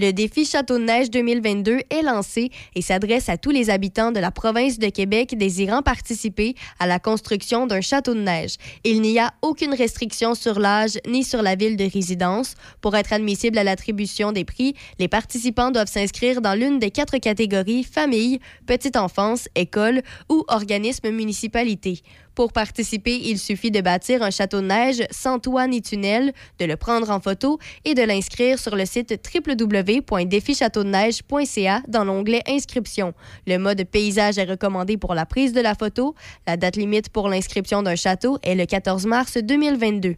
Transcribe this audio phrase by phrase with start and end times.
[0.00, 4.20] Le défi Château de Neige 2022 est lancé et s'adresse à tous les habitants de
[4.20, 8.58] la province de Québec désirant participer à la construction d'un château de neige.
[8.84, 12.54] Il n'y a aucune restriction sur l'âge ni sur la ville de résidence.
[12.80, 17.18] Pour être admissible à l'attribution des prix, les participants doivent s'inscrire dans l'une des quatre
[17.18, 22.02] catégories famille, petite enfance, école ou organisme municipalité.
[22.38, 26.66] Pour participer, il suffit de bâtir un château de neige sans toit ni tunnel, de
[26.66, 33.12] le prendre en photo et de l'inscrire sur le site www.défichâteaudeneige.ca dans l'onglet Inscription.
[33.48, 36.14] Le mode paysage est recommandé pour la prise de la photo.
[36.46, 40.14] La date limite pour l'inscription d'un château est le 14 mars 2022.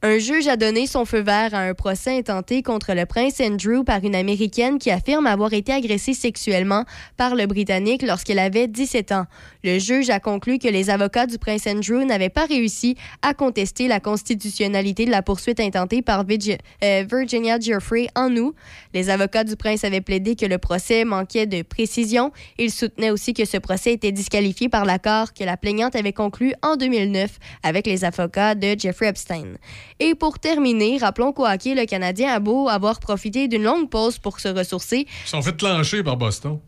[0.00, 3.82] Un juge a donné son feu vert à un procès intenté contre le prince Andrew
[3.84, 6.84] par une Américaine qui affirme avoir été agressée sexuellement
[7.16, 9.24] par le Britannique lorsqu'elle avait 17 ans.
[9.64, 13.88] Le juge a conclu que les avocats du prince Andrew n'avaient pas réussi à contester
[13.88, 18.54] la constitutionnalité de la poursuite intentée par euh, Virginia Jeffrey en août.
[18.94, 22.30] Les avocats du prince avaient plaidé que le procès manquait de précision.
[22.56, 26.54] Ils soutenaient aussi que ce procès était disqualifié par l'accord que la plaignante avait conclu
[26.62, 29.54] en 2009 avec les avocats de Jeffrey Epstein.
[30.00, 34.18] Et pour terminer, rappelons qu'au hockey, le Canadien a beau avoir profité d'une longue pause
[34.18, 35.06] pour se ressourcer.
[35.24, 36.58] Ils sont fait lancer par Boston.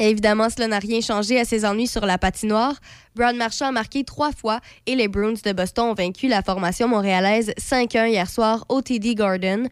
[0.00, 2.74] Évidemment, cela n'a rien changé à ses ennuis sur la patinoire.
[3.16, 6.86] Brad Marchand a marqué trois fois et les Bruins de Boston ont vaincu la formation
[6.86, 9.68] montréalaise 5-1 hier soir au TD Garden.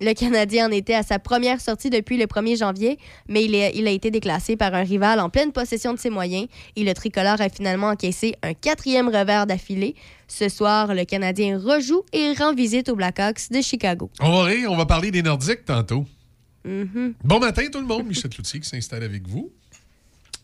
[0.00, 2.98] Le Canadien en était à sa première sortie depuis le 1er janvier,
[3.28, 6.46] mais il, il, a été déclassé par un rival en pleine possession de ses moyens
[6.76, 9.94] et le tricolore a finalement encaissé un quatrième revers d'affilée.
[10.26, 14.10] Ce soir, le Canadien rejoue et rend visite aux Blackhawks de Chicago.
[14.20, 16.06] On va rire, on va parler des Nordiques tantôt.
[16.66, 17.14] Mm-hmm.
[17.24, 19.50] Bon matin tout le monde, Michel Cloutier qui s'installe avec vous.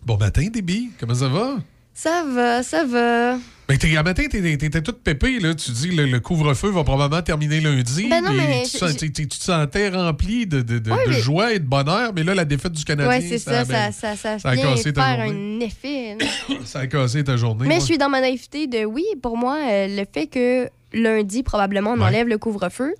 [0.03, 1.57] Bon matin, Déby, comment ça va?
[1.97, 3.39] Ça va, ça va.
[3.69, 5.55] Ben, t'es, matin, t'étais toute pépée, là.
[5.55, 8.06] Tu dis le, le couvre-feu va probablement terminer lundi.
[8.11, 11.64] Ben non, mais tu, tu, te sentais rempli de, de, de, de joie et de
[11.64, 13.19] bonheur, mais là, la défaite du Canadien.
[13.19, 16.19] Oui, c'est ça, ça, ça, ça, ça, a cassé ta faire un effet.
[16.67, 17.67] ça a cassé ta journée.
[17.67, 21.42] Mais je suis dans ma naïveté de oui, pour moi, euh, le fait que lundi,
[21.42, 22.95] probablement, on enlève le couvre-feu,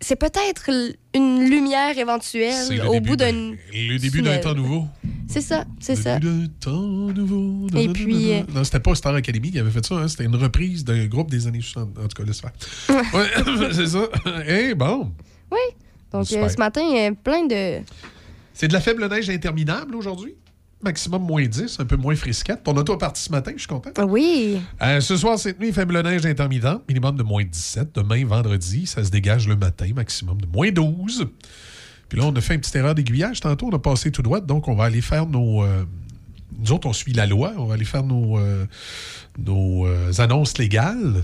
[0.00, 0.70] c'est peut-être
[1.14, 3.32] une lumière éventuelle au bout d'un.
[3.72, 4.86] Le début d'un temps nouveau.
[5.28, 6.14] C'est ça, c'est ça.
[6.14, 7.66] Le début d'un temps nouveau.
[7.76, 8.32] Et puis.
[8.32, 11.06] Euh, non, c'était pas Star Academy qui avait fait ça, hein, c'était une reprise d'un
[11.06, 11.98] groupe des années 60.
[11.98, 12.52] En tout cas, laisse faire.
[12.88, 14.08] ouais, c'est ça.
[14.46, 15.12] Eh, bon.
[15.50, 15.58] Oui.
[16.12, 17.82] Donc, euh, ce matin, il y a plein de.
[18.54, 20.34] C'est de la faible neige interminable aujourd'hui?
[20.82, 22.62] Maximum moins 10, un peu moins frisquette.
[22.62, 23.90] Ton auto est parti ce matin, je suis content.
[24.06, 24.60] Oui.
[24.82, 27.94] Euh, ce soir, cette nuit, faible neige intermittente, minimum de moins 17.
[27.94, 31.26] Demain, vendredi, ça se dégage le matin, maximum de moins 12.
[32.08, 34.40] Puis là, on a fait une petite erreur d'aiguillage tantôt, on a passé tout droit,
[34.40, 35.64] donc on va aller faire nos.
[35.64, 35.84] Euh,
[36.58, 38.64] nous autres, on suit la loi, on va aller faire nos, euh,
[39.38, 39.86] nos
[40.20, 41.22] annonces légales.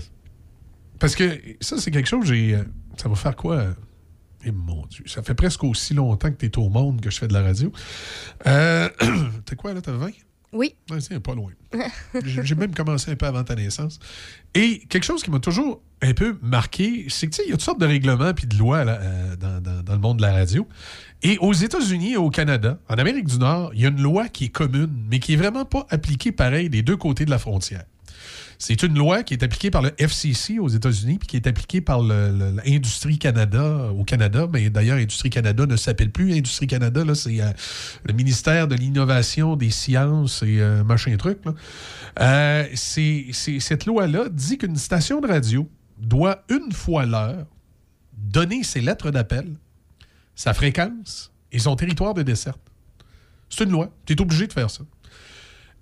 [0.99, 2.57] Parce que ça, c'est quelque chose, j'ai.
[2.97, 3.65] ça va faire quoi?
[4.45, 7.17] Et mon Dieu, ça fait presque aussi longtemps que tu es au monde que je
[7.17, 7.71] fais de la radio.
[8.45, 8.87] Euh,
[9.45, 9.81] T'es quoi, là?
[9.81, 10.11] T'as 20?
[10.53, 10.75] Oui.
[10.99, 11.51] c'est pas loin.
[12.23, 13.99] J'ai même commencé un peu avant ta naissance.
[14.53, 17.51] Et quelque chose qui m'a toujours un peu marqué, c'est que, tu sais, il y
[17.51, 20.31] a toutes sortes de règlements puis de lois euh, dans, dans, le monde de la
[20.31, 20.65] radio.
[21.23, 24.29] Et aux États-Unis et au Canada, en Amérique du Nord, il y a une loi
[24.29, 27.39] qui est commune, mais qui est vraiment pas appliquée pareil des deux côtés de la
[27.39, 27.83] frontière.
[28.57, 31.81] C'est une loi qui est appliquée par le FCC aux États-Unis, puis qui est appliquée
[31.81, 34.47] par l'Industrie Canada au Canada.
[34.51, 37.03] Mais d'ailleurs, Industrie Canada ne s'appelle plus Industrie Canada.
[37.13, 37.51] C'est euh,
[38.05, 41.39] le ministère de l'Innovation, des Sciences et euh, machin truc.
[42.19, 47.45] Euh, cette loi-là dit qu'une station de radio doit une fois l'heure
[48.17, 49.55] donner ses lettres d'appel,
[50.35, 52.59] sa fréquence et son territoire de desserte.
[53.49, 53.89] C'est une loi.
[54.05, 54.83] Tu es obligé de faire ça.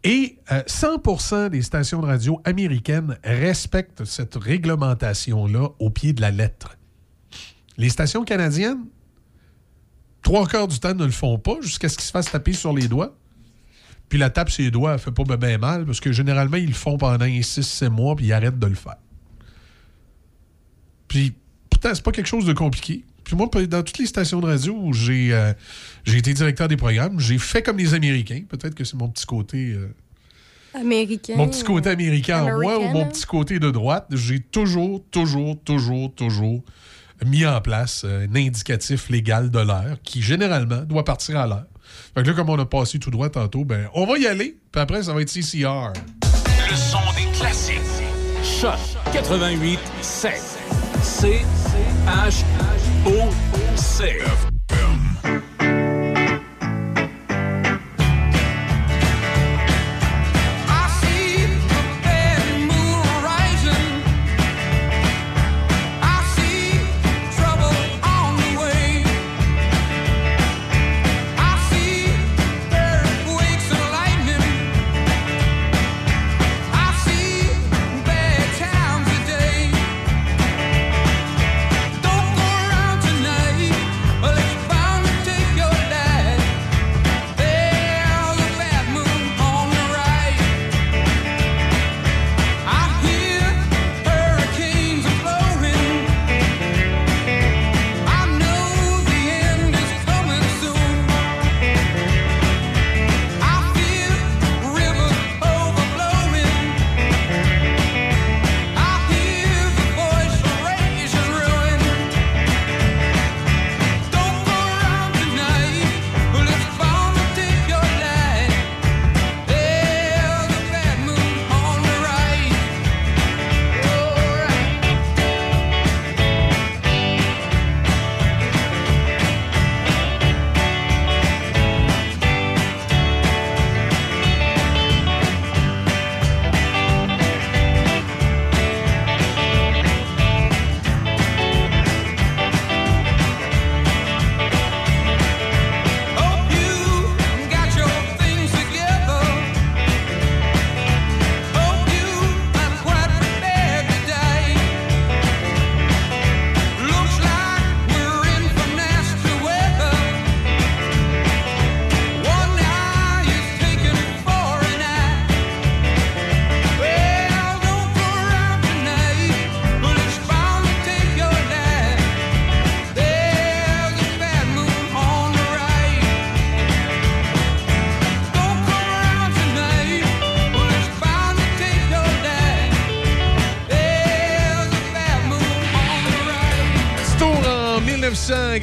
[0.04, 6.32] Et 100% euh, des stations de radio américaines respectent cette réglementation-là au pied de la
[6.32, 6.78] lettre.
[7.78, 8.86] Les stations canadiennes,
[10.22, 12.74] trois quarts du temps, ne le font pas jusqu'à ce qu'ils se fassent taper sur
[12.74, 13.16] les doigts.
[14.10, 16.68] Puis la tape sur les doigts, elle fait pas bien mal parce que généralement, ils
[16.68, 18.98] le font pendant 6-7 mois puis ils arrêtent de le faire.
[21.08, 21.34] Puis,
[21.70, 23.06] pourtant, c'est pas quelque chose de compliqué.
[23.24, 25.54] Puis moi, dans toutes les stations de radio où j'ai euh,
[26.06, 28.44] été directeur des programmes, j'ai fait comme les Américains.
[28.48, 29.74] Peut-être que c'est mon petit côté.
[29.74, 29.94] Euh,
[30.74, 31.36] américain.
[31.38, 34.08] Mon petit côté américain en moi ou mon petit côté de droite.
[34.12, 36.64] J'ai toujours, toujours, toujours, toujours
[37.26, 41.66] mis en place euh, un indicatif légal de l'heure qui, généralement, doit partir à l'heure.
[42.16, 44.58] Fait que là, comme on a passé tout droit tantôt, ben, on va y aller.
[44.72, 45.94] Puis après, ça va être CCR.
[46.70, 47.78] Le son des classiques.
[48.44, 48.80] Choc
[49.14, 50.34] 88 7.
[51.02, 51.42] C
[52.06, 53.94] H-O-C.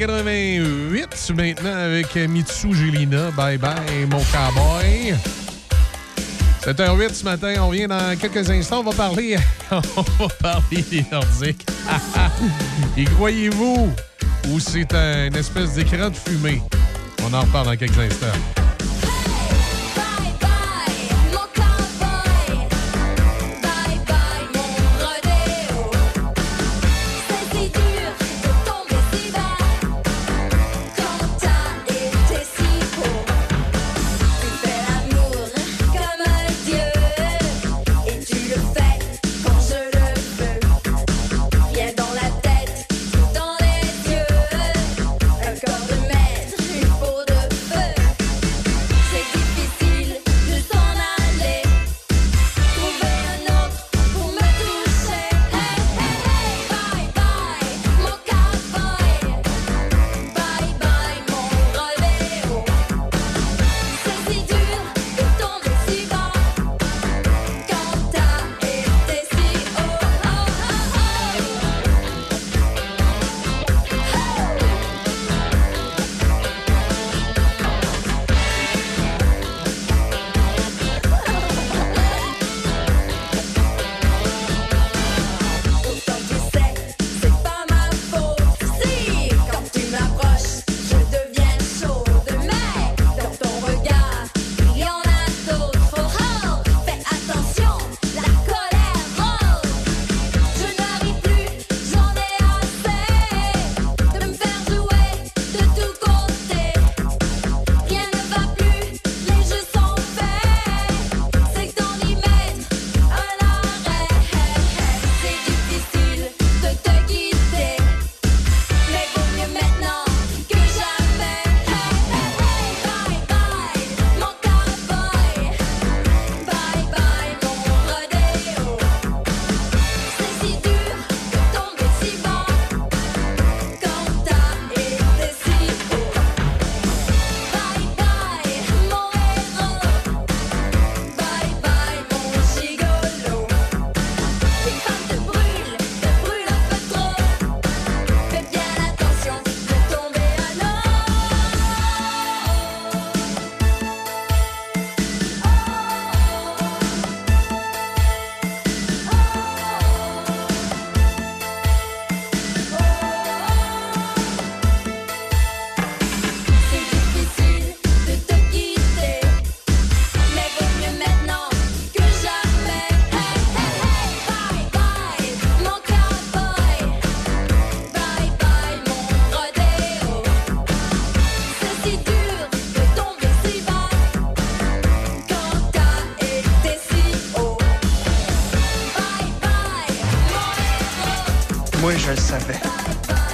[0.01, 3.29] 88 maintenant avec Mitsu Gelina.
[3.37, 3.75] Bye bye,
[4.09, 5.13] mon cowboy.
[6.65, 9.37] 7h08 ce matin, on vient dans quelques instants, on va parler,
[9.71, 11.67] on va parler des Nordiques.
[12.97, 13.91] Et croyez-vous,
[14.49, 16.63] ou c'est un espèce d'écran de fumée?
[17.23, 18.60] On en reparle dans quelques instants.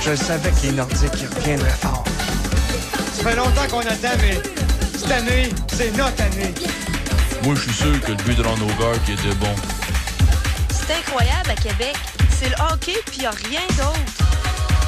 [0.09, 2.05] Je savais que les Nordiques reviendraient fort.
[3.13, 4.41] Ça fait longtemps qu'on attend, mais
[4.97, 6.53] cette année, c'est notre année.
[7.43, 9.53] Moi, je suis sûr que le but de Ranover qui était bon.
[10.69, 11.97] C'est incroyable à Québec.
[12.39, 13.99] C'est le hockey, puis il a rien d'autre.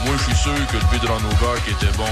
[0.06, 2.08] Moi, je suis sûr que le but de Ranover qui était bon.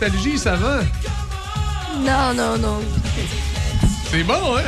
[0.00, 0.80] Nostalgie, ça va?
[2.04, 2.80] Non, non, non.
[4.10, 4.62] C'est bon, hein?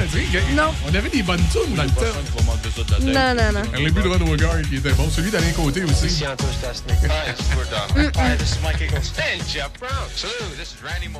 [0.56, 0.70] Non.
[0.90, 3.00] On avait des bonnes tunes dans le temps.
[3.02, 3.84] Non, non, non.
[3.84, 5.08] Le but de Ron Howard, qui était bon.
[5.10, 6.24] Celui d'Alain Côté aussi.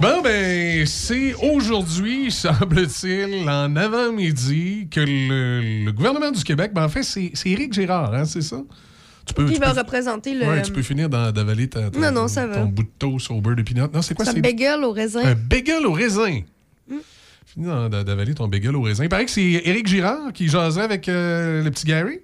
[0.00, 6.88] Bon, ben, c'est aujourd'hui, semble-t-il, en avant-midi, que le, le gouvernement du Québec, ben, en
[6.88, 8.56] fait, c'est c'est Éric Girard, hein, c'est ça?
[9.28, 10.46] Tu peux, Il tu va peux- représenter le.
[10.46, 12.54] Ouais, tu peux finir d'avaler ta- ta- Non, non, ça va.
[12.56, 13.86] ton bout de toast au beurre de pinot.
[13.92, 14.24] Non, c'est quoi?
[14.24, 15.22] C'est un bagel au raisin.
[15.24, 16.40] un bagel au raisin.
[17.46, 19.04] Finis d'en- d'avaler ton bagel au raisin.
[19.04, 22.20] Il paraît que c'est Éric Girard qui jaserait avec euh, le petit Gary.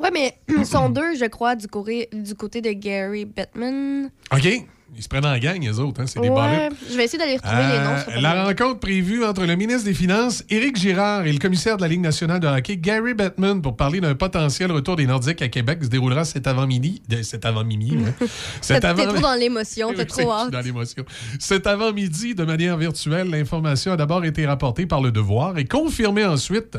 [0.00, 4.10] Ouais, mais ils sont deux, je crois, du, côté- du côté de Gary Bettman.
[4.32, 4.66] OK.
[4.96, 6.00] Ils se prennent en gang, les autres.
[6.00, 6.06] Hein?
[6.06, 8.16] C'est des Ouais, je vais essayer d'aller retrouver les noms.
[8.16, 11.82] Euh, la rencontre prévue entre le ministre des Finances, Éric Girard, et le commissaire de
[11.82, 15.48] la Ligue nationale de hockey, Gary Bettman, pour parler d'un potentiel retour des Nordiques à
[15.48, 17.02] Québec se déroulera cet avant-midi.
[17.22, 18.26] Cet avant-midi, hein.
[18.60, 20.50] Cet T'es avant- trop dans l'émotion, oui, trop hâte.
[20.50, 21.04] dans l'émotion.
[21.38, 26.24] Cet avant-midi, de manière virtuelle, l'information a d'abord été rapportée par Le Devoir et confirmée
[26.24, 26.78] ensuite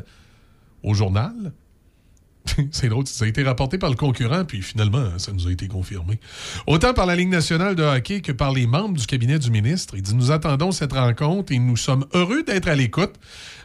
[0.83, 1.33] au journal.
[2.71, 5.67] C'est drôle, ça a été rapporté par le concurrent, puis finalement, ça nous a été
[5.67, 6.19] confirmé.
[6.67, 9.95] Autant par la Ligue nationale de hockey que par les membres du cabinet du ministre.
[9.95, 13.15] Il dit Nous attendons cette rencontre et nous sommes heureux d'être à l'écoute,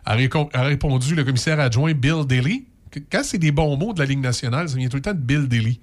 [0.04, 2.64] a, répondu le commissaire adjoint Bill Daly.
[3.10, 5.18] Quand c'est des bons mots de la Ligue nationale, ça vient tout le temps de
[5.18, 5.80] Bill Daly.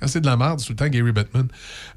[0.00, 1.46] Quand c'est de la merde, c'est tout le temps Gary Bettman.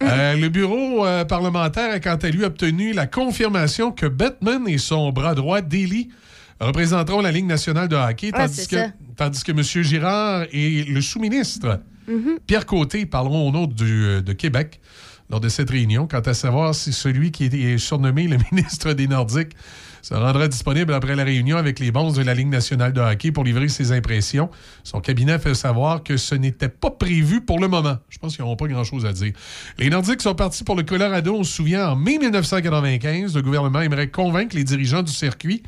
[0.04, 4.78] Euh, le bureau euh, parlementaire a quant à lui obtenu la confirmation que Bettman et
[4.78, 6.10] son bras droit, Daly,
[6.66, 8.78] représenteront la Ligue nationale de hockey, tandis, que,
[9.16, 9.64] tandis que M.
[9.64, 11.80] Girard et le sous-ministre,
[12.10, 12.40] Mm-hmm.
[12.46, 14.80] Pierre Côté, parleront au nom du, euh, de Québec
[15.30, 19.08] lors de cette réunion, quant à savoir si celui qui est surnommé le ministre des
[19.08, 19.54] Nordiques
[20.04, 23.32] se rendra disponible après la réunion avec les bons de la Ligue nationale de hockey
[23.32, 24.52] pour livrer ses impressions.
[24.84, 27.98] Son cabinet fait savoir que ce n'était pas prévu pour le moment.
[28.10, 29.34] Je pense qu'ils n'auront pas grand-chose à dire.
[29.80, 33.34] Les Nordiques sont partis pour le Colorado, on se souvient, en mai 1995.
[33.34, 35.64] Le gouvernement aimerait convaincre les dirigeants du circuit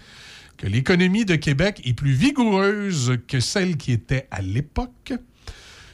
[0.57, 5.13] que l'économie de Québec est plus vigoureuse que celle qui était à l'époque.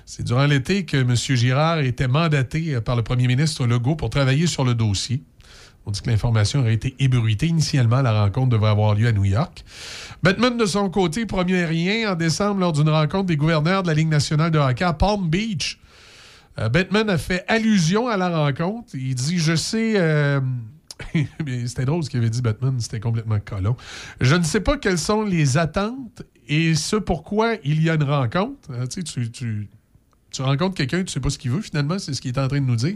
[0.06, 1.16] C'est durant l'été que M.
[1.16, 5.22] Girard était mandaté par le premier ministre Legault pour travailler sur le dossier.
[5.86, 7.48] On dit que l'information aurait été ébruitée.
[7.48, 9.66] Initialement, la rencontre devait avoir lieu à New York.
[10.22, 13.94] Batman, de son côté, promet rien en décembre lors d'une rencontre des gouverneurs de la
[13.94, 15.80] Ligue nationale de hockey à Palm Beach.
[16.60, 18.96] Euh, Batman a fait allusion à la rencontre.
[18.96, 19.96] Il dit Je sais.
[19.98, 20.40] euh,
[21.68, 22.80] C'était drôle ce qu'il avait dit, Batman.
[22.80, 23.76] C'était complètement colon.
[24.22, 28.04] Je ne sais pas quelles sont les attentes et ce pourquoi il y a une
[28.04, 28.70] rencontre.
[28.72, 29.68] Euh, tu tu-
[30.40, 32.60] rencontres quelqu'un, tu sais pas ce qu'il veut finalement, c'est ce qu'il est en train
[32.60, 32.96] de nous dire.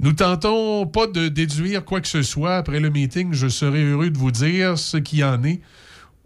[0.00, 2.56] Nous tentons pas de déduire quoi que ce soit.
[2.56, 5.60] Après le meeting, je serai heureux de vous dire ce qui en est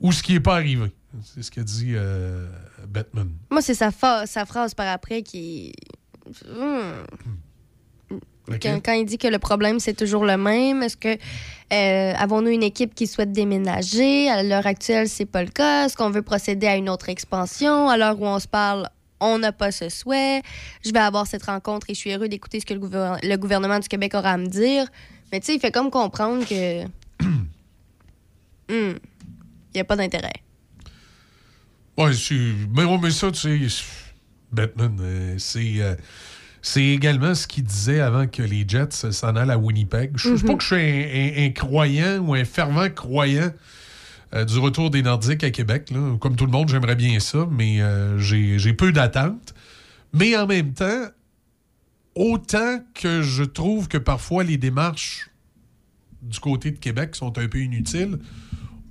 [0.00, 0.92] ou ce qui n'est pas arrivé.
[1.22, 2.46] C'est ce qu'a dit euh,
[2.88, 3.28] Batman.
[3.50, 3.90] Moi, c'est sa,
[4.26, 5.72] sa phrase par après qui.
[6.46, 7.02] Hmm.
[8.60, 11.16] Quand, quand il dit que le problème, c'est toujours le même, est-ce que
[11.72, 14.28] euh, avons-nous une équipe qui souhaite déménager?
[14.28, 15.86] À l'heure actuelle, c'est pas le cas.
[15.86, 17.88] Est-ce qu'on veut procéder à une autre expansion?
[17.88, 18.88] À l'heure où on se parle,
[19.20, 20.42] on n'a pas ce souhait.
[20.84, 23.78] Je vais avoir cette rencontre et je suis heureux d'écouter ce que le, le gouvernement
[23.78, 24.86] du Québec aura à me dire.
[25.32, 26.84] Mais tu sais, il fait comme comprendre que.
[28.68, 28.94] Hmm.
[29.74, 30.32] Il n'y a pas d'intérêt.
[31.98, 32.12] Ouais,
[32.70, 33.84] mais, mais ça, tu sais,
[34.50, 35.74] Batman, euh, c'est.
[35.78, 35.94] euh,
[36.62, 40.12] c'est également ce qu'il disait avant que les Jets s'en allent à Winnipeg.
[40.14, 43.50] Je ne sais pas que je suis un, un- un croyant ou un fervent croyant
[44.34, 45.90] euh, du retour des Nordiques à Québec.
[45.90, 46.16] là.
[46.20, 49.54] Comme tout le monde, j'aimerais bien ça, mais euh, j'ai j'ai peu d'attentes.
[50.14, 51.06] Mais en même temps,
[52.14, 55.30] autant que je trouve que parfois les démarches
[56.22, 58.18] du côté de Québec sont un peu inutiles,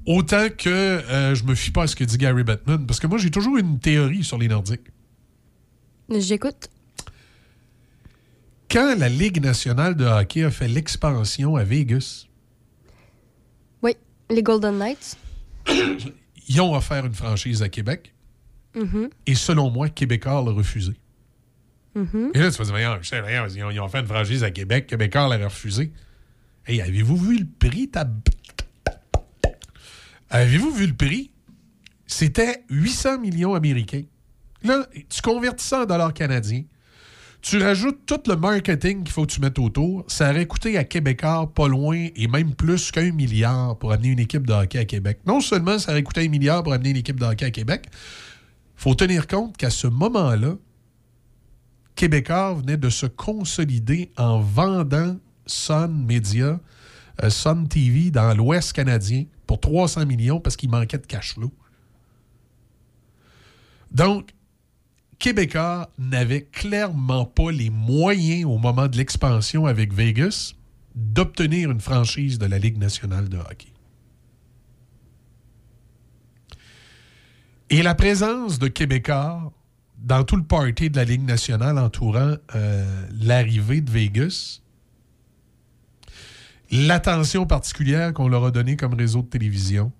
[0.06, 2.86] autant que euh, je me fie pas à ce que dit Gary Bettman.
[2.86, 4.92] Parce que moi, j'ai toujours une théorie sur les Nordiques.
[6.10, 6.70] J'écoute.
[8.72, 12.26] Quand la Ligue nationale de hockey a fait l'expansion à Vegas,
[13.82, 13.96] Oui,
[14.30, 15.18] les Golden Knights.
[16.48, 18.14] ils ont offert une franchise à Québec.
[18.76, 20.94] Mhm, Et selon moi, Québécois l'a refusé.
[21.96, 22.32] mhm.
[22.34, 23.22] Et là, tu vas dire, sais,
[23.58, 25.92] ils, ont, ils ont fait une franchise à Québec, Québécois l'a refusé.
[26.66, 27.90] Hey, avez-vous vu le prix?
[27.90, 28.22] tab-
[30.30, 31.32] Avez-vous vu le prix?
[32.08, 34.04] C'était 800 millions américains.
[34.64, 36.64] Là, tu convertis ça en dollars canadiens.
[37.42, 40.06] Tu rajoutes tout le marketing qu'il faut que tu mettes autour.
[40.08, 44.20] Ça aurait coûté à Québécois pas loin et même plus qu'un milliard pour amener une
[44.20, 45.20] équipe de hockey à Québec.
[45.26, 47.88] Non seulement ça aurait coûté un milliard pour amener une équipe de hockey à Québec,
[48.76, 50.56] faut tenir compte qu'à ce moment-là,
[51.96, 55.18] Québécois venait de se consolider en vendant
[55.48, 56.60] Sun Media,
[57.24, 61.52] euh, Sun TV dans l'Ouest canadien pour 300 millions parce qu'il manquait de cash flow.
[63.92, 64.30] Donc,
[65.22, 70.56] Québécois n'avait clairement pas les moyens au moment de l'expansion avec Vegas
[70.96, 73.72] d'obtenir une franchise de la Ligue nationale de hockey.
[77.70, 79.54] Et la présence de Québécois
[80.00, 84.62] dans tout le party de la Ligue nationale entourant euh, l'arrivée de Vegas,
[86.72, 89.92] l'attention particulière qu'on leur a donnée comme réseau de télévision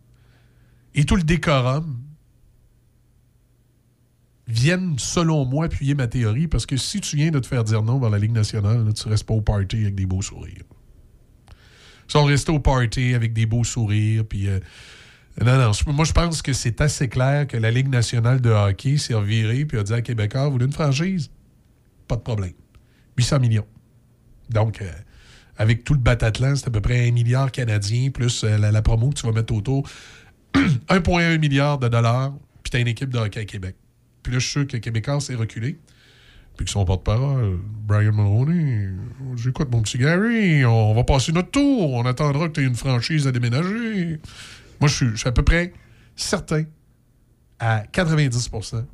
[0.96, 2.02] et tout le décorum
[4.52, 7.84] viennent, selon moi, appuyer ma théorie parce que si tu viens de te faire dire
[7.84, 10.64] non dans la Ligue nationale, là, tu restes pas au party avec des beaux sourires.
[12.08, 14.48] Ils sont restés au party avec des beaux sourires, puis...
[14.48, 14.60] euh,
[15.40, 15.72] non, non.
[15.88, 19.66] Moi, je pense que c'est assez clair que la Ligue nationale de hockey s'est revirée
[19.66, 21.32] puis a dit à Québécois, vous voulez une franchise?
[22.08, 22.54] Pas de problème.
[23.18, 23.66] 800 millions.
[24.50, 24.92] Donc, euh,
[25.58, 28.82] avec tout le Batatlan, c'est à peu près un milliard canadien, plus euh, la, la
[28.82, 29.88] promo que tu vas mettre autour.
[30.54, 33.76] 1,1 milliard de dollars, puis tu as une équipe de hockey à Québec.
[34.24, 35.80] Puis là, je suis sûr que Québécois s'est reculé.
[36.58, 38.90] Puis que son porte-parole, Brian Mulroney,
[39.36, 42.76] j'écoute mon petit Gary, on va passer notre tour, on attendra que tu aies une
[42.76, 44.20] franchise à déménager.
[44.80, 45.74] Moi, je suis, à peu près
[46.16, 46.66] certain,
[47.60, 48.86] à 90%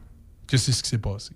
[0.46, 1.32] que c'est ce qui s'est passé.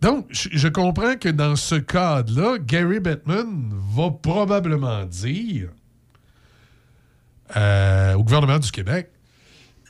[0.00, 5.70] Donc, je, je comprends que dans ce cadre-là, Gary Bettman va probablement dire
[7.56, 9.10] euh, au gouvernement du Québec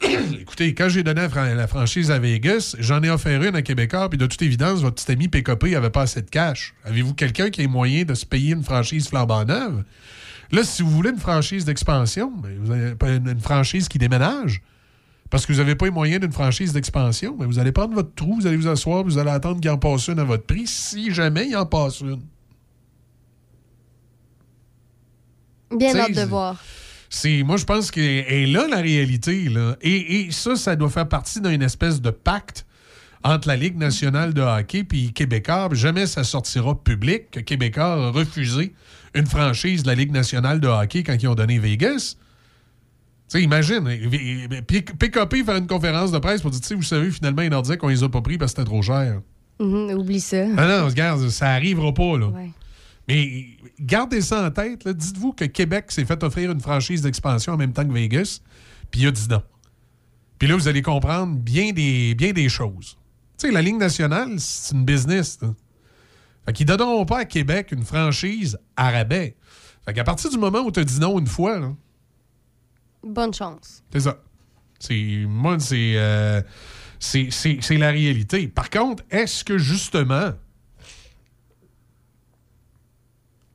[0.41, 3.63] Écoutez, quand j'ai donné la, fran- la franchise à Vegas, j'en ai offert une à
[3.63, 6.75] Québécois, puis de toute évidence, votre petit ami PKP n'avait pas assez de cash.
[6.85, 9.85] Avez-vous quelqu'un qui ait moyen de se payer une franchise flambant neuve?
[10.53, 14.63] Là, si vous voulez une franchise d'expansion, ben, vous avez pas une, franchise qui déménage,
[15.31, 18.15] parce que vous n'avez pas les moyens d'une franchise d'expansion, ben, vous allez prendre votre
[18.15, 20.67] trou, vous allez vous asseoir, vous allez attendre qu'il en passe une à votre prix,
[20.67, 22.21] si jamais il en passe une.
[25.77, 26.63] Bien hâte de voir.
[27.11, 29.49] C'est, moi, je pense que est là la réalité.
[29.49, 29.77] Là.
[29.83, 32.67] Et, et ça, ça doit faire partie d'une espèce de pacte
[33.23, 35.69] entre la Ligue nationale de hockey et Québécois.
[35.73, 38.75] Jamais ça sortira public que Québécois a refusé
[39.15, 42.17] une franchise de la Ligue nationale de hockey quand ils ont donné Vegas.
[43.29, 43.83] Tu sais, imagine,
[44.69, 47.49] P- PKP faire une conférence de presse pour dire, tu sais, vous savez, finalement, les
[47.51, 49.21] Nordiques, on les a pas pris parce que c'était trop cher.
[49.59, 50.45] Mhm, oublie ça.
[50.57, 52.27] Ah non, regarde, ça arrivera pas, là.
[52.29, 52.51] Ouais.
[53.09, 53.47] Mais
[53.81, 54.85] gardez ça en tête.
[54.85, 54.93] là.
[54.93, 58.41] Dites-vous que Québec s'est fait offrir une franchise d'expansion en même temps que Vegas,
[58.91, 59.43] puis il a dit non.
[60.39, 62.97] Puis là, vous allez comprendre bien des, bien des choses.
[63.39, 65.39] Tu sais, la Ligue nationale, c'est une business.
[65.41, 65.55] là.
[66.45, 69.37] Fait qu'ils ne donneront pas à Québec une franchise à rabais.
[69.85, 71.73] Fait qu'à partir du moment où tu as dit non une fois, là,
[73.05, 73.83] Bonne chance.
[73.93, 74.19] c'est ça.
[74.79, 76.43] C'est, moi, c'est, euh,
[76.99, 78.49] c'est, c'est- c'est la réalité.
[78.49, 80.33] Par contre, est-ce que justement,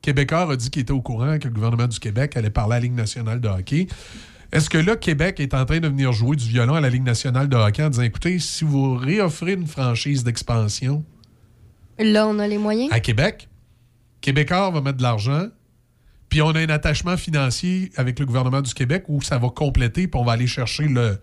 [0.02, 2.78] Québécois a dit qu'il était au courant que le gouvernement du Québec allait parler à
[2.78, 3.86] la Ligue nationale de hockey?
[4.52, 7.04] Est-ce que là, Québec est en train de venir jouer du violon à la Ligue
[7.04, 11.04] nationale de hockey en disant, écoutez, si vous réoffrez une franchise d'expansion
[11.98, 12.92] Là, on a les moyens.
[12.92, 13.48] à Québec,
[14.20, 15.46] Québécois va mettre de l'argent,
[16.28, 20.08] puis on a un attachement financier avec le gouvernement du Québec où ça va compléter,
[20.08, 21.18] puis on va aller chercher le,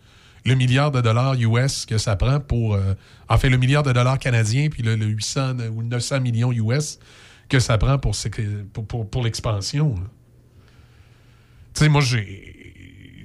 [0.46, 2.76] le milliard de dollars US que ça prend pour.
[2.76, 2.94] euh,
[3.28, 7.00] en fait, le milliard de dollars canadiens, puis le, le 800 ou 900 millions US
[7.50, 8.16] que ça prend pour,
[8.74, 9.96] pour, pour- pour l'expansion.
[11.74, 12.56] Tu sais, moi, j'ai.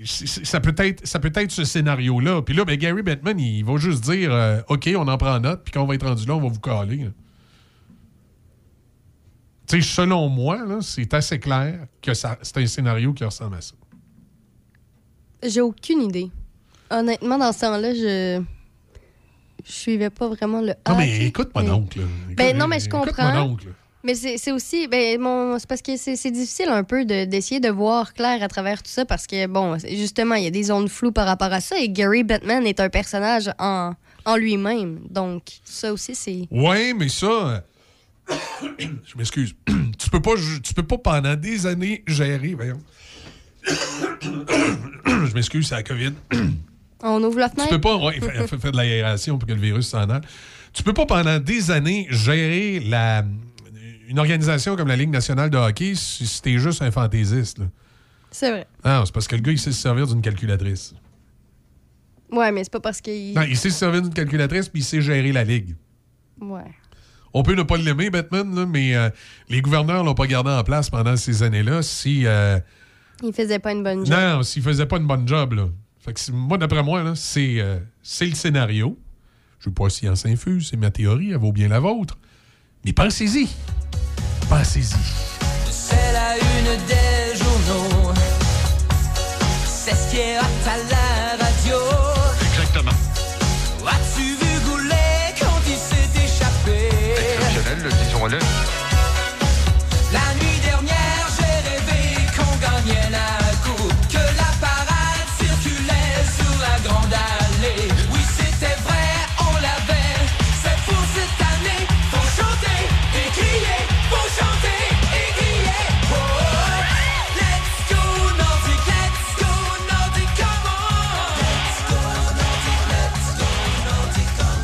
[0.06, 2.42] Ça peut, être, ça peut être ce scénario-là.
[2.42, 5.62] Puis là, ben, Gary Bettman, il va juste dire euh, OK, on en prend note,
[5.64, 7.08] puis quand on va être rendu là, on va vous caler.
[9.66, 13.74] Tu sais, selon moi, c'est assez clair que c'est un scénario qui ressemble à ça.
[15.42, 16.30] J'ai aucune idée.
[16.90, 18.42] Honnêtement, dans ce temps-là, je.
[19.66, 20.74] Je suivais pas vraiment le.
[20.86, 21.18] Non, mais.
[22.34, 23.34] Ben, Écoute- non, mais je comprends.
[23.34, 23.70] donc, là.
[24.04, 27.70] Mais c'est aussi, ben, mon, c'est parce que c'est difficile un peu de- d'essayer de,
[27.70, 30.88] voir clair à travers tout ça parce que, bon, justement, il y a des zones
[30.88, 33.94] floues par rapport à ça et Gary Batman est un personnage en,
[34.26, 35.00] en lui-même.
[35.08, 36.46] Donc, ça aussi, c'est.
[36.50, 37.64] Ouais, mais ça.
[38.78, 39.54] je m'excuse.
[39.98, 42.54] tu peux pas tu peux pas pendant des années gérer.
[42.54, 42.80] Voyons.
[44.26, 46.12] je m'excuse, c'est la COVID.
[47.02, 47.70] On ouvre la Tu fenêtre.
[47.70, 50.20] peux pas ouais, faire de l'aération pour que le virus s'en aille.
[50.72, 53.24] Tu peux pas pendant des années gérer la,
[54.08, 57.58] une organisation comme la Ligue nationale de hockey si, t'es juste un fantaisiste.
[58.30, 58.66] C'est vrai.
[58.82, 60.94] Ah, c'est parce que le gars, il sait se servir d'une calculatrice.
[62.32, 63.34] Ouais, mais c'est pas parce qu'il.
[63.34, 65.76] Non, il sait se servir d'une calculatrice puis il sait gérer la Ligue.
[66.40, 66.64] Ouais.
[67.32, 69.10] On peut ne pas l'aimer, Batman, là, mais euh,
[69.48, 72.26] les gouverneurs l'ont pas gardé en place pendant ces années-là si...
[72.26, 72.58] euh,
[73.22, 74.16] Il faisait pas une bonne job.
[74.16, 75.52] non, s'il faisait pas une bonne job.
[75.54, 75.68] Là.
[75.98, 78.98] Fait que moi, d'après moi, c'est euh, c'est le scénario.
[79.60, 82.18] Je veux pas science infuse, c'est ma théorie, elle vaut bien la vôtre.
[82.84, 83.48] Mais pensez-y.
[84.48, 84.94] Pensez-y.
[85.70, 88.12] C'est la une des journaux.
[89.66, 91.76] C'est ce qui est à la radio.
[92.42, 92.90] Exactement.
[93.86, 96.90] As-tu vu Goulet quand il s'est échappé?
[97.16, 98.38] Exceptionnel, disons-le.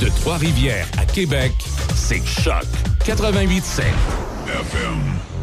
[0.00, 1.52] De Trois-Rivières à Québec,
[1.94, 2.64] c'est Choc
[3.04, 3.82] 88.7
[4.46, 5.35] FM.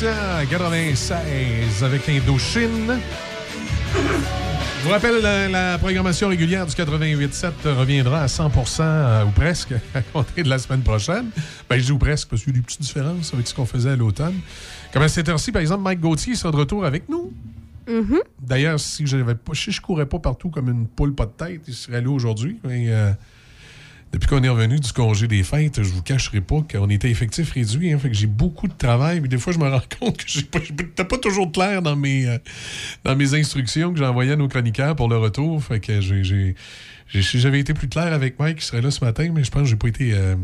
[0.00, 2.98] 1996 avec Indochine.
[4.78, 9.74] Je vous rappelle, la, la programmation régulière du 88.7 reviendra à 100% euh, ou presque
[9.94, 11.26] à compter de la semaine prochaine.
[11.68, 13.66] Ben, je dis ou presque parce qu'il y a des petites différences avec ce qu'on
[13.66, 14.36] faisait à l'automne.
[14.90, 17.30] Comme à cette heure-ci, par exemple, Mike Gauthier sera de retour avec nous.
[17.86, 18.20] Mhm.
[18.40, 21.74] D'ailleurs, si, pas, si je courais pas partout comme une poule pas de tête, il
[21.74, 22.58] serait là aujourd'hui.
[22.64, 23.12] Mais euh,
[24.12, 27.52] depuis qu'on est revenu du congé des fêtes, je vous cacherai pas qu'on était effectif
[27.52, 27.92] réduit.
[27.92, 29.20] hein, fait que j'ai beaucoup de travail.
[29.20, 30.60] Puis des fois, je me rends compte que j'ai pas,
[31.04, 32.38] pas toujours clair dans mes, euh,
[33.04, 35.62] dans mes instructions que j'envoyais à nos chroniqueurs pour le retour.
[35.62, 36.54] Fait que j'ai, j'ai-
[37.08, 39.50] j'ai- si j'avais été plus clair avec Mike, il serait là ce matin, mais je
[39.50, 40.12] pense que j'ai pas été.
[40.12, 40.34] euh,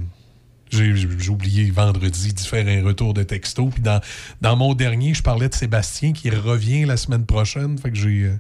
[0.71, 3.67] j'ai j'ai oublié vendredi d'y faire un retour de texto.
[3.69, 4.01] Puis dans,
[4.41, 7.79] dans mon dernier, je parlais de Sébastien qui revient la semaine prochaine.
[7.79, 8.23] Fait que j'ai.
[8.25, 8.37] euh,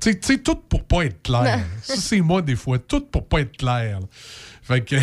[0.00, 1.58] tu sais- tu sais, tout pour pas être clair.
[1.82, 2.78] ça, c'est moi des fois.
[2.78, 3.98] Tout pour pas être clair.
[4.00, 4.06] là.
[4.66, 4.96] Fait que.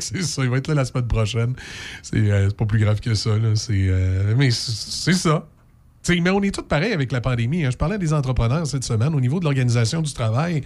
[0.00, 0.42] c'est ça.
[0.42, 1.54] Il va être là la semaine prochaine.
[2.02, 3.30] C'est euh, pas plus grave que ça.
[3.30, 3.54] Là.
[3.70, 5.46] Euh, mais c'est ça.
[6.08, 7.64] Mais on est tous pareils avec la pandémie.
[7.64, 7.70] hein.
[7.70, 10.62] Je parlais des entrepreneurs cette semaine au niveau de l'organisation du travail.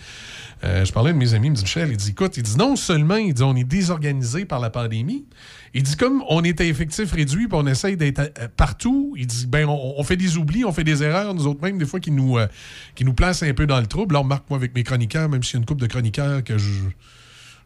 [0.65, 3.33] Euh, je parlais de mes amis, Michel, il dit écoute, il dit non seulement il
[3.33, 5.27] dit on est désorganisé par la pandémie,
[5.75, 9.29] il dit comme on est à effectif réduit puis on essaye d'être euh, partout, il
[9.29, 12.01] dit ben on, fait des oublis, on fait des erreurs, nous autres même des fois
[12.01, 12.37] qui nous
[12.97, 14.15] qui nous placent un peu dans le trouble.
[14.15, 16.43] Là, on remarque moi avec mes chroniqueurs, même s'il y a une couple de chroniqueurs
[16.43, 16.73] que je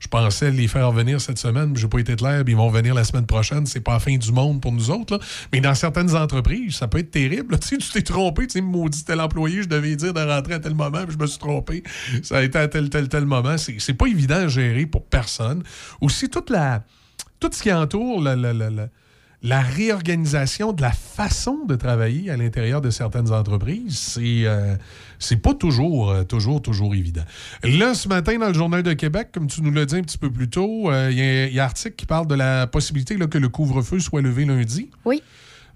[0.02, 2.66] je pensais les faire revenir cette semaine, mais j'ai pas été clair, puis ils vont
[2.66, 3.66] revenir la semaine prochaine.
[3.66, 5.20] C'est pas la fin du monde pour nous autres.
[5.52, 7.52] Mais dans certaines entreprises, ça peut être terrible.
[7.54, 7.58] là.
[7.68, 10.74] Tu t'es trompé, tu sais, maudit tel employé, je devais dire de rentrer à tel
[10.74, 11.84] moment, puis je me suis trompé.
[12.24, 13.54] Ça a été à tel, tel, tel moment.
[13.56, 15.62] C'est pas évident à gérer pour personne.
[16.00, 16.82] Aussi, toute la,
[17.38, 18.88] tout ce qui entoure la, la, la-
[19.44, 24.76] la réorganisation de la façon de travailler à l'intérieur de certaines entreprises, c'est euh,
[25.18, 27.24] c'est pas toujours, euh, toujours, toujours évident.
[27.64, 30.18] Là, ce matin, dans le Journal de Québec, comme tu nous l'as dit un petit
[30.18, 32.34] peu plus tôt, euh, il y, a- il y a un article qui parle de
[32.36, 34.90] la possibilité là, que le couvre-feu soit levé lundi.
[35.04, 35.22] Oui.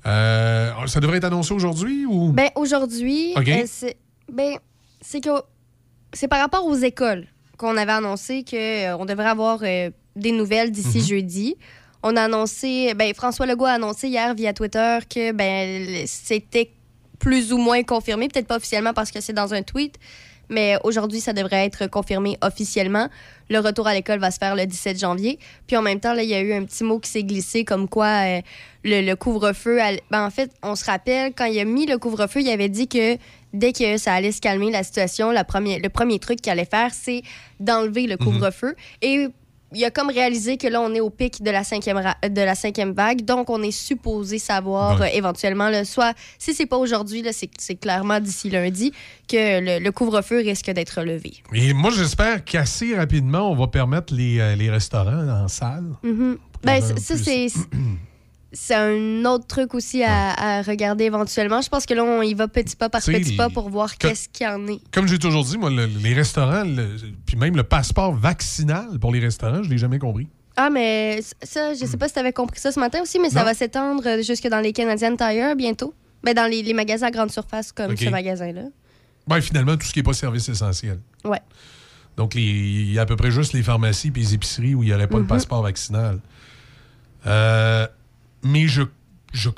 [0.05, 2.31] Ça devrait être annoncé aujourd'hui ou?
[2.33, 3.35] Ben, aujourd'hui,
[3.66, 3.96] c'est
[4.33, 4.55] ben,
[5.00, 5.31] c'est que
[6.12, 7.26] c'est par rapport aux écoles
[7.57, 11.05] qu'on avait annoncé qu'on devrait avoir des nouvelles d'ici Mhm.
[11.05, 11.57] jeudi.
[12.09, 16.71] On a annoncé, ben, François Legault a annoncé hier via Twitter que ben, c'était
[17.19, 19.97] plus ou moins confirmé, peut-être pas officiellement parce que c'est dans un tweet,
[20.49, 23.09] mais aujourd'hui, ça devrait être confirmé officiellement.
[23.51, 25.40] Le retour à l'école va se faire le 17 janvier.
[25.66, 27.64] Puis en même temps, là, il y a eu un petit mot qui s'est glissé
[27.64, 28.40] comme quoi euh,
[28.85, 29.81] le, le couvre-feu.
[30.12, 32.87] Ben, en fait, on se rappelle, quand il a mis le couvre-feu, il avait dit
[32.87, 33.16] que
[33.53, 36.66] dès que ça allait se calmer la situation, la première, le premier truc qu'il allait
[36.66, 37.23] faire, c'est
[37.59, 38.77] d'enlever le couvre-feu.
[39.03, 39.27] Et
[39.74, 42.40] il a comme réalisé que là, on est au pic de la cinquième, ra- de
[42.40, 43.24] la cinquième vague.
[43.24, 45.07] Donc, on est supposé savoir Ouais.
[45.12, 48.92] euh, éventuellement, là, soit si c'est pas aujourd'hui, là, c'est clairement d'ici lundi,
[49.29, 51.35] que le, le couvre-feu risque d'être levé.
[51.52, 55.85] Et moi, j'espère qu'assez rapidement, on va permettre les, euh, les restaurants en salle.
[56.02, 57.46] Ben, Vraiment ça, c'est.
[58.59, 61.61] C'est un autre truc aussi à, à regarder éventuellement.
[61.61, 64.09] Je pense que là, on y va petit pas par petit pas pour voir que-
[64.09, 64.81] qu'est-ce qu'il y en est.
[64.92, 69.12] Comme j'ai toujours dit, moi, le- les restaurants, le- puis même le passeport vaccinal pour
[69.12, 70.27] les restaurants, je l'ai jamais compris.
[70.57, 73.29] Ah, mais ça, je sais pas si tu avais compris ça ce matin aussi, mais
[73.29, 75.92] ça va s'étendre jusque dans les Canadian Tire bientôt.
[76.25, 78.62] Ben, dans les, les magasins à grande surface comme ce magasin-là.
[79.29, 80.99] Ben, finalement, tout ce qui n'est pas service essentiel.
[81.25, 81.40] Ouais.
[82.16, 84.87] Donc, il y a à peu près juste les pharmacies et les épiceries où il
[84.87, 86.21] n'y aurait pas le passeport vaccinal.
[87.27, 87.87] Euh,
[88.44, 88.83] mais je,
[89.33, 89.49] je,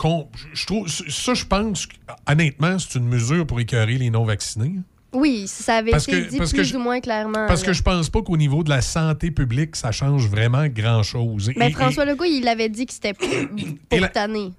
[0.55, 0.89] je trouve.
[0.89, 1.87] Ça, je pense,
[2.29, 4.77] honnêtement, c'est une mesure pour écœurer les non-vaccinés.
[5.15, 7.47] Oui, ça avait Parce été que- dit parce que plus je- ou moins clairement.
[7.47, 7.69] Parce là.
[7.69, 11.51] que je pense pas qu'au niveau de la santé publique, ça change vraiment grand-chose.
[11.57, 13.27] Mais Et- François Legault, il avait dit que c'était pour
[13.91, 14.13] Et la-.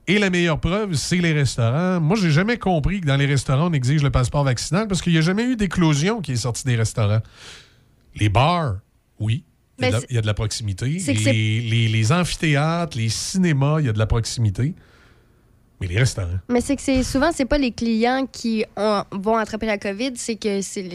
[0.07, 1.99] Et la meilleure preuve, c'est les restaurants.
[1.99, 5.11] Moi, j'ai jamais compris que dans les restaurants, on exige le passeport vaccinal parce qu'il
[5.13, 7.21] n'y a jamais eu d'éclosion qui est sortie des restaurants.
[8.15, 8.77] Les bars,
[9.19, 9.43] oui.
[9.79, 10.85] Il y, a de la, c'est- il y a de la proximité.
[10.85, 14.73] Les, les- les amphithéâtres, les cinémas, il y a de la proximité.
[15.81, 16.39] Mais les restaurants.
[16.49, 20.11] Mais c'est que c'est souvent, c'est pas les clients qui ont- vont attraper la COVID,
[20.15, 20.89] c'est que c'est le-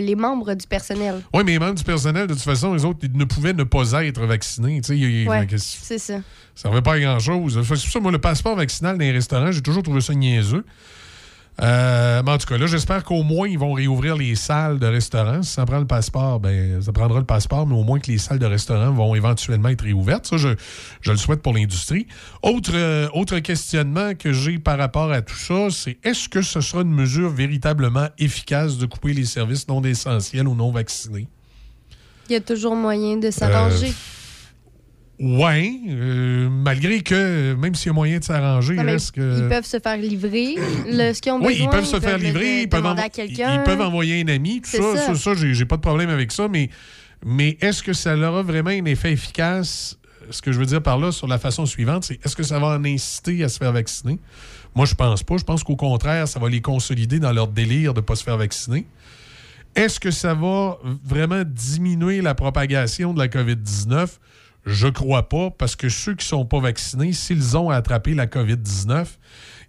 [0.00, 1.22] le- les membres du personnel.
[1.32, 3.62] Oui, mais les membres du personnel, de toute façon, les autres, ils ne pouvaient ne
[3.62, 4.80] pas être vaccinés.
[4.80, 6.16] Tu sais, il- Ouais, c'est ça.
[6.56, 7.60] Ça servait pas à grand-chose.
[7.62, 10.64] C'est pour ça, moi, le passeport vaccinal dans les restaurants, j'ai toujours trouvé ça niaiseux.
[11.62, 14.86] Euh, mais en tout cas, là, j'espère qu'au moins, ils vont réouvrir les salles de
[14.86, 15.42] restaurants.
[15.42, 18.18] Si ça prend le passeport, ben, ça prendra le passeport, mais au moins que les
[18.18, 20.26] salles de restaurants vont éventuellement être réouvertes.
[20.26, 20.50] Ça, je,
[21.00, 22.06] je le souhaite pour l'industrie.
[22.42, 26.60] Autre, euh, autre questionnement que j'ai par rapport à tout ça, c'est est-ce que ce
[26.60, 31.28] sera une mesure véritablement efficace de couper les services non essentiels ou non vaccinés?
[32.28, 33.92] Il y a toujours moyen de s'arranger.
[35.18, 39.38] Ouais, euh, malgré que, même s'il y a moyen de s'arranger, reste que...
[39.42, 40.56] Ils peuvent se faire livrer
[40.86, 41.64] le, ce qu'ils ont Oui, besoin.
[41.66, 43.54] ils peuvent se faire livrer, ils peuvent, à quelqu'un.
[43.54, 45.14] ils peuvent envoyer un ami, tout C'est ça.
[45.14, 45.14] ça.
[45.14, 46.68] Ça, j'ai pas de problème avec ça, mais,
[47.24, 49.98] mais est-ce que ça aura vraiment un effet efficace?
[50.30, 52.58] ce que je veux dire par là sur la façon suivante, c'est est-ce que ça
[52.58, 54.18] va en inciter à se faire vacciner?
[54.74, 55.36] Moi, je pense pas.
[55.36, 58.24] Je pense qu'au contraire, ça va les consolider dans leur délire de ne pas se
[58.24, 58.86] faire vacciner.
[59.74, 64.08] Est-ce que ça va vraiment diminuer la propagation de la COVID-19?
[64.66, 69.06] Je crois pas, parce que ceux qui sont pas vaccinés, s'ils ont attrapé la COVID-19,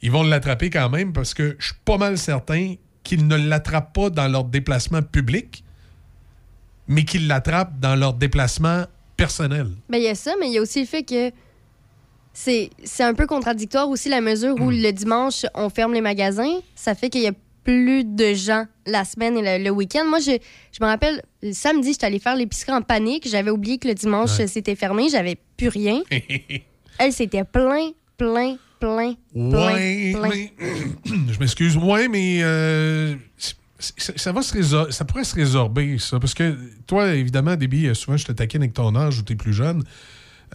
[0.01, 2.73] ils vont l'attraper quand même parce que je suis pas mal certain
[3.03, 5.63] qu'ils ne l'attrapent pas dans leur déplacement public,
[6.87, 8.85] mais qu'ils l'attrapent dans leur déplacement
[9.15, 9.67] personnel.
[9.87, 11.31] Ben, il y a ça, mais il y a aussi le fait que
[12.33, 16.59] c'est c'est un peu contradictoire aussi la mesure où le dimanche, on ferme les magasins.
[16.75, 17.33] Ça fait qu'il y a
[17.67, 20.05] plus de gens la semaine et le, le week-end.
[20.07, 20.31] Moi, je,
[20.71, 23.27] je me rappelle, le samedi, j'étais allée faire l'épicerie en panique.
[23.29, 24.47] J'avais oublié que le dimanche, Ouais.
[24.47, 25.09] c'était fermé.
[25.11, 26.01] J'avais plus rien.
[26.99, 30.29] Elle, c'était plein, plein, plein, plein, Ouais, plein.
[30.29, 30.53] mais-
[31.05, 31.75] je m'excuse.
[31.75, 33.15] Ouais, mais euh,
[33.77, 36.19] ça, va se résor- ça pourrait se résorber, ça.
[36.21, 36.55] Parce que
[36.87, 39.83] toi, évidemment, Déby, euh, souvent, je te taquine avec ton âge ou t'es plus jeune.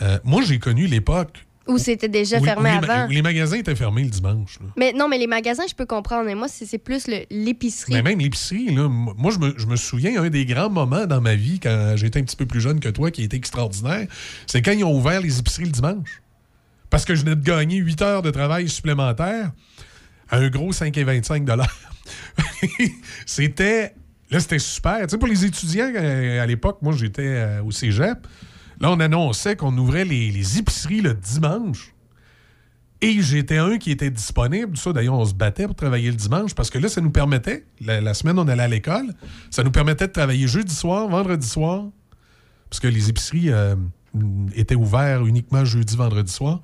[0.00, 3.06] Euh, moi, j'ai connu l'époque Ou c'était déjà fermé les, avant.
[3.06, 4.58] les magasins étaient fermés le dimanche.
[4.60, 4.66] là.
[4.76, 6.24] Mais non, mais les magasins, je peux comprendre.
[6.26, 7.92] Mais moi, c'est plus l'épicerie.
[7.92, 11.34] Mais même l'épicerie, moi, je me, je me souviens, un des grands moments dans ma
[11.34, 14.06] vie, quand j'étais un petit peu plus jeune que toi, qui était extraordinaire,
[14.46, 16.22] c'est quand ils ont ouvert les épiceries le dimanche.
[16.90, 19.52] Parce que je venais de gagner 8 heures de travail supplémentaire
[20.28, 21.66] à un gros 5,25
[23.26, 23.94] C'était...
[24.30, 25.00] Là, c'était super.
[25.02, 28.26] Tu sais, pour les étudiants, euh, à l'époque, moi, j'étais euh, au cégep.
[28.82, 31.94] Là, on annonçait qu'on ouvrait les, épiceries le dimanche.
[33.00, 34.76] Et j'étais un qui était disponible.
[34.76, 37.64] Ça, d'ailleurs, on se battait pour travailler le dimanche parce que là, ça nous permettait,
[37.80, 39.14] la, la semaine, on allait à l'école,
[39.50, 41.84] ça nous permettait de travailler jeudi soir, vendredi soir,
[42.68, 43.76] parce que les épiceries euh,
[44.56, 46.60] étaient ouvertes uniquement jeudi, vendredi soir.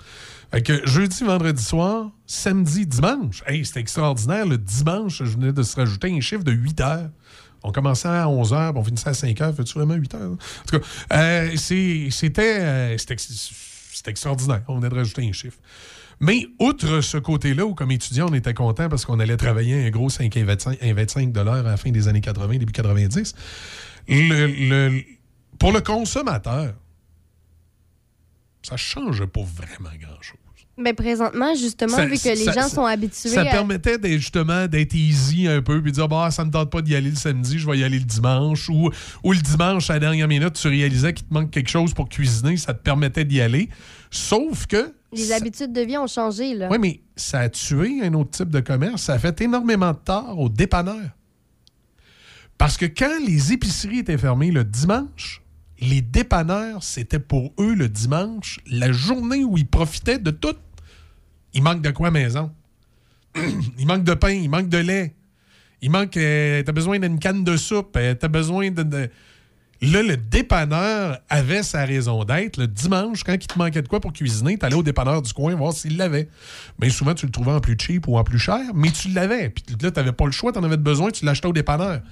[0.50, 3.44] Fait que jeudi, vendredi soir, samedi, dimanche.
[3.46, 4.44] Hey, c'était extraordinaire.
[4.44, 7.10] Le dimanche, je venais de se rajouter un chiffre de 8 heures.
[7.64, 9.54] On commençait à 11 heures, puis on finissait à 5 heures.
[9.54, 10.30] Fais-tu vraiment 8 heures?
[10.32, 10.36] En
[10.66, 11.56] tout cas, euh, euh,
[12.10, 13.50] c'était ex-
[13.92, 14.62] c'était extraordinaire.
[14.68, 15.58] On venait de rajouter un chiffre.
[16.20, 19.90] Mais outre ce côté-là, où comme étudiant, on était content parce qu'on allait travailler un
[19.90, 23.34] gros 5,25 un 25 à la fin des années 80, début 90,
[24.08, 25.02] le- le-
[25.58, 26.74] pour le consommateur,
[28.62, 30.38] ça change pas vraiment grand-chose.
[30.80, 33.44] Mais présentement, justement, Ça- vu que les gens ça- sont habitués Ça à...
[33.46, 36.94] permettait justement d'être easy un peu, puis de dire bah, ça me tente pas d'y
[36.94, 38.68] aller le samedi, je vais y aller le dimanche.
[38.68, 38.88] Ou,
[39.24, 42.08] ou le dimanche, à la dernière minute, tu réalisais qu'il te manque quelque chose pour
[42.08, 43.68] cuisiner, ça te permettait d'y aller.
[44.10, 44.92] Sauf que.
[45.12, 46.68] Les habitudes de vie ont changé, là.
[46.70, 49.02] Oui, mais ça a tué un autre type de commerce.
[49.02, 51.10] Ça a fait énormément de tort aux dépanneurs.
[52.56, 55.42] Parce que quand les épiceries étaient fermées le dimanche,
[55.80, 60.54] les dépanneurs, c'était pour eux le dimanche la journée où ils profitaient de tout.
[61.58, 62.52] Il manque de quoi maison?
[63.78, 65.16] il manque de pain, il manque de lait.
[65.82, 66.16] Il manque.
[66.16, 67.96] euh, t'as besoin d'une canne de soupe.
[67.96, 69.10] euh, t'as besoin de,
[69.82, 72.58] Là, le dépanneur avait sa raison d'être.
[72.58, 75.52] Le dimanche, quand il te manquait de quoi pour cuisiner, t'allais au dépanneur du coin
[75.56, 76.28] voir s'il l'avait.
[76.78, 79.50] Bien souvent, tu le trouvais en plus cheap ou en plus cher, mais tu l'avais.
[79.50, 82.02] Puis là, t'avais pas le choix, t'en avais besoin, tu l'achetais au dépanneur.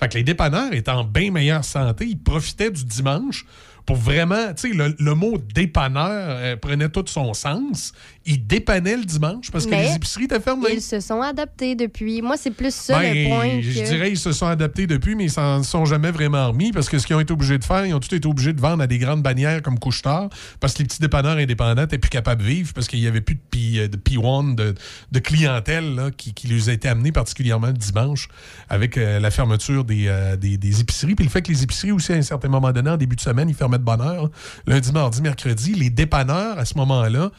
[0.00, 2.06] Fait que les dépanneurs étaient en bien meilleure santé.
[2.06, 3.46] Ils profitaient du dimanche
[3.86, 7.92] pour vraiment, tu sais, le, le mot dépanneur euh, prenait tout son sens.
[8.24, 10.70] Ils dépannaient le dimanche parce que les épiceries étaient fermées.
[10.72, 12.20] Ils se sont adaptés depuis.
[12.22, 13.60] Moi, c'est plus ça Ben, le point.
[13.62, 16.72] Je que- dirais qu'ils se sont adaptés depuis, mais ils s'en sont jamais vraiment remis
[16.72, 18.60] parce que ce qu'ils ont été obligés de faire, ils ont tout été obligés de
[18.60, 22.10] vendre à des grandes bannières comme Couche-Tard parce que les petits dépanneurs indépendants n'étaient plus
[22.10, 24.74] capables de vivre parce qu'il n'y avait plus de, P, euh, de P1, de,
[25.12, 28.26] de clientèle là, qui, qui les a été amenée particulièrement le dimanche
[28.68, 31.14] avec euh, la fermeture des, euh, des, des épiceries.
[31.14, 33.20] Puis le fait que les épiceries aussi, à un certain moment donné, en début de
[33.20, 34.30] semaine, ils fermaient de hein.
[34.66, 37.30] Lundi, mardi, mercredi, les dépanneurs, à ce moment-là,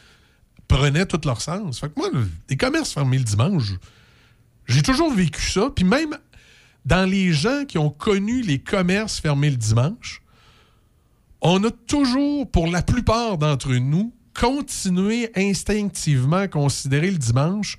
[0.67, 1.79] prenaient tout leur sens.
[1.79, 3.73] Fait que moi, le- les commerces fermés le dimanche,
[4.67, 5.69] j'ai toujours vécu ça.
[5.75, 6.17] Puis même
[6.85, 10.21] dans les gens qui ont connu les commerces fermés le dimanche,
[11.41, 17.77] on a toujours, pour la plupart d'entre nous, continué instinctivement à considérer le dimanche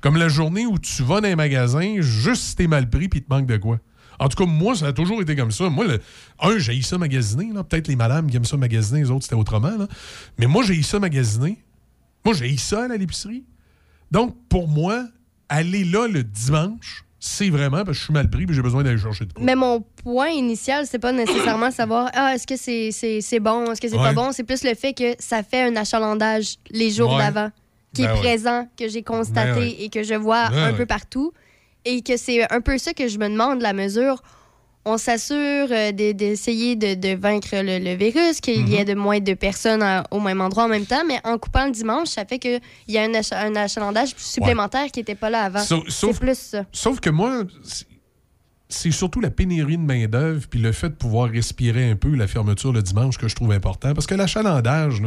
[0.00, 3.20] comme la journée où tu vas dans un magasin juste si t'es mal pris puis
[3.20, 3.78] il te manque de quoi.
[4.18, 5.68] En tout cas, moi, ça a toujours été comme ça.
[5.68, 6.00] Moi, le,
[6.40, 7.50] un, j'ai ça magasiner.
[7.68, 9.76] Peut-être les madames qui aiment ça magasiner, les autres, c'était autrement.
[9.76, 9.86] là.
[10.38, 11.58] Mais moi, j'ai ça magasiner.
[12.24, 13.44] Moi, j'ai ça à l'épicerie.
[14.10, 15.04] Donc, pour moi,
[15.48, 18.82] aller là le dimanche, c'est vraiment parce que je suis mal pris et j'ai besoin
[18.84, 19.44] d'aller chercher de quoi.
[19.44, 23.88] Mais mon point initial, c'est pas nécessairement savoir ah, est-ce que c'est bon, est-ce que
[23.88, 24.02] c'est Ouais.
[24.02, 24.32] pas bon.
[24.32, 27.18] C'est plus le fait que ça fait un achalandage les jours Ouais.
[27.18, 27.50] d'avant
[27.94, 28.18] qui Ben est ouais.
[28.20, 31.32] présent, que j'ai constaté Ben et que je vois Ben un peu partout.
[31.84, 34.22] Et que c'est un peu ça que je me demande, la mesure.
[34.84, 35.36] On s'assure
[35.70, 38.68] euh, de- d'essayer de, de vaincre le, le virus, qu'il Mm-hmm.
[38.70, 41.36] y ait de moins de personnes à- au même endroit en même temps, mais en
[41.36, 45.14] coupant le dimanche, ça fait qu'il y a un, acha- un achalandage supplémentaire qui n'était
[45.14, 45.60] pas là avant.
[45.60, 46.64] C'est plus ça.
[46.72, 51.90] Sauf que moi, c'est- surtout la pénurie de main-d'œuvre puis le fait de pouvoir respirer
[51.90, 53.92] un peu la fermeture le dimanche que je trouve important.
[53.94, 55.02] Parce que l'achalandage,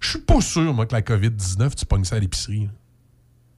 [0.00, 2.68] je suis pas sûr, moi, que la COVID-19, tu pognes ça à l'épicerie.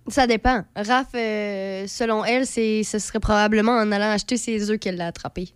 [0.08, 0.64] Ça dépend.
[0.76, 5.08] Raph, euh, selon elle, c'est, ce serait probablement en allant acheter ses œufs qu'elle l'a
[5.08, 5.48] attrapé.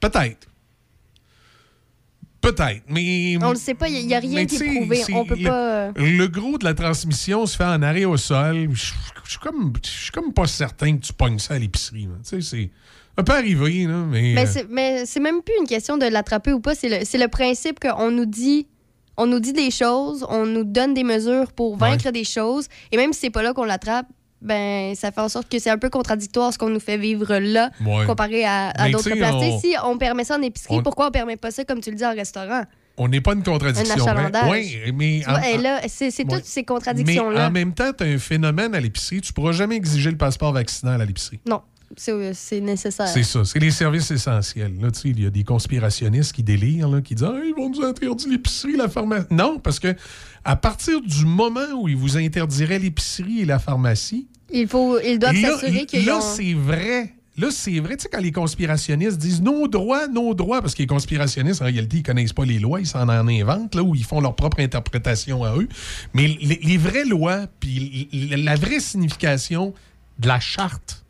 [0.00, 0.48] Peut-être.
[2.40, 3.36] Peut-être, mais...
[3.40, 5.02] On le sait pas, il n'y a, rien qui est prouvé.
[5.14, 5.66] On peut le- pas.
[5.86, 8.68] euh, Le gros de la transmission se fait en arrêt au sol.
[8.74, 9.72] Je suis comme,
[10.12, 12.08] comme pas certain que tu pognes ça à l'épicerie.
[12.28, 12.70] Tu sais, c'est...
[13.16, 14.32] Ça peut arriver, là, mais...
[14.34, 16.74] Mais euh, c'est, mais c'est même plus une question de l'attraper ou pas.
[16.74, 18.66] C'est le, c'est le principe qu'on nous dit.
[19.16, 22.96] On nous dit des choses, on nous donne des mesures pour vaincre des choses, et
[22.96, 24.06] même si c'est pas là qu'on l'attrape,
[24.40, 27.36] ben ça fait en sorte que c'est un peu contradictoire ce qu'on nous fait vivre
[27.38, 28.06] là Ouais.
[28.06, 29.34] comparé à, à Mais d'autres places.
[29.34, 31.90] On- Si on permet ça en épicerie, on- pourquoi on permet pas ça comme tu
[31.90, 32.62] le dis en restaurant?
[32.98, 34.06] On n'est pas une contradiction.
[34.06, 34.30] Un
[34.92, 35.20] mais...
[35.20, 36.24] Tu vois, en- c'est, Ouais.
[36.28, 37.46] toutes ces Mais contradictions-là.
[37.48, 39.20] en même temps, tu as un phénomène à l'épicerie.
[39.20, 41.40] Tu pourras jamais exiger le passeport vaccinal à l'épicerie.
[41.48, 41.62] Non,
[41.96, 43.08] c'est, c'est nécessaire.
[43.08, 43.44] C'est ça.
[43.44, 44.74] C'est les services essentiels.
[44.80, 47.82] Là, il y a des conspirationnistes qui délirent, là, qui disent Ah, ils vont nous
[47.82, 49.26] interdire l'épicerie, la pharmacie.
[49.30, 49.94] Non, parce que
[50.44, 55.18] à partir du moment où ils vous interdiraient l'épicerie et la pharmacie, Il faut, ils
[55.18, 56.20] doivent s'assurer qu'ils là ont...
[56.20, 57.14] c'est vrai.
[57.38, 60.80] Là, c'est vrai, tu sais, quand les conspirationnistes disent nos droits, nos droits, parce que
[60.80, 63.94] les conspirationnistes, en réalité, ils connaissent pas les lois, ils s'en en inventent, là, où
[63.94, 65.66] ils font leur propre interprétation à eux.
[66.12, 69.72] Mais les, les vraies lois, puis la vraie signification
[70.18, 71.01] de la charte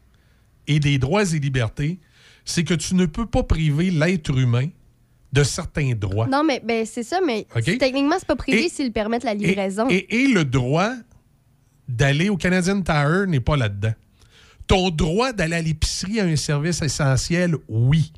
[0.67, 1.99] et des droits et libertés,
[2.45, 4.69] c'est que tu ne peux pas priver l'être humain
[5.33, 6.27] de certains droits.
[6.27, 7.79] Non, mais ben, c'est ça, mais OK?
[7.79, 9.87] techniquement, c'est pas privé s'ils permettent la Et- livraison.
[9.89, 10.93] Et, et le droit
[11.89, 13.93] d'aller au Canadian Tire n'est pas là-dedans.
[14.67, 18.13] Ton droit d'aller à l'épicerie à un service essentiel, oui.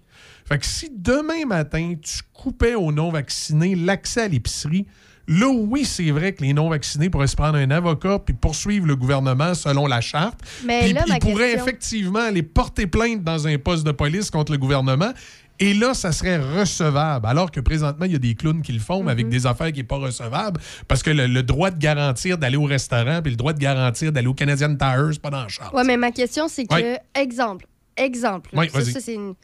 [0.46, 4.86] Fait que si demain matin, tu coupais aux non-vaccinés l'accès à l'épicerie,
[5.28, 8.96] là, oui, c'est vrai que les non-vaccinés pourraient se prendre un avocat puis poursuivre le
[8.96, 10.40] gouvernement selon la charte.
[10.64, 14.30] Mais Puis là, ils pourraient question- effectivement aller porter plainte dans un poste de police
[14.30, 15.12] contre le gouvernement.
[15.60, 17.26] Et là, ça serait recevable.
[17.28, 19.08] Alors que présentement, il y a des clowns qui le font, mais Mhm.
[19.10, 20.60] avec des affaires qui n'est pas recevable.
[20.88, 24.10] Parce que le, le droit de garantir d'aller au restaurant puis le droit de garantir
[24.10, 25.72] d'aller au Canadian Tire, c'est pas dans le charte.
[25.72, 27.66] Ouais, mais ma question, c'est que, exemple,
[27.96, 29.34] exemple, ça, une-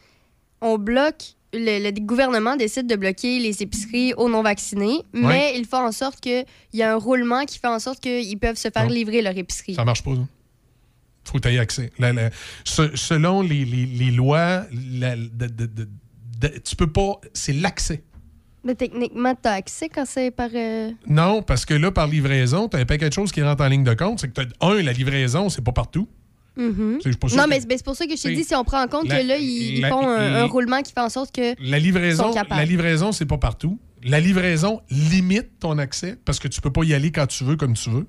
[0.60, 5.76] on bloque, le, le gouvernement décide de bloquer les épiceries aux non-vaccinés, mais il fait
[5.76, 8.84] en sorte qu'il y a un roulement qui fait en sorte qu'ils peuvent se faire
[8.84, 8.90] Non.
[8.94, 9.74] livrer leur épicerie.
[9.74, 10.20] Ça marche pas, ça.
[11.24, 11.90] faut que tu aies accès.
[11.98, 12.30] La- la-
[12.64, 15.88] se- selon les, les- les lois, la- de- de- de-
[16.40, 17.20] de- tu peux pas.
[17.34, 18.02] C'est l'accès.
[18.64, 20.50] Mais techniquement, tu as accès quand c'est par.
[20.54, 23.62] euh, Non, parce que là, par livraison, tu as un paquet de choses qui rentrent
[23.64, 24.20] en ligne de compte.
[24.20, 26.08] C'est que, t'as- un, la livraison, c'est pas partout.
[26.56, 26.98] Mhm.
[27.20, 28.88] Pas sûr Non, mais c'est pour ça que je t'ai dit, si on prend en
[28.88, 31.34] compte La- que là, ils, la- font un, la- un roulement qui fait en sorte
[31.34, 31.54] que.
[31.62, 33.78] La livraison, sont la livraison, c'est pas partout.
[34.02, 37.56] La livraison limite ton accès parce que tu peux pas y aller quand tu veux,
[37.56, 38.06] comme tu veux.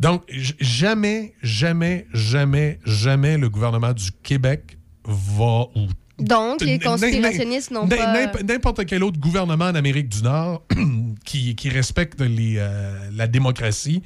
[0.00, 0.22] Donc,
[0.60, 5.88] jamais, jamais, jamais, jamais le gouvernement du Québec va ou
[6.20, 8.12] Donc, les conspirationnistes n'ont pas.
[8.12, 10.64] n'imp- N'importe quel autre gouvernement en Amérique du Nord
[11.24, 14.02] qui, qui respecte les, euh, la démocratie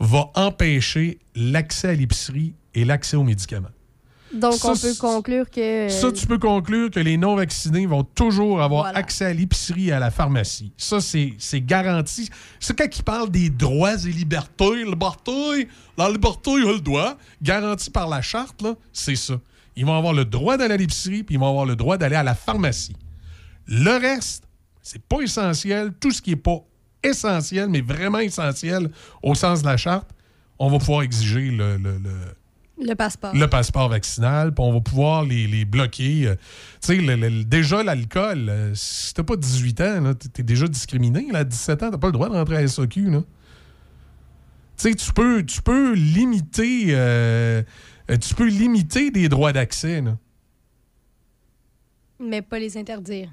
[0.00, 3.68] va empêcher l'accès à l'épicerie et l'accès aux médicaments.
[4.32, 5.88] Donc, Ça, on peut conclure que.
[5.88, 8.98] Ça, tu peux conclure que les non-vaccinés vont toujours avoir Voilà.
[8.98, 10.72] accès à l'épicerie et à la pharmacie.
[10.76, 12.30] Ça, c'est garanti.
[12.60, 17.16] C'est quand ils parlent des droits et libertés, liberté, la liberté, il a le droit,
[17.42, 19.34] garanti par la charte, c'est ça.
[19.74, 22.16] Ils vont avoir le droit d'aller à l'épicerie, puis ils vont avoir le droit d'aller
[22.16, 22.94] à la pharmacie.
[23.66, 24.44] Le reste,
[24.80, 25.92] c'est pas essentiel.
[25.98, 26.60] Tout ce qui est pas
[27.02, 28.90] essentiel, mais vraiment essentiel
[29.22, 30.08] au sens de la charte,
[30.58, 32.10] on va pouvoir exiger le- le- le,
[32.86, 33.34] Le passeport.
[33.34, 36.28] le passeport vaccinal, puis on va pouvoir les, les bloquer.
[36.28, 36.34] euh.
[36.82, 41.26] Tu sais, déjà, l'alcool, euh, si t'as pas 18 ans, t'es déjà discriminé.
[41.32, 43.10] Là, à 17 ans, t'as pas le droit de rentrer à SAQ.
[43.10, 43.20] Là.
[44.78, 46.86] Tu sais, tu peux, tu peux limiter...
[46.90, 47.62] euh,
[48.20, 50.02] tu peux limiter des droits d'accès.
[52.18, 53.30] Mais pas les interdire.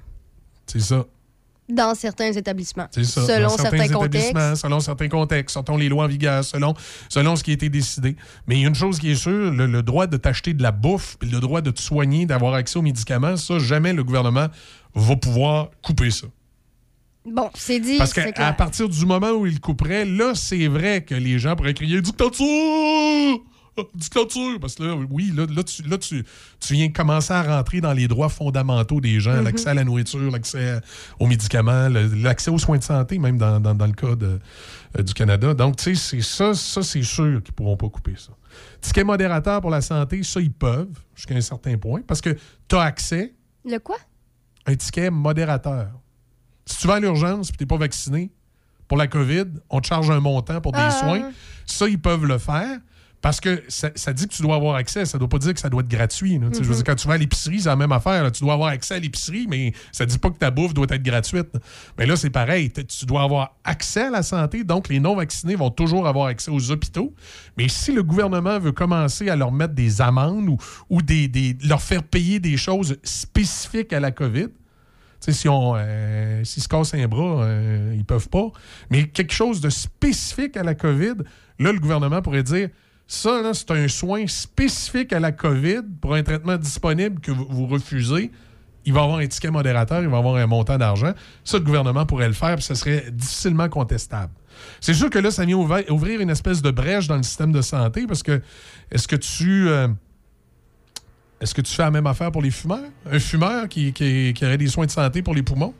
[0.66, 1.04] C'est ça.
[1.68, 2.86] Dans certains établissements.
[2.90, 3.26] C'est ça.
[3.26, 4.56] Selon Dans certains contextes.
[4.56, 6.74] Selon certains contextes, selon les lois en vigueur, selon,
[7.08, 8.16] selon ce qui a été décidé.
[8.46, 10.62] Mais il y a une chose qui est sûre, le, le droit de t'acheter de
[10.62, 14.02] la bouffe, puis le droit de te soigner, d'avoir accès aux médicaments, ça, jamais le
[14.02, 14.46] gouvernement
[14.94, 16.26] va pouvoir couper ça.
[17.26, 17.98] Bon, c'est dit.
[17.98, 21.74] Parce qu'à partir du moment où il couperait, là, c'est vrai que les gens pourraient
[21.74, 22.46] crier dictature!
[23.94, 24.58] Dictature!
[24.60, 26.24] Parce que là, oui, là, là, tu, là tu,
[26.60, 29.44] tu viens commencer à rentrer dans les droits fondamentaux des gens, Mhm.
[29.44, 30.80] l'accès à la nourriture, l'accès
[31.18, 34.38] aux médicaments, l'accès aux soins de santé, même dans, dans- dans le cas de-
[34.98, 35.54] euh, du Canada.
[35.54, 38.32] Donc, tu sais, c'est ça, ça c'est sûr qu'ils ne pourront pas couper ça.
[38.80, 42.36] Ticket modérateur pour la santé, ça, ils peuvent, jusqu'à un certain point, parce que
[42.68, 43.96] tu as accès Le quoi?
[44.66, 45.88] un ticket modérateur.
[46.66, 48.30] Si tu vas à l'urgence et tu n'es pas vacciné
[48.86, 50.90] pour la COVID, on te charge un montant pour des Ah.
[50.90, 51.30] soins.
[51.66, 52.78] Ça, ils peuvent le faire.
[53.20, 55.52] Parce que ça, ça dit que tu dois avoir accès, ça ne doit pas dire
[55.52, 56.38] que ça doit être gratuit.
[56.38, 56.46] là.
[56.52, 58.22] Je veux dire, quand tu vas à l'épicerie, c'est la même affaire.
[58.22, 58.30] là.
[58.30, 60.86] Tu dois avoir accès à l'épicerie, mais ça ne dit pas que ta bouffe doit
[60.90, 61.48] être gratuite.
[61.98, 62.70] Mais là, c'est pareil.
[62.70, 66.70] Tu dois avoir accès à la santé, donc les non-vaccinés vont toujours avoir accès aux
[66.70, 67.12] hôpitaux.
[67.56, 70.56] Mais si le gouvernement veut commencer à leur mettre des amendes ou,
[70.88, 74.46] ou des, des- leur faire payer des choses spécifiques à la COVID,
[75.20, 78.46] si on, euh, s'ils se cassent un bras, euh, ils peuvent pas.
[78.90, 81.14] Mais quelque chose de spécifique à la COVID,
[81.58, 82.68] là, le gouvernement pourrait dire
[83.10, 88.30] ça, c'est un soin spécifique à la COVID pour un traitement disponible que vous, refusez.
[88.84, 91.14] Il va avoir un ticket modérateur, il va avoir un montant d'argent.
[91.42, 94.32] Ça, le gouvernement pourrait le faire, puis ça serait difficilement contestable.
[94.80, 97.62] C'est sûr que là, ça vient ouvrir une espèce de brèche dans le système de
[97.62, 98.42] santé parce que
[98.90, 99.68] est-ce que tu.
[99.68, 99.88] euh,
[101.40, 102.90] est-ce que tu fais la même affaire pour les fumeurs?
[103.10, 105.72] Un fumeur qui aurait des soins de santé pour les poumons?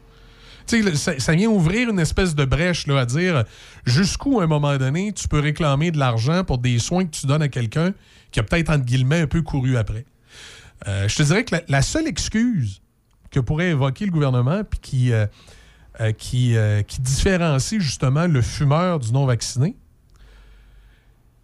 [0.69, 3.45] Ça, vient ouvrir une espèce de brèche là, à dire
[3.87, 7.27] jusqu'où, à un moment donné, tu peux réclamer de l'argent pour des soins que tu
[7.27, 7.93] donnes à quelqu'un
[8.31, 10.05] qui a peut-être, entre guillemets, un peu couru après.
[10.87, 12.83] Euh, je te dirais que la, seule excuse
[13.31, 15.27] que pourrait évoquer le gouvernement puis qui, euh,
[16.01, 16.57] euh, qui,
[16.87, 19.77] qui différencie justement le fumeur du non-vacciné,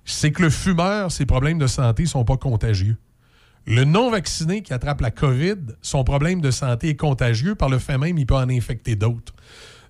[0.05, 2.97] c'est que le fumeur, ses problèmes de santé sont pas contagieux.
[3.67, 7.55] Le non-vacciné qui attrape la COVID, son problème de santé est contagieux.
[7.55, 9.35] Par le fait même, il peut en infecter d'autres.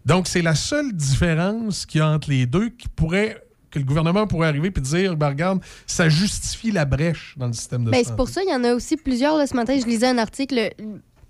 [0.07, 3.85] Donc, c'est la seule différence qu'il y a entre les deux qui pourrait que le
[3.85, 7.91] gouvernement pourrait arriver et dire ben, regarde, ça justifie la brèche dans le système de
[7.91, 8.09] Ben, santé.
[8.11, 9.37] c'est pour ça, il y en a aussi plusieurs.
[9.37, 10.71] Là, ce matin, je lisais un article.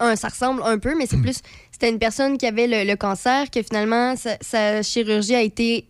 [0.01, 1.39] Un, ça ressemble un peu, mais c'est plus.
[1.71, 5.87] C'était une personne qui avait le, le cancer, que finalement, sa, sa chirurgie a été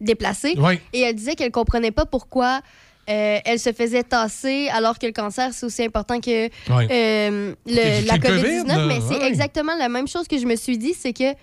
[0.00, 0.54] déplacée.
[0.92, 2.60] Et elle disait qu'elle comprenait pas pourquoi
[3.08, 6.88] euh, elle se faisait tasser alors que le cancer, c'est aussi important que Ouais.
[6.90, 8.62] euh, le- la que le COVID-19.
[8.66, 9.28] COVID, mais c'est ouais.
[9.28, 11.34] exactement la même chose que je me suis dit c'est que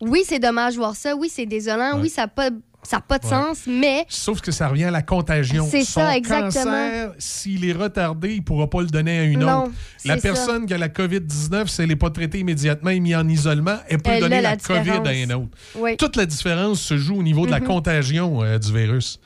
[0.00, 1.14] oui, c'est dommage voir ça.
[1.16, 1.94] Oui, c'est désolant.
[1.94, 2.02] Ouais.
[2.02, 2.50] Oui, ça n'a pas,
[2.82, 3.30] ça a pas de Ouais.
[3.30, 4.04] sens, mais.
[4.08, 5.66] Sauf que ça revient à la contagion.
[5.70, 6.64] C'est Son ça, exactement.
[6.64, 9.72] cancer, s'il est retardé, il ne pourra pas le donner à une Non, autre.
[10.04, 10.22] La ça.
[10.22, 13.76] personne qui a la COVID-19, si elle n'est pas traitée immédiatement et mise en isolement,
[13.88, 15.56] elle peut Elle donner la, la COVID à un autre.
[15.76, 15.96] Oui.
[15.96, 17.66] Toute la différence se joue au niveau de la Mhm.
[17.66, 19.20] contagion euh, du virus.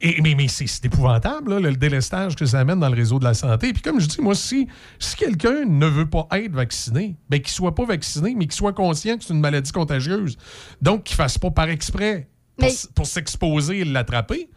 [0.00, 3.24] Et, mais mais c'est épouvantable, là, le délestage que ça amène dans le réseau de
[3.24, 3.72] la santé.
[3.72, 4.68] Puis comme je dis, moi, si,
[4.98, 8.72] si quelqu'un ne veut pas être vacciné, ben, qu'il soit pas vacciné, mais qu'il soit
[8.72, 10.36] conscient que c'est une maladie contagieuse.
[10.82, 14.48] Donc, qu'il fasse pas par exprès pour, Mais- s- pour s'exposer et l'attraper,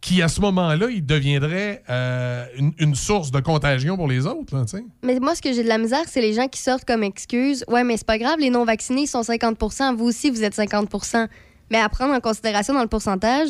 [0.00, 4.54] qui à ce moment-là, il deviendrait euh, une, une source de contagion pour les autres.
[4.56, 4.64] Là.
[5.02, 7.64] Mais moi, ce que j'ai de la misère, c'est les gens qui sortent comme excuse.
[7.66, 11.26] Ouais, mais c'est pas grave, les non-vaccinés sont 50% Vous aussi, vous êtes 50%
[11.72, 13.48] Mais à prendre en considération dans le pourcentage,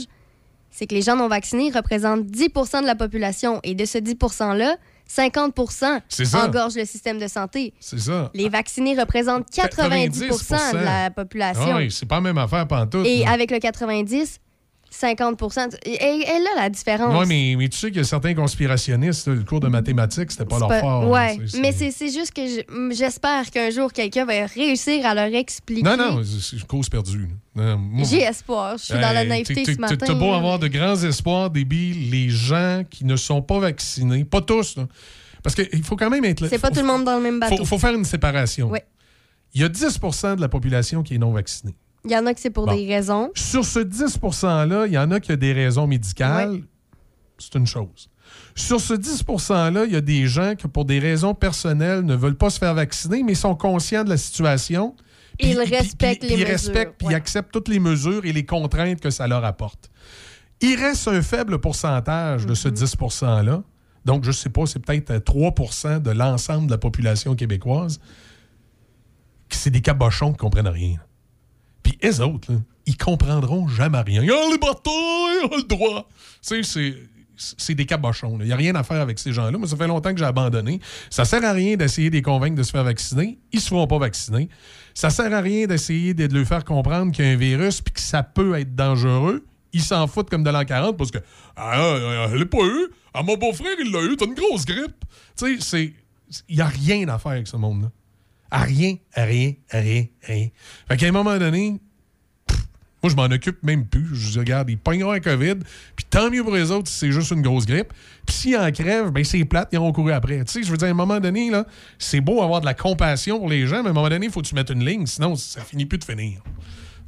[0.70, 2.48] c'est que les gens non vaccinés représentent 10
[2.82, 3.60] de la population.
[3.62, 5.54] Et de ce 10 %-là, 50
[6.08, 6.44] C'est ça.
[6.46, 7.72] engorgent le système de santé.
[7.80, 8.30] C'est ça.
[8.34, 11.64] Les vaccinés représentent 90 de la population.
[11.66, 13.06] Ah oui, c'est pas la même affaire pantoute.
[13.06, 13.32] Et là.
[13.32, 14.38] avec le 90,
[14.90, 17.14] 50 Et, et là, la différence.
[17.18, 20.44] Oui, mais, mais tu sais qu'il y a certains conspirationnistes, le cours de mathématiques, c'était
[20.44, 21.12] pas leur pas- fort.
[21.14, 25.32] Là, c'est- mais c'est- juste que je- j'espère qu'un jour, quelqu'un va réussir à leur
[25.34, 25.82] expliquer.
[25.82, 27.28] Non, non, c'est une cause perdue.
[28.04, 28.78] J'ai espoir.
[28.78, 29.96] Je suis dans la naïveté ce matin.
[29.98, 30.36] T'as beau là.
[30.38, 34.86] avoir de grands espoirs, débile, les gens qui ne sont pas vaccinés, pas tous, là,
[35.42, 36.48] parce qu'il faut quand même être là.
[36.48, 37.58] C'est pas tout le monde dans le même bateau.
[37.58, 38.68] faut, faut faire une séparation.
[38.70, 38.84] Ouais.
[39.54, 41.74] Il y a 10% de la population qui est non vaccinée.
[42.08, 42.74] Il y en a que c'est pour Bon.
[42.74, 43.30] des raisons.
[43.34, 46.62] Sur ce 10 %-là, il y en a qui ont des raisons médicales.
[47.38, 48.08] C'est une chose.
[48.54, 52.14] Sur ce 10 %-là, il y a des gens qui, pour des raisons personnelles, ne
[52.16, 54.96] veulent pas se faire vacciner, mais sont conscients de la situation.
[55.38, 57.14] Ils respectent les ils mesures, respectent, puis ils ouais.
[57.14, 59.90] acceptent toutes les mesures et les contraintes que ça leur apporte.
[60.60, 63.62] Il reste un faible pourcentage de ce 10 %-là.
[64.04, 68.00] Donc, je ne sais pas, c'est peut-être euh, 3% de l'ensemble de la population québécoise.
[69.50, 70.96] C'est des cabochons qui comprennent rien.
[71.82, 72.52] Puis eux autres,
[72.86, 74.22] ils comprendront jamais rien.
[74.22, 76.08] Ah, les batailles, le droit.
[76.42, 76.94] Tu sais, c'est.
[77.56, 78.36] C'est des cabochons.
[78.40, 79.56] Il n'y a rien à faire avec ces gens-là.
[79.56, 80.80] Moi, ça fait longtemps que j'ai abandonné.
[81.08, 83.38] Ça sert à rien d'essayer de les convaincre de se faire vacciner.
[83.52, 84.48] Ils ne se feront pas vacciner.
[84.92, 87.94] Ça sert à rien d'essayer de leur faire comprendre qu'il y a un virus puis
[87.94, 89.46] que ça peut être dangereux.
[89.72, 91.18] Ils s'en foutent comme de l'an 40 parce que
[91.54, 92.88] ah, euh, elle l'a pas eu.
[93.14, 94.16] Ah, mon beau-frère, il l'a eu.
[94.16, 95.04] T'as une grosse grippe.
[95.36, 95.94] Tu sais.
[96.48, 97.92] Il n'y a rien à faire avec ce monde-là.
[98.50, 100.48] À rien, à rien, à rien, à rien.
[100.88, 101.78] Fait qu'à un moment donné,
[102.46, 102.58] pff,
[103.02, 104.08] moi, je m'en occupe même plus.
[104.14, 105.56] Je dis, regarde, ils pogneront un COVID,
[105.94, 107.92] puis tant mieux pour les autres si c'est juste une grosse grippe.
[108.26, 110.42] Puis s'ils en crèvent, ben c'est plate, ils iront courir après.
[110.44, 111.66] Tu sais, je veux dire, à un moment donné, là,
[111.98, 114.32] c'est beau avoir de la compassion pour les gens, mais à un moment donné, il
[114.32, 116.40] faut que tu mettes une ligne, sinon ça finit plus de finir.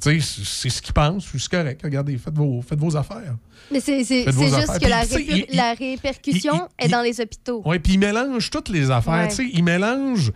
[0.03, 1.81] Tu sais, c'est- ce qu'ils pensent, c'est correct.
[1.83, 3.35] Regardez, faites vos, faites vos affaires.
[3.71, 4.79] Mais c'est juste affaires.
[4.79, 7.61] que la, réper- il- la répercussion il- est dans les hôpitaux.
[7.65, 9.13] Oui, puis il mélange toutes les affaires.
[9.13, 9.27] Ouais.
[9.27, 10.31] Tu sais, il mélange,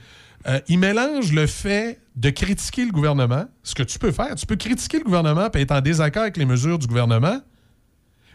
[0.47, 4.35] euh, il mélange le fait de critiquer le gouvernement, ce que tu peux faire.
[4.35, 7.41] Tu peux critiquer le gouvernement et être en désaccord avec les mesures du gouvernement,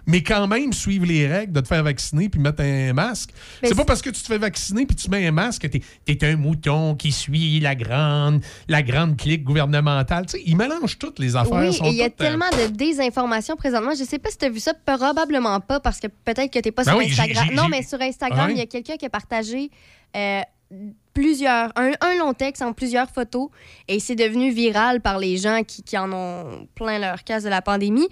[0.07, 3.31] mais quand même suivre les règles de te faire vacciner puis mettre un masque.
[3.63, 5.83] C'est pas parce que tu te fais vacciner puis tu mets un masque que t'es
[6.07, 10.27] es un mouton qui suit la grande, la grande clique gouvernementale.
[10.27, 11.71] Tu sais, ils mélangent toutes les affaires.
[11.71, 13.93] Oui, il y a euh, tellement de désinformation présentement.
[13.97, 16.69] Je sais pas si tu as vu ça, probablement pas, parce que peut-être que tu
[16.69, 17.55] n'es pas Ben sur oui, Instagram.
[17.55, 18.55] non, mais sur Instagram, ouais?
[18.55, 19.71] il y a quelqu'un qui a partagé
[20.17, 20.41] euh,
[21.13, 23.49] plusieurs, un, un long texte en plusieurs photos,
[23.89, 27.49] et c'est devenu viral par les gens qui, qui en ont plein leur case de
[27.49, 28.09] la pandémie.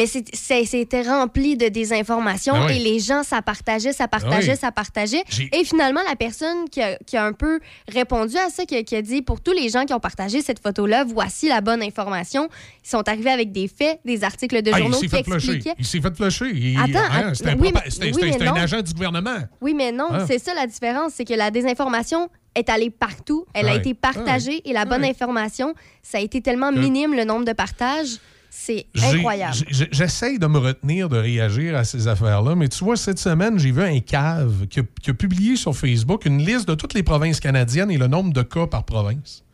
[0.00, 2.76] Mais c'était rempli de désinformation Ben oui.
[2.76, 4.58] et les gens, ça partageait, ça partageait, oui.
[4.58, 5.22] ça partageait.
[5.52, 8.82] Et finalement, la personne qui a, qui a un peu répondu à ça, qui a,
[8.82, 11.82] qui a dit pour tous les gens qui ont partagé cette photo-là, voici la bonne
[11.82, 12.48] information.
[12.84, 15.22] Ils sont arrivés avec des faits, des articles de Ah, il journaux s'est qui fait
[15.22, 15.52] flusher.
[15.54, 15.74] expliquaient.
[15.78, 16.50] Il s'est fait flusher.
[16.54, 19.36] Il- Attends, hein, c'était un, oui, oui, un agent du gouvernement.
[19.60, 20.24] Oui, mais non, Ah.
[20.26, 24.60] c'est ça la différence, c'est que la désinformation est allée partout, elle a été partagée
[24.68, 28.16] et la bonne information, ça a été tellement minime le nombre de partages,
[28.50, 29.56] c'est incroyable.
[29.92, 33.70] J'essaye de me retenir de réagir à ces affaires-là, mais tu vois, cette semaine, j'ai
[33.70, 37.02] vu un cave qui a, qui a publié sur Facebook une liste de toutes les
[37.04, 39.44] provinces canadiennes et le nombre de cas par province.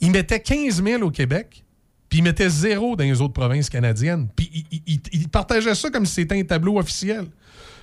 [0.00, 1.64] Il mettait 15 000 au Québec,
[2.08, 4.28] puis il mettait zéro dans les autres provinces canadiennes.
[4.34, 7.26] Puis il, il- il- il partageait ça comme si c'était un tableau officiel.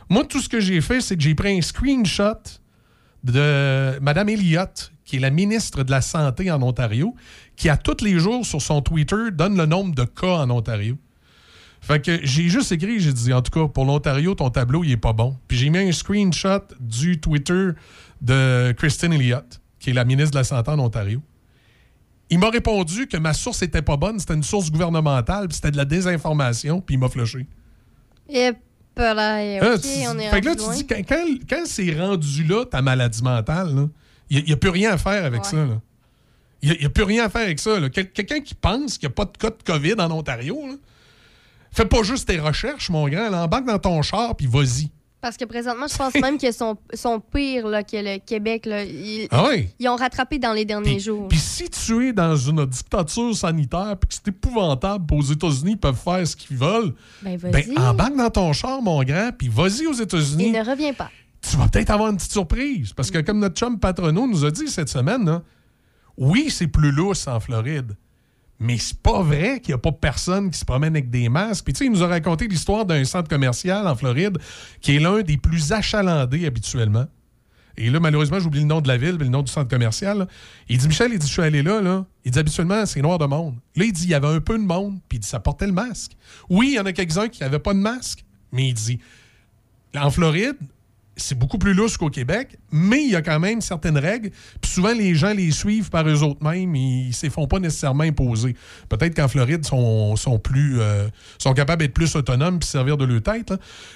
[0.10, 2.34] Moi, tout ce que j'ai fait, c'est que j'ai pris un screenshot
[3.24, 7.16] de Mme Elliott, qui est la ministre de la Santé en Ontario,
[7.56, 10.98] qui à tous les jours sur son Twitter donne le nombre de cas en Ontario.
[11.82, 14.92] Fait que j'ai juste écrit, j'ai dit, en tout cas, pour l'Ontario, ton tableau, il
[14.92, 15.38] est pas bon.
[15.48, 17.70] Puis j'ai mis un screenshot du Twitter
[18.22, 21.22] de Christine Elliott, qui est la ministre de la Santé en Ontario.
[22.32, 25.70] Il m'a répondu que ma source était pas bonne, c'était une source gouvernementale, puis c'était
[25.72, 27.46] de la désinformation, puis il m'a flushé.
[28.30, 28.52] Et
[28.98, 32.46] Hein, OK, tu- on est fait que là, tu dis, quand, quand, quand c'est rendu
[32.46, 33.90] là, ta maladie mentale,
[34.30, 35.50] il n'y a, plus rien à faire avec Ouais.
[35.50, 35.58] ça.
[35.58, 35.82] là.
[36.74, 37.78] Il n'y a, plus rien à faire avec ça.
[37.94, 40.74] Quel- Quelqu'un qui pense qu'il n'y a pas de cas de COVID en Ontario, là,
[41.72, 43.30] fais pas juste tes recherches, mon grand.
[43.30, 44.90] là, embarque dans ton char, puis vas-y.
[45.22, 48.66] Parce que présentement, je pense même qu'ils sont, sont pires là, que le Québec.
[48.68, 48.84] Là.
[48.84, 49.70] Ils, Ah oui?
[49.80, 51.28] ils ont rattrapé dans les derniers jours.
[51.30, 55.78] puis si tu es dans une dictature sanitaire, puis que c'est épouvantable, aux États-Unis, ils
[55.80, 56.94] peuvent faire ce qu'ils veulent,
[57.24, 57.78] Ben, ben, vas-y.
[57.78, 60.48] embarque dans ton char, mon grand, puis vas-y aux États-Unis.
[60.48, 61.10] Il ne revient pas.
[61.42, 62.94] tu vas peut-être avoir une petite surprise.
[62.94, 65.42] Parce que comme notre chum Patrono nous a dit cette semaine, là,
[66.18, 67.96] oui, c'est plus lousse en Floride.
[68.60, 71.66] Mais c'est pas vrai qu'il n'y a pas personne qui se promène avec des masques.
[71.66, 74.38] Puis tu sais, il nous a raconté l'histoire d'un centre commercial en Floride
[74.80, 77.06] qui est l'un des plus achalandés habituellement.
[77.78, 80.28] Et là, malheureusement, j'oublie le nom de la ville, mais le nom du centre commercial.
[80.70, 82.06] Il dit, Michel, il dit, je suis allé là, là.
[82.24, 83.56] Il dit, habituellement, c'est noir de monde.
[83.76, 85.68] Là, il dit, il y avait un peu de monde, puis il dit, ça portait
[85.68, 86.16] le masque.
[86.50, 89.00] Oui, il y en a quelques-uns qui n'avaient pas de masque, mais il dit,
[89.94, 90.56] en Floride,
[91.18, 94.32] c'est beaucoup plus lousse qu'au Québec, mais il y a quand même certaines règles.
[94.62, 96.76] Puis souvent, les gens les suivent par eux autres mêmes.
[96.76, 98.56] Ils ne se font pas nécessairement imposer.
[98.90, 101.08] Peut-être qu'en Floride, ils sont, sont, euh,
[101.38, 103.54] sont capables d'être plus autonomes puis servir de leur tête.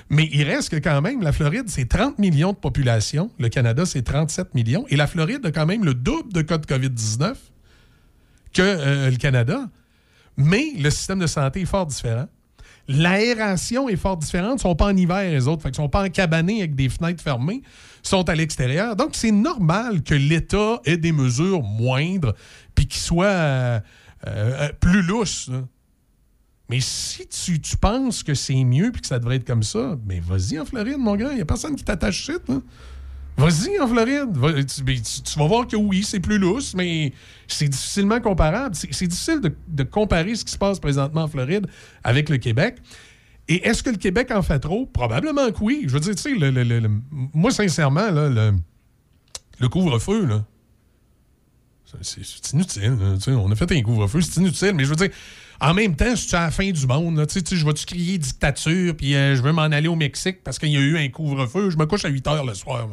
[0.10, 3.30] Mais il reste que quand même, la Floride, c'est 30 millions de population.
[3.38, 4.86] Le Canada, c'est 37 millions.
[4.90, 7.34] Et la Floride a quand même le double de cas de COVID-19
[8.54, 9.68] que euh, le Canada.
[10.38, 12.28] Mais le système de santé est fort différent.
[12.92, 14.60] L'aération est fort différente.
[14.60, 15.62] Ils sont pas en hiver, les autres.
[15.62, 17.62] Fait qu'ils sont pas encabanés avec des fenêtres fermées.
[18.04, 18.96] Ils sont à l'extérieur.
[18.96, 22.34] Donc, c'est normal que l'État ait des mesures moindres
[22.74, 23.80] puis qu'il soit euh,
[24.26, 25.50] euh, plus lousse.
[25.50, 25.62] là.
[26.68, 30.20] Mais si tu, penses que c'est mieux puis que ça devrait être comme ça, mais
[30.20, 31.30] vas-y en Floride, mon gars.
[31.30, 32.42] Il n'y a personne qui t'attache shit.
[33.40, 34.66] Vas-y en Floride.
[35.24, 37.14] Tu, vas voir que oui, c'est plus lousse, mais
[37.48, 38.76] c'est difficilement comparable.
[38.76, 41.68] C'est difficile de, comparer ce qui se passe présentement en Floride
[42.04, 42.78] avec le Québec.
[43.48, 44.86] Et est-ce que le Québec en fait trop?
[44.86, 45.86] Probablement que oui.
[45.88, 46.92] Je veux dire, tu sais, le-
[47.34, 48.30] moi, sincèrement, là,
[49.60, 50.46] le, couvre-feu, là,
[52.02, 52.98] c'est- inutile.
[53.00, 53.38] là.
[53.38, 54.74] On a fait un couvre-feu, c'est inutile.
[54.76, 55.10] Mais je veux dire,
[55.62, 57.26] en même temps, c'est à la fin du monde.
[57.28, 60.58] Tu sais, je vais-tu crier dictature, puis euh, je veux m'en aller au Mexique parce
[60.58, 61.70] qu'il y a eu un couvre-feu.
[61.70, 62.88] Je me couche à 8 heures le soir.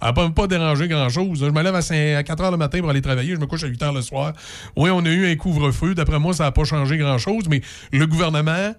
[0.00, 1.40] Ça n'a pas, dérangé grand-chose.
[1.40, 3.34] Je me lève à, 5 à 4 heures le matin pour aller travailler.
[3.34, 4.32] Je me couche à 8 heures le soir.
[4.76, 5.94] Oui, on a eu un couvre-feu.
[5.94, 7.48] D'après moi, ça n'a pas changé grand-chose.
[7.50, 7.60] Mais
[7.92, 8.74] le gouvernement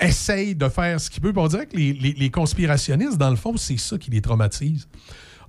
[0.00, 1.32] essaye de faire ce qu'il peut.
[1.36, 4.86] On dirait que les, les- les conspirationnistes, dans le fond, c'est ça qui les traumatise.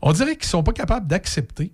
[0.01, 1.71] On dirait qu'ils sont pas capables d'accepter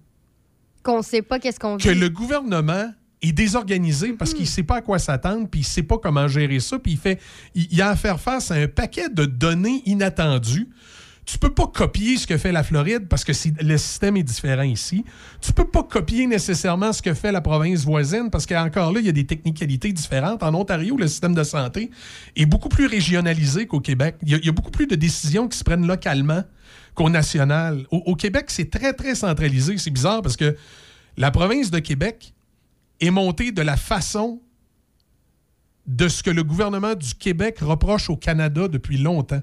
[0.84, 2.92] Qu'on sait pas qu'est-ce qu'on que le gouvernement
[3.30, 6.60] est désorganisé parce qu'il sait pas à quoi s'attendre, puis il sait pas comment gérer
[6.60, 7.20] ça, puis il fait,
[7.54, 10.70] il, il a à faire face à un paquet de données inattendues.
[11.26, 14.62] Tu peux pas copier ce que fait la Floride parce que le système est différent
[14.62, 15.04] ici.
[15.42, 19.08] Tu peux pas copier nécessairement ce que fait la province voisine parce qu'encore là, il
[19.08, 20.44] y a des technicalités différentes.
[20.44, 21.90] En Ontario, le système de santé
[22.36, 24.18] est beaucoup plus régionalisé qu'au Québec.
[24.22, 26.44] Il y, a, il y a beaucoup plus de décisions qui se prennent localement
[26.94, 27.88] qu'au national.
[27.90, 29.80] Au, au Québec, c'est très, très centralisé.
[29.80, 30.56] C'est bizarre parce que
[31.18, 32.35] la province de Québec
[33.02, 34.42] est montée de la façon
[35.88, 39.42] de ce que le gouvernement du Québec reproche au Canada depuis longtemps.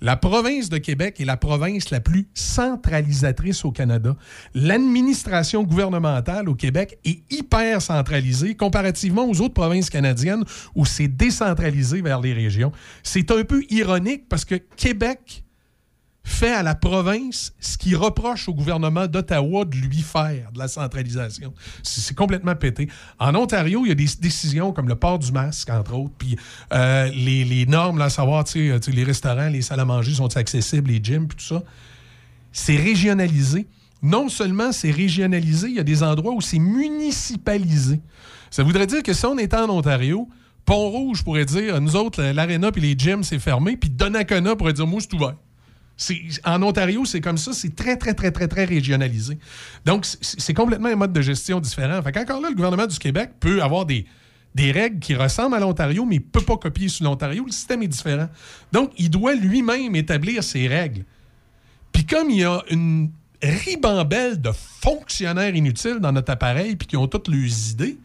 [0.00, 4.16] La province de Québec est la province la plus centralisatrice au Canada.
[4.54, 10.44] L'administration gouvernementale au Québec est hyper centralisée comparativement aux autres provinces canadiennes
[10.74, 12.72] où c'est décentralisé vers les régions.
[13.02, 15.44] C'est un peu ironique parce que Québec
[16.24, 20.68] fait à la province ce qu'il reproche au gouvernement d'Ottawa de lui faire, de la
[20.68, 21.52] centralisation.
[21.82, 22.88] C'est complètement pété.
[23.18, 26.36] En Ontario, il y a des décisions comme le port du masque, entre autres, puis
[26.72, 29.84] euh, les, normes, là, à savoir, tu sais, tu sais, les restaurants, les salles à
[29.84, 31.62] manger sont accessibles, les gyms, puis tout ça.
[32.52, 33.66] C'est régionalisé.
[34.02, 38.00] Non seulement c'est régionalisé, il y a des endroits où c'est municipalisé.
[38.50, 40.28] Ça voudrait dire que si on était en Ontario,
[40.64, 44.86] Pont-Rouge pourrait dire, nous autres, l'aréna puis les gyms, c'est fermé, puis Donnacona pourrait dire,
[44.86, 45.36] moi, c'est ouvert.
[46.44, 47.52] En Ontario, c'est comme ça.
[47.52, 49.38] C'est très, très, très, très, très régionalisé.
[49.84, 52.00] Donc, c'est- c'est complètement un mode de gestion différent.
[52.02, 54.06] Fait qu'encore là, le gouvernement du Québec peut avoir des,
[54.54, 57.44] des règles qui ressemblent à l'Ontario, mais il ne peut pas copier sur l'Ontario.
[57.46, 58.28] Le système est différent.
[58.72, 61.04] Donc, il doit lui-même établir ses règles.
[61.92, 63.10] Puis comme il y a une
[63.42, 64.50] ribambelle de
[64.80, 67.98] fonctionnaires inutiles dans notre appareil, puis qui ont toutes leurs idées,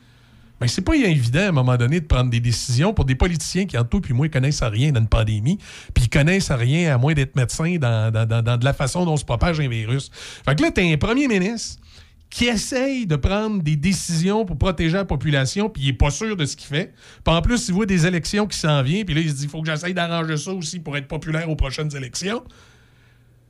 [0.60, 3.66] ben, c'est pas évident à un moment donné de prendre des décisions pour des politiciens
[3.66, 5.58] qui, en tout puis moi, connaissent à rien dans une pandémie,
[5.94, 8.74] puis ils connaissent à rien à moins d'être médecins dans, dans- dans- dans de la
[8.74, 10.10] façon dont se propage un virus.
[10.46, 11.82] Fait que là, t'as un premier ministre
[12.30, 16.36] qui essaye de prendre des décisions pour protéger la population, puis il est pas sûr
[16.36, 16.94] de ce qu'il fait.
[17.24, 19.44] Puis en plus, il voit des élections qui s'en viennent, puis là, il se dit,
[19.44, 22.44] il faut que j'essaye d'arranger ça aussi pour être populaire aux prochaines élections.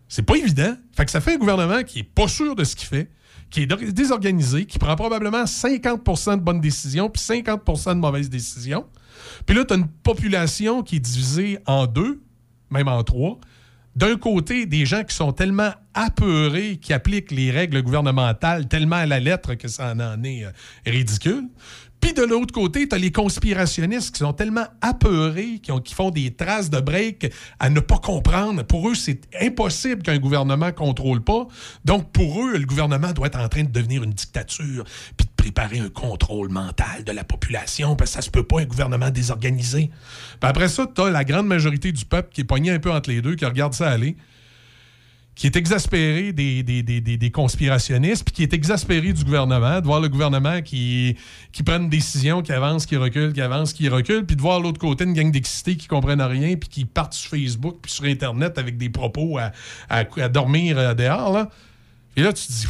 [0.10, 0.76] C'est pas évident.
[0.96, 3.10] Fait que ça fait un gouvernement qui est pas sûr de ce qu'il fait,
[3.50, 8.86] qui est désorganisé, qui prend probablement 50% de bonnes décisions puis 50% de mauvaises décisions.
[9.46, 12.22] Puis là, tu as une population qui est divisée en deux,
[12.70, 13.40] même en trois.
[13.96, 19.08] D'un côté, des gens qui sont tellement apeurés, qui appliquent les règles gouvernementales tellement à
[19.08, 20.52] la lettre que ça en, en est euh,
[20.86, 21.46] ridicule.
[22.00, 25.94] Puis de l'autre côté, tu as les conspirationnistes qui sont tellement apeurés, qui, ont- qui
[25.94, 28.64] font des traces de break à ne pas comprendre.
[28.64, 31.48] Pour eux, c'est impossible qu'un gouvernement contrôle pas.
[31.86, 34.84] Donc, pour eux, le gouvernement doit être en train de devenir une dictature,
[35.18, 38.62] puis de préparer un contrôle mental de la population, parce que ça se peut pas
[38.62, 39.90] un gouvernement désorganisé.
[40.40, 42.92] Puis après ça, tu as la grande majorité du peuple qui est pogné un peu
[42.92, 44.16] entre les deux, qui regarde ça aller
[45.38, 49.86] qui est exaspéré des, des, des, des- conspirationnistes, puis qui est exaspéré du gouvernement, de
[49.86, 51.16] voir le gouvernement qui,
[51.52, 54.60] qui prend une décision, qui avance, qui recule, qui avance, qui recule, puis de voir
[54.60, 58.06] l'autre côté une gang d'excités qui comprennent rien, puis qui partent sur Facebook, puis sur
[58.06, 59.52] Internet avec des propos à,
[59.90, 61.32] à, dormir euh, dehors.
[61.32, 61.50] Là.
[62.16, 62.68] Et là, tu te dis,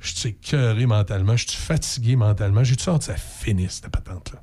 [0.00, 4.42] je suis écœuré mentalement, je suis fatigué mentalement, j'ai-tu hâte que ça finisse, cette patente-là?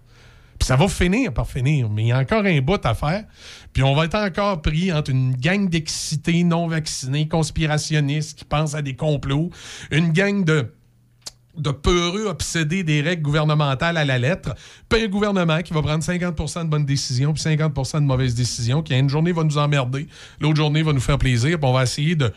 [0.63, 3.25] Ça va finir par finir, mais il y a encore un bout à faire.
[3.73, 8.73] Puis on va être encore pris entre une gang d'excités non vaccinés, conspirationnistes qui pensent
[8.73, 9.49] à des complots,
[9.91, 14.55] une gang de peureux obsédés des règles gouvernementales à la lettre,
[14.87, 18.81] puis un gouvernement qui va prendre 50% de bonnes décisions puis 50% de mauvaises décisions,
[18.81, 20.07] qui une journée va nous emmerder,
[20.39, 22.31] l'autre journée va nous faire plaisir, puis on va essayer de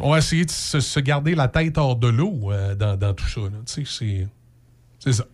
[0.00, 3.28] on va essayer de se, garder la tête hors de l'eau euh, dans, dans tout
[3.28, 3.40] ça.
[3.66, 5.24] c'est ça.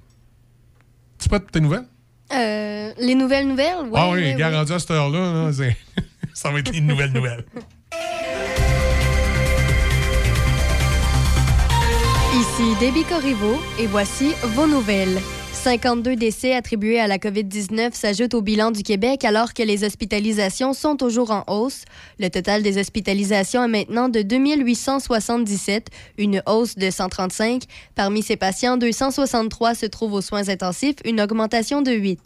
[1.19, 1.87] Tu prêtes pour tes nouvelles?
[2.33, 3.77] Euh, les nouvelles nouvelles?
[3.87, 5.51] Ouais, ah oui, ouais, rendu à cette heure-là, là,
[6.35, 7.45] ça va être les nouvelles nouvelles.
[12.35, 15.19] Ici Debbie Corriveau et voici vos nouvelles.
[15.59, 20.73] 52 décès attribués à la COVID-19 s'ajoutent au bilan du Québec alors que les hospitalisations
[20.73, 21.83] sont toujours en hausse.
[22.21, 27.65] Le total des hospitalisations est maintenant de 2877, une hausse de 135.
[27.97, 32.21] Parmi ces patients, 263 se trouvent aux soins intensifs, une augmentation de 8.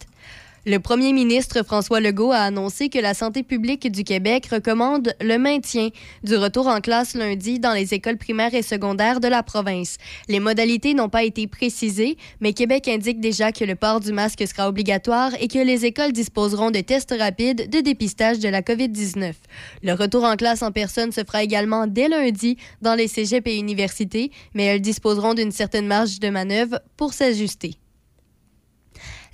[0.65, 5.37] Le premier ministre François Legault a annoncé que la santé publique du Québec recommande le
[5.37, 5.89] maintien
[6.23, 9.97] du retour en classe lundi dans les écoles primaires et secondaires de la province.
[10.29, 14.47] Les modalités n'ont pas été précisées, mais Québec indique déjà que le port du masque
[14.47, 19.33] sera obligatoire et que les écoles disposeront de tests rapides de dépistage de la COVID-19.
[19.83, 23.57] Le retour en classe en personne se fera également dès lundi dans les cégeps et
[23.57, 27.82] universités, mais elles disposeront d'une certaine marge de manœuvre pour s'ajuster.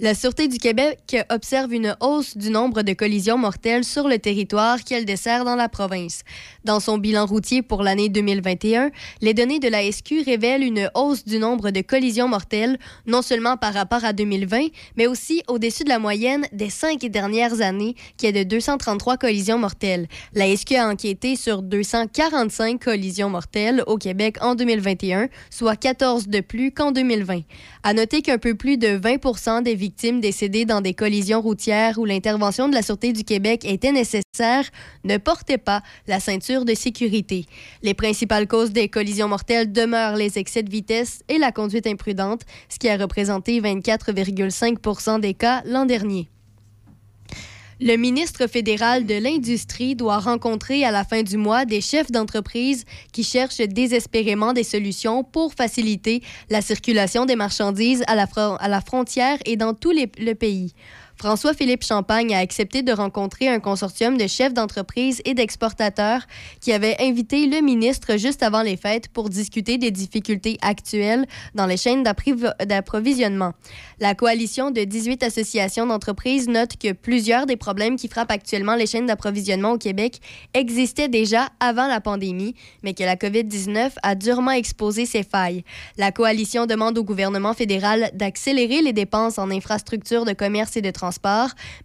[0.00, 4.84] La Sûreté du Québec observe une hausse du nombre de collisions mortelles sur le territoire
[4.84, 6.22] qu'elle dessert dans la province.
[6.64, 8.92] Dans son bilan routier pour l'année 2021,
[9.22, 12.78] les données de la SQ révèlent une hausse du nombre de collisions mortelles,
[13.08, 17.60] non seulement par rapport à 2020, mais aussi au-dessus de la moyenne des cinq dernières
[17.60, 20.06] années, qui est de 233 collisions mortelles.
[20.32, 26.38] La SQ a enquêté sur 245 collisions mortelles au Québec en 2021, soit 14 de
[26.38, 27.40] plus qu'en 2020.
[27.82, 31.98] À noter qu'un peu plus de 20 des victimes victimes décédées dans des collisions routières
[31.98, 34.64] où l'intervention de la Sûreté du Québec était nécessaire
[35.04, 37.46] ne portaient pas la ceinture de sécurité.
[37.82, 42.42] Les principales causes des collisions mortelles demeurent les excès de vitesse et la conduite imprudente,
[42.68, 46.28] ce qui a représenté 24,5% des cas l'an dernier.
[47.80, 52.84] Le ministre fédéral de l'Industrie doit rencontrer à la fin du mois des chefs d'entreprise
[53.12, 59.56] qui cherchent désespérément des solutions pour faciliter la circulation des marchandises à la, frontière et
[59.56, 60.74] dans tout le pays.
[61.18, 66.22] François-Philippe Champagne a accepté de rencontrer un consortium de chefs d'entreprise et d'exportateurs
[66.60, 71.66] qui avait invité le ministre juste avant les fêtes pour discuter des difficultés actuelles dans
[71.66, 73.52] les chaînes d'approvisionnement.
[73.98, 78.86] La coalition de 18 associations d'entreprises note que plusieurs des problèmes qui frappent actuellement les
[78.86, 80.20] chaînes d'approvisionnement au Québec
[80.54, 82.54] existaient déjà avant la pandémie,
[82.84, 85.64] mais que la COVID-19 a durement exposé ces failles.
[85.96, 90.92] La coalition demande au gouvernement fédéral d'accélérer les dépenses en infrastructures de commerce et de
[90.92, 91.07] transport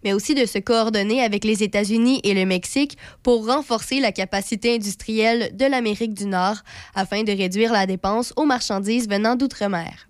[0.02, 4.74] mais aussi de se coordonner avec les États-Unis et le Mexique pour renforcer la capacité
[4.74, 6.56] industrielle de l'Amérique du Nord
[6.94, 10.08] afin de réduire la dépense aux marchandises venant d'outre-mer.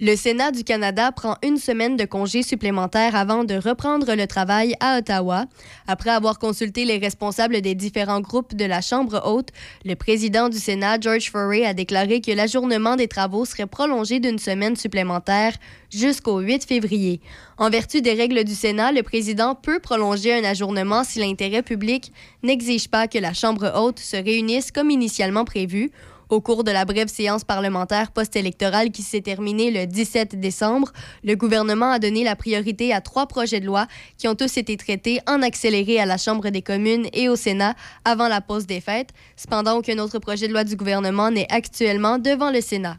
[0.00, 4.74] Le Sénat du Canada prend une semaine de congé supplémentaire avant de reprendre le travail
[4.80, 5.44] à Ottawa.
[5.86, 9.50] Après avoir consulté les responsables des différents groupes de la Chambre haute,
[9.84, 14.40] le président du Sénat, George Foray, a déclaré que l'ajournement des travaux serait prolongé d'une
[14.40, 15.52] semaine supplémentaire
[15.92, 17.20] jusqu'au 8 février.
[17.56, 22.12] En vertu des règles du Sénat, le président peut prolonger un ajournement si l'intérêt public
[22.42, 25.92] n'exige pas que la Chambre haute se réunisse comme initialement prévu
[26.28, 31.34] au cours de la brève séance parlementaire post-électorale qui s'est terminée le 17 décembre, le
[31.34, 33.86] gouvernement a donné la priorité à trois projets de loi
[34.18, 37.74] qui ont tous été traités en accéléré à la Chambre des communes et au Sénat
[38.04, 42.18] avant la pause des fêtes, cependant aucun autre projet de loi du gouvernement n'est actuellement
[42.18, 42.96] devant le Sénat.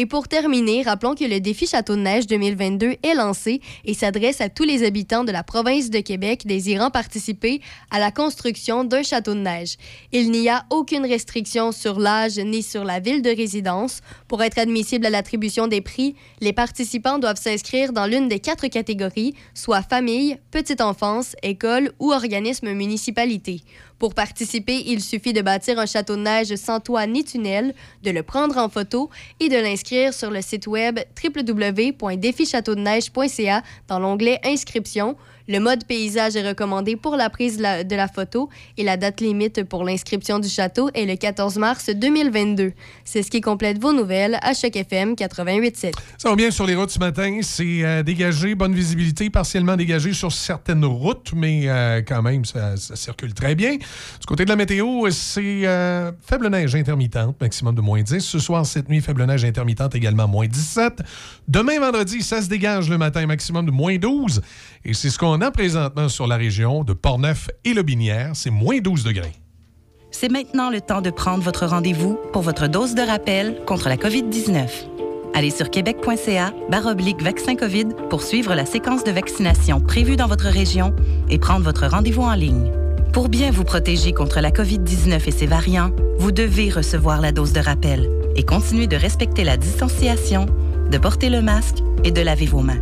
[0.00, 4.40] Et pour terminer, rappelons que le défi Château de neige 2022 est lancé et s'adresse
[4.40, 9.02] à tous les habitants de la province de Québec désirant participer à la construction d'un
[9.02, 9.74] château de neige.
[10.12, 13.98] Il n'y a aucune restriction sur l'âge ni sur la ville de résidence.
[14.28, 18.68] Pour être admissible à l'attribution des prix, les participants doivent s'inscrire dans l'une des quatre
[18.68, 23.62] catégories, soit famille, petite enfance, école ou organisme municipalité.
[23.98, 27.74] Pour participer, il suffit de bâtir un château de neige sans toit ni tunnel,
[28.04, 34.38] de le prendre en photo et de l'inscrire sur le site web www.défichâteaudeneige.ca dans l'onglet
[34.44, 35.16] Inscription.
[35.50, 39.64] Le mode paysage est recommandé pour la prise de la photo et la date limite
[39.64, 42.74] pour l'inscription du château est le 14 mars 2022.
[43.02, 45.92] C'est ce qui complète vos nouvelles à Choc FM 88.7.
[46.18, 47.38] Ça va bien sur les routes ce matin.
[47.40, 52.76] C'est euh, dégagé, bonne visibilité, partiellement dégagé sur certaines routes, mais euh, quand même, ça,
[52.76, 53.76] circule très bien.
[53.76, 58.20] Du côté de la météo, c'est euh, faible neige intermittente, maximum de moins 10.
[58.20, 61.00] Ce soir, cette nuit, faible neige intermittente également moins 17.
[61.48, 64.42] Demain, vendredi, ça se dégage le matin, maximum de moins 12.
[64.88, 68.30] Et c'est ce qu'on a présentement sur la région de Portneuf et Lobinière.
[68.32, 69.34] C'est moins 12 degrés.
[70.10, 73.98] C'est maintenant le temps de prendre votre rendez-vous pour votre dose de rappel contre la
[73.98, 74.66] COVID-19.
[75.34, 80.46] Allez sur québec.ca baroblique vaccin COVID pour suivre la séquence de vaccination prévue dans votre
[80.46, 80.96] région
[81.28, 82.72] et prendre votre rendez-vous en ligne.
[83.12, 87.52] Pour bien vous protéger contre la COVID-19 et ses variants, vous devez recevoir la dose
[87.52, 90.46] de rappel et continuer de respecter la distanciation,
[90.90, 92.80] de porter le masque et de laver vos mains.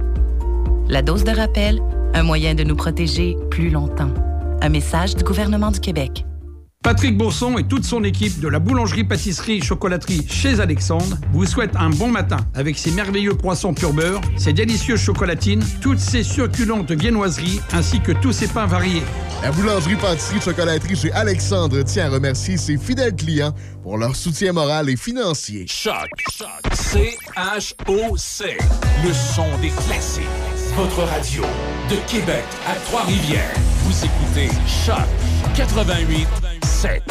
[0.89, 1.81] La dose de rappel,
[2.15, 4.13] un moyen de nous protéger plus longtemps.
[4.63, 6.25] Un message du gouvernement du Québec.
[6.87, 12.07] Patrick Bourson et toute son équipe de la boulangerie-pâtisserie-chocolaterie chez Alexandre vous souhaitent un bon
[12.07, 17.99] matin avec ses merveilleux poissons pur beurre, ses délicieuses chocolatines, toutes ses succulentes viennoiseries ainsi
[18.01, 19.03] que tous ses pains variés.
[19.43, 23.53] La boulangerie-pâtisserie-chocolaterie chez Alexandre tient à remercier ses fidèles clients
[23.83, 25.67] pour leur soutien moral et financier.
[25.67, 26.09] Choc.
[26.73, 28.59] C-H-O-C.
[29.05, 30.56] Le son des classiques.
[30.77, 31.43] Votre radio
[31.91, 33.55] de Québec à Trois-Rivières.
[33.85, 35.09] Vous écoutez Choc
[35.57, 36.29] 88
[36.67, 37.03] 7.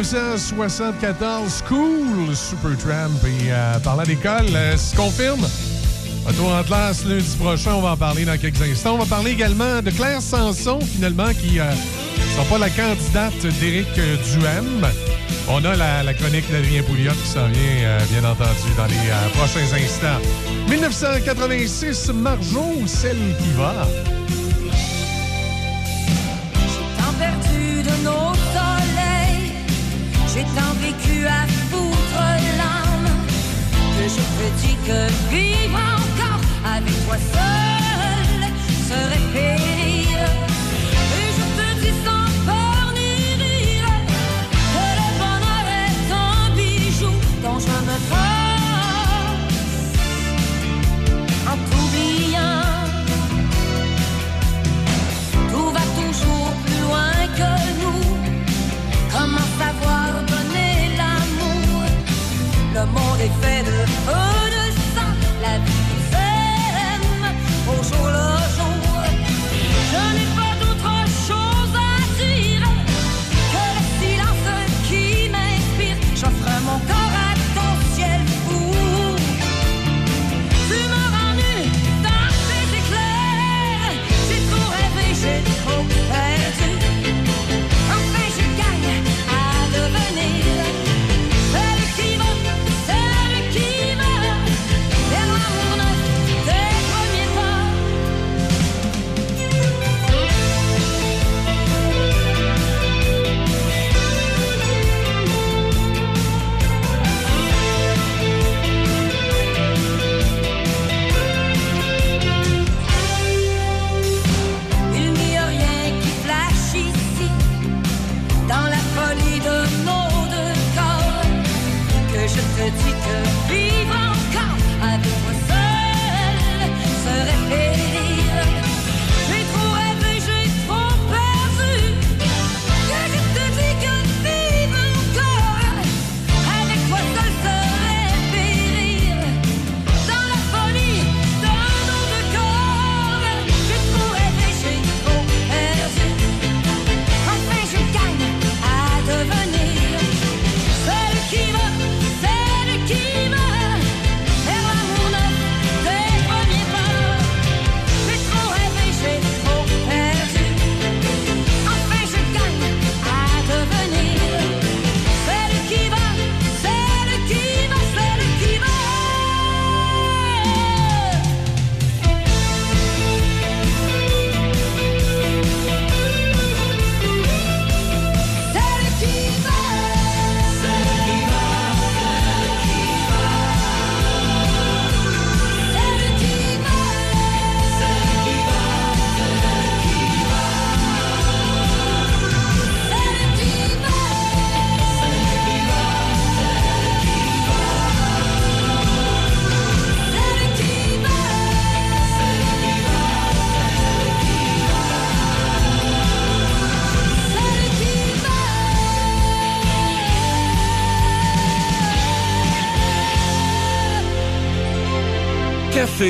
[0.00, 5.46] 1974, Cool, Supertramp et euh, parler à l'école, euh, se confirme.
[6.26, 8.94] Retour en classe lundi prochain, on va en parler dans quelques instants.
[8.94, 11.72] On va parler également de Claire Sanson, finalement, qui ne euh,
[12.34, 14.86] sera pas la candidate d'Éric Duham.
[15.48, 18.94] On a la, la chronique d'Adrien Pouliot qui s'en vient, euh, bien entendu, dans les
[18.94, 20.20] euh, prochains instants.
[20.68, 23.86] 1986, Marjo, celle qui va.
[30.98, 32.22] Vécu à foutre
[32.58, 33.10] l'âme
[33.96, 38.50] que je te dis que vivre encore avec toi seul
[38.88, 39.25] serait
[63.26, 63.65] Le monde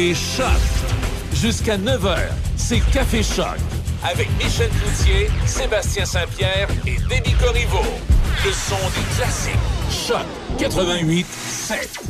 [0.07, 0.47] Café Choc.
[1.35, 2.17] Jusqu'à 9h,
[2.55, 3.57] c'est Café Choc.
[4.09, 7.83] Avec Michel Cloutier, Sébastien Saint-Pierre et Déby Corriveau.
[8.45, 9.55] Le son des classiques.
[9.91, 10.25] Choc
[10.59, 12.01] 88 7.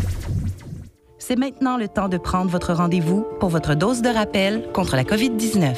[1.19, 5.05] C'est maintenant le temps de prendre votre rendez-vous pour votre dose de rappel contre la
[5.05, 5.75] COVID-19.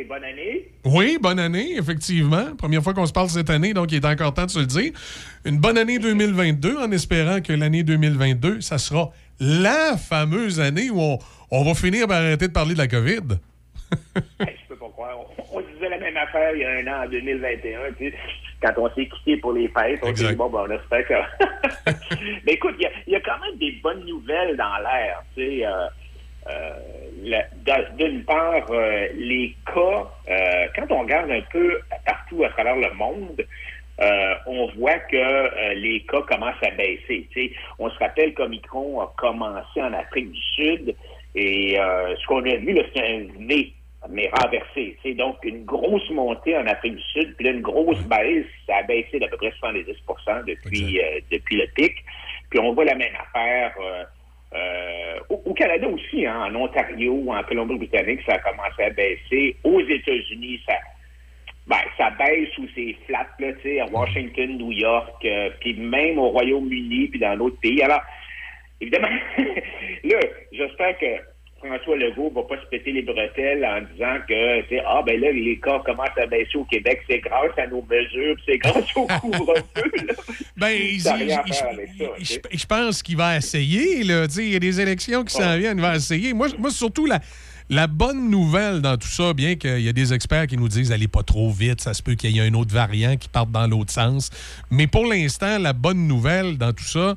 [0.07, 0.67] Bonne année.
[0.85, 2.55] Oui, bonne année, effectivement.
[2.57, 4.65] Première fois qu'on se parle cette année, donc il est encore temps de se le
[4.65, 4.91] dire.
[5.45, 10.99] Une bonne année 2022, en espérant que l'année 2022, ça sera la fameuse année où
[10.99, 11.19] on,
[11.51, 13.37] on va finir par arrêter de parler de la COVID.
[14.41, 15.17] Hey, je peux pas croire.
[15.53, 18.13] On, on disait la même affaire il y a un an, en 2021, tu sais,
[18.61, 19.99] quand on s'est quitté pour les fêtes.
[20.03, 21.91] On s'est dit, bon, ben, on espère que...
[22.45, 25.23] Mais écoute, il y a- il y, a quand même des bonnes nouvelles dans l'air,
[25.35, 25.65] tu sais.
[25.65, 25.87] euh,
[26.49, 26.71] euh,
[27.97, 32.93] d'une part, euh, les cas, euh, quand on regarde un peu partout à travers le
[32.93, 33.45] monde,
[33.99, 37.27] euh, on voit que les cas commencent à baisser.
[37.79, 40.95] On se rappelle qu'Omicron a commencé en Afrique du Sud
[41.33, 43.73] et ce qu'on a vu, c'est un V,
[44.09, 44.97] mais renversé.
[45.01, 48.77] C'est donc une grosse montée en Afrique du Sud, puis là, une grosse baisse, ça
[48.77, 49.85] a baissé d'à peu près 70
[50.45, 51.01] depuis,
[51.31, 51.93] depuis le pic.
[52.51, 53.73] Puis on voit la même affaire
[54.53, 59.55] euh, au, au Canada aussi, hein, en Ontario, en Colombie-Britannique, ça a commencé à baisser.
[59.63, 60.75] Aux États-Unis, ça,
[61.67, 65.73] ben, ça baisse ou c'est flat, là, tu sais, à Washington, New York, euh, puis
[65.73, 67.81] même au Royaume-Uni, puis dans d'autres pays.
[67.81, 68.01] Alors,
[68.79, 69.09] évidemment,
[70.03, 70.19] là,
[70.53, 74.81] j'espère que François Legault va pas se péter les bretelles en disant que, tu sais,
[74.85, 78.35] ah, ben là, les cas commencent à baisser au Québec, c'est grâce à nos mesures,
[78.45, 79.91] c'est grâce au couvre-feu.
[80.55, 80.99] Ben, il-
[82.59, 84.03] je pense qu'il va essayer.
[84.03, 86.33] Là, Tu sais, il y a des élections qui s'en viennent, il va essayer.
[86.33, 87.19] Moi, moi surtout, la,
[87.69, 90.91] la bonne nouvelle dans tout ça, bien qu'il y a des experts qui nous disent
[90.91, 93.51] allez pas trop vite, ça se peut qu'il y ait un autre variant qui parte
[93.51, 94.29] dans l'autre sens.
[94.71, 97.15] Mais pour l'instant, la bonne nouvelle dans tout ça,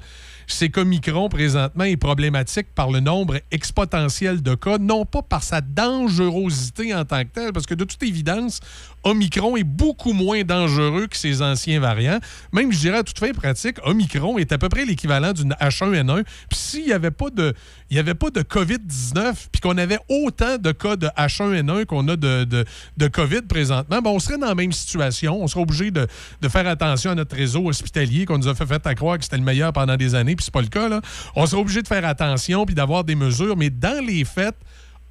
[0.52, 5.60] c'est qu'Omicron, présentement, est problématique par le nombre exponentiel de cas, non pas par sa
[5.60, 8.60] dangerosité en tant que telle, parce que de toute évidence,
[9.04, 12.18] Omicron est beaucoup moins dangereux que ses anciens variants.
[12.52, 16.24] Même, je dirais, à toute fin pratique, Omicron est à peu près l'équivalent d'une H1N1.
[16.48, 17.54] Puis s'il n'y avait pas de,
[17.90, 22.06] il y avait pas de COVID-19, puis qu'on avait autant de cas de H1N1 qu'on
[22.08, 25.42] a de, de, COVID présentement, ben, on serait dans la même situation.
[25.42, 26.06] On serait obligé de,
[26.48, 29.44] faire attention à notre réseau hospitalier qu'on nous a fait, fait croire que c'était le
[29.44, 31.00] meilleur pendant des années, puis c'est pas le cas.
[31.36, 34.56] On serait obligé de faire attention puis d'avoir des mesures, mais dans les faits,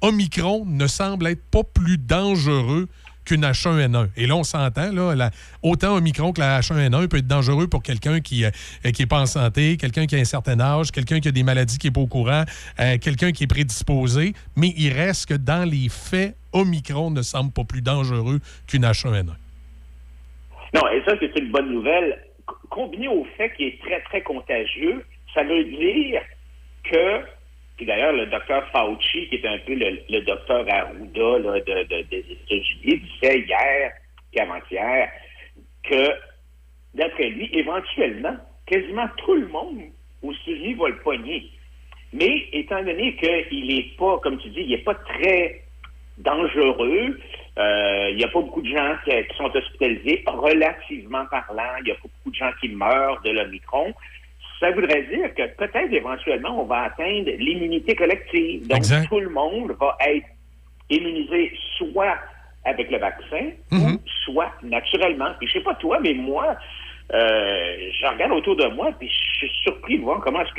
[0.00, 2.88] Omicron ne semble être pas plus dangereux
[3.30, 4.08] qu'une H1N1.
[4.16, 5.30] Et là, on s'entend, là,
[5.62, 9.20] autant Omicron que la H1N1 peut être dangereux pour quelqu'un qui n'est qui est pas
[9.20, 11.92] en santé, quelqu'un qui a un certain âge, quelqu'un qui a des maladies qui n'est
[11.92, 12.42] pas au courant,
[12.80, 17.52] euh, quelqu'un qui est prédisposé, mais il reste que dans les faits, Omicron ne semble
[17.52, 19.26] pas plus dangereux qu'une H1N1.
[20.74, 22.18] Non, et ça, c'est une bonne nouvelle.
[22.68, 25.04] Combiné au fait qu'il est très, très contagieux,
[25.34, 26.20] ça veut dire
[26.82, 27.20] que,
[27.80, 33.00] puis d'ailleurs, le docteur Fauci, qui est un peu le, docteur Arruda de- des États-Unis,
[33.22, 33.92] disait hier
[34.34, 35.08] et avant-hier
[35.82, 36.12] que,
[36.92, 38.36] d'après lui, éventuellement,
[38.66, 39.80] quasiment tout le monde
[40.22, 41.48] aux États-Unis va le pogner.
[42.12, 45.62] Mais étant donné qu'il n'est pas, comme tu dis, il n'est pas très
[46.18, 47.18] dangereux.
[47.58, 51.76] Euh, Il n'y a pas beaucoup de gens qui, qui sont hospitalisés, relativement parlant.
[51.78, 53.94] Il n'y a pas beaucoup de gens qui meurent de l'Omicron.
[54.60, 58.68] Ça voudrait dire que peut-être éventuellement, on va atteindre l'immunité collective.
[58.68, 59.08] Donc, Exact.
[59.08, 60.26] tout le monde va être
[60.90, 62.16] immunisé soit
[62.66, 63.94] avec le vaccin Mhm.
[63.94, 65.30] ou soit naturellement.
[65.38, 66.56] Puis je sais pas toi, mais moi,
[67.14, 70.52] euh, je regarde autour de moi, puis je suis surpris de voir comment est-ce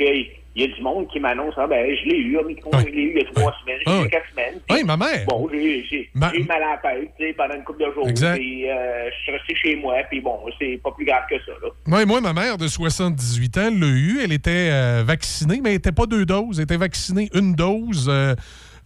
[0.52, 3.10] qu'il y a du monde qui m'annonce Ah ben je l'ai eu, je l'ai eu
[3.10, 4.60] il y a trois semaines, il y a quatre semaines.
[4.70, 5.24] Oui, ma mère.
[5.26, 8.08] Bon, j'ai j'ai eu mal à la tête, tu sais, pendant une couple de jours.
[8.08, 8.36] Exact.
[8.36, 11.52] Puis euh, je suis resté chez moi, puis bon, c'est pas plus grave que ça,
[11.62, 11.68] là.
[11.86, 14.20] Moi, moi, ma mère de 78 ans l'a eu.
[14.22, 16.58] Elle était euh, vaccinée, mais elle n'était pas deux doses.
[16.58, 18.34] Elle était vaccinée une dose euh,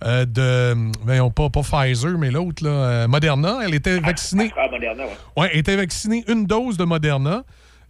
[0.05, 0.75] euh, de.
[1.05, 3.61] Voyons, pas, pas Pfizer, mais l'autre, là, euh, Moderna.
[3.65, 4.53] Elle était vaccinée.
[4.57, 5.11] Ah, Moderna, ouais.
[5.37, 7.45] Ouais, elle était vaccinée une dose de Moderna.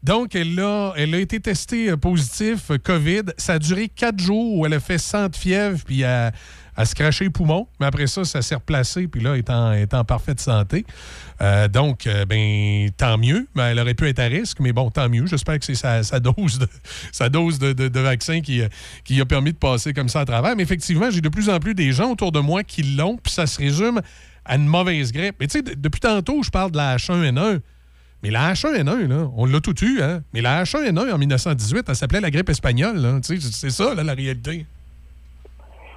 [0.06, 3.22] Donc, elle a, elle a été testée euh, positif euh, COVID.
[3.38, 6.32] Ça a duré quatre jours où elle a fait 100 de fièvre puis elle,
[6.76, 7.66] elle se crachait les poumons.
[7.80, 10.86] Mais après ça, ça s'est replacé puis là, elle est en, parfaite santé.
[11.40, 13.48] Euh, donc, ben, tant mieux.
[13.56, 15.26] Ben, elle aurait pu être à risque, mais bon, tant mieux.
[15.26, 16.68] J'espère que c'est sa, dose, de,
[17.10, 18.62] sa dose de, vaccin qui,
[19.04, 20.54] qui a permis de passer comme ça à travers.
[20.54, 23.32] Mais effectivement, j'ai de plus en plus des gens autour de moi qui l'ont, puis
[23.32, 24.00] ça se résume
[24.44, 25.34] à une mauvaise grippe.
[25.40, 27.58] Mais tu sais, de- depuis tantôt, je parle de la H1N1.
[28.26, 30.20] Mais la H1N1, là, on l'a tout eu, hein?
[30.34, 34.66] Mais la H1N1 en 1918, elle s'appelait la grippe espagnole, C'est ça, là, la réalité.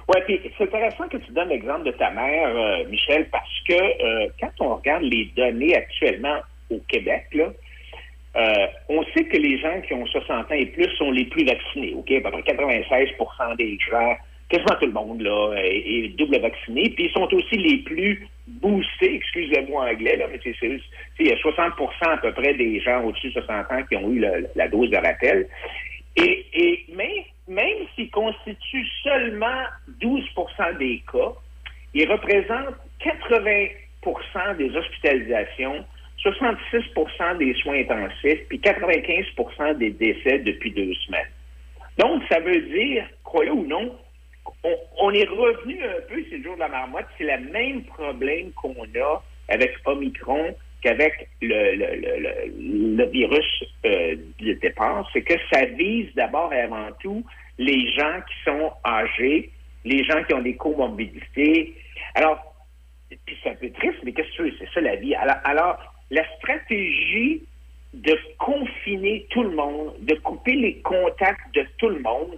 [0.06, 3.74] Oui, puis c'est intéressant que tu donnes l'exemple de ta mère, euh, Michel, parce que
[3.74, 6.36] euh, quand on regarde les données actuellement
[6.70, 7.46] au Québec, là,
[8.36, 11.44] euh, on sait que les gens qui ont 60 ans et plus sont les plus
[11.44, 11.94] vaccinés.
[11.96, 12.12] OK?
[12.12, 14.14] À peu près 96% des gens,
[14.48, 16.90] quasiment tout le monde là, est, est double vacciné.
[16.90, 18.28] Puis ils sont aussi les plus
[18.60, 20.80] boostés, excuse le mot anglais, là, mais c'est,
[21.18, 21.72] il y a 60
[22.02, 24.24] à peu près des gens au-dessus de 60 ans qui ont eu
[24.54, 25.48] la dose de rappel.
[26.16, 26.86] Et,
[27.48, 29.64] même s'ils constituent seulement
[30.00, 31.32] 12% des cas,
[31.94, 35.84] ils représentent 80% des hospitalisations,
[36.24, 41.30] 66% des soins intensifs, puis 95% des décès depuis deux semaines.
[41.98, 43.96] Donc, ça veut dire, croyez ou non,
[44.98, 48.52] on, est revenu un peu, c'est le jour de la marmotte, c'est le même problème
[48.52, 55.34] qu'on a avec Omicron qu'avec le, le, le, le- virus euh, de départ, c'est que
[55.52, 57.24] ça vise d'abord et avant tout
[57.58, 59.50] les gens qui sont âgés
[59.84, 61.74] les gens qui ont des comorbidités.
[62.14, 62.38] Alors,
[63.24, 65.14] puis c'est un peu triste, mais qu'est-ce que c'est ça la vie.
[65.14, 67.42] Alors, alors, la stratégie
[67.92, 72.36] de confiner tout le monde, de couper les contacts de tout le monde,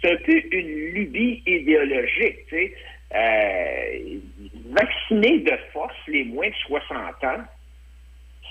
[0.00, 2.74] c'est un peu une lubie idéologique, tu sais.
[3.12, 4.18] Euh,
[4.70, 7.44] vacciner de force les moins de 60 ans,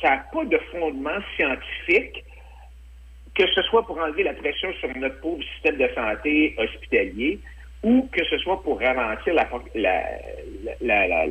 [0.02, 2.24] ça n'a pas de fondement scientifique,
[3.36, 7.40] que ce soit pour enlever la pression sur notre pauvre système de santé hospitalier
[7.84, 9.46] ou que ce soit pour ralentir la,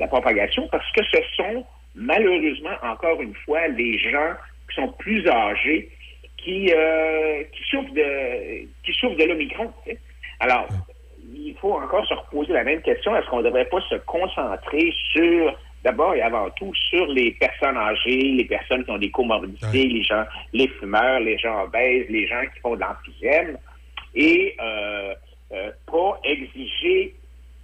[0.07, 4.32] propagation, parce que ce sont malheureusement, encore une fois, les gens
[4.69, 5.90] qui sont plus âgés
[6.39, 9.73] qui, euh, souffrent de de l'Omicron.
[10.40, 10.69] Alors,
[11.35, 13.15] il faut encore se reposer la même question.
[13.16, 17.77] Est-ce qu'on ne devrait pas se concentrer sur, d'abord et avant tout, sur les personnes
[17.77, 22.27] âgées, les personnes qui ont des comorbidités, les gens, les fumeurs, les gens obèses, les
[22.27, 23.59] gens qui font de l'emphysème,
[24.15, 25.15] et euh,
[25.52, 27.15] euh, pas exiger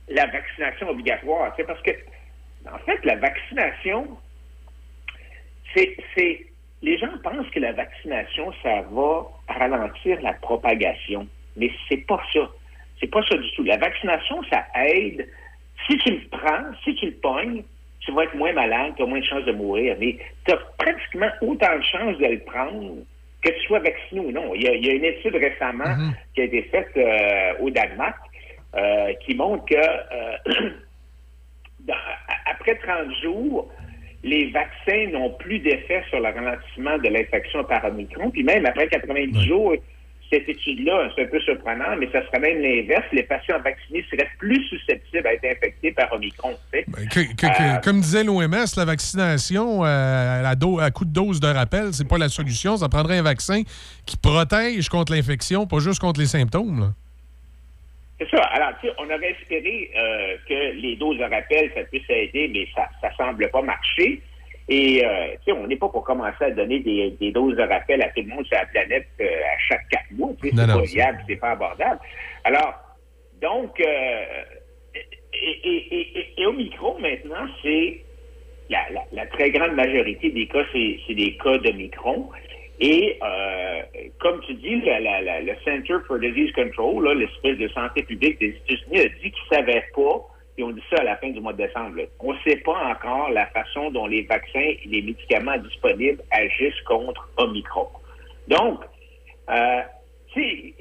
[0.09, 1.55] la vaccination obligatoire?
[1.55, 1.91] tu sais, parce que,
[2.73, 4.09] en fait, la vaccination,
[5.75, 6.47] c'est, c'est,
[6.83, 11.27] les gens pensent que la vaccination, ça va ralentir la propagation.
[11.57, 12.51] Mais c'est pas ça.
[13.01, 13.65] C'est pas ça du tout.
[13.65, 15.29] La vaccination, ça aide.
[15.87, 17.63] Si tu le prends, si tu le pognes,
[18.01, 19.97] tu vas être moins malade, tu as moins de chances de mourir.
[19.99, 20.17] Mais
[20.47, 22.97] tu as pratiquement autant de chances de le prendre
[23.43, 24.55] que tu sois vacciné ou non.
[24.55, 25.85] Il y a, il y a une étude récemment
[26.35, 28.17] qui a été faite euh, au Danemark
[28.77, 30.71] euh, qui montre que euh,
[31.81, 31.95] dans-
[32.47, 33.71] après 30 jours,
[34.23, 38.31] les vaccins n'ont plus d'effet sur le ralentissement de l'infection par Omicron.
[38.31, 39.75] Puis même après 90 jours,
[40.31, 43.05] cette étude-là, c'est un peu surprenant, mais ça serait même l'inverse.
[43.13, 46.55] Les patients vaccinés seraient plus susceptibles à être infectés par Omicron.
[46.73, 51.13] Que- que- que- Euh, comme disait l'OMS, la vaccination euh, à, do- à coup de
[51.13, 52.77] dose de rappel, c'est pas la solution.
[52.77, 53.63] Ça prendrait un vaccin
[54.07, 56.81] qui protège contre l'infection, pas juste contre les symptômes.
[56.81, 56.87] là.
[58.19, 58.43] C'est ça.
[58.45, 62.49] Alors, tu sais, on aurait espéré euh, que les doses de rappel, ça puisse aider,
[62.53, 64.21] mais ça ne semble pas marcher.
[64.69, 67.63] Et, euh, tu sais, on n'est pas pour commencer à donner des, des doses de
[67.63, 70.31] rappel à tout le monde sur la planète euh, à chaque quatre mois.
[70.43, 72.01] C'est pas viable, c'est pas abordable.
[72.45, 72.75] Alors,
[73.43, 74.25] donc, euh,
[75.35, 78.01] et, et, et, et au micro, maintenant, c'est
[78.71, 82.31] la, la, la très grande majorité des cas, c'est des cas de micron.
[82.81, 83.83] Et euh,
[84.19, 88.41] comme tu dis, la- la- la- le Center for Disease Control, l'espèce de santé publique
[88.41, 90.27] des États-Unis, a dit qu'ils ne savaient pas,
[90.57, 92.91] et on dit ça à la fin du mois de décembre, on ne sait pas
[92.91, 97.89] encore la façon dont les vaccins et les médicaments disponibles agissent contre Omicron.
[98.49, 98.81] Donc,
[99.51, 99.81] euh,
[100.35, 100.75] c'est-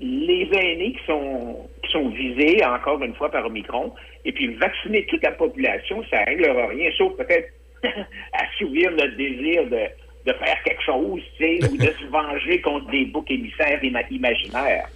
[0.00, 3.92] les aînés qui sont, qui sont visés, encore une fois, par Omicron,
[4.24, 7.52] et puis vacciner toute la population, ça ne réglera rien, sauf peut-être
[8.32, 9.86] assouvir notre désir de,
[10.26, 14.06] de faire quelque chose, tu sais, ou de se venger contre des boucs émissaires ima-
[14.10, 14.88] imaginaires.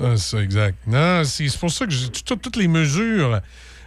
[0.00, 0.76] Ah, c'est exact.
[0.86, 3.40] Non, c'est pour ça que toutes les mesures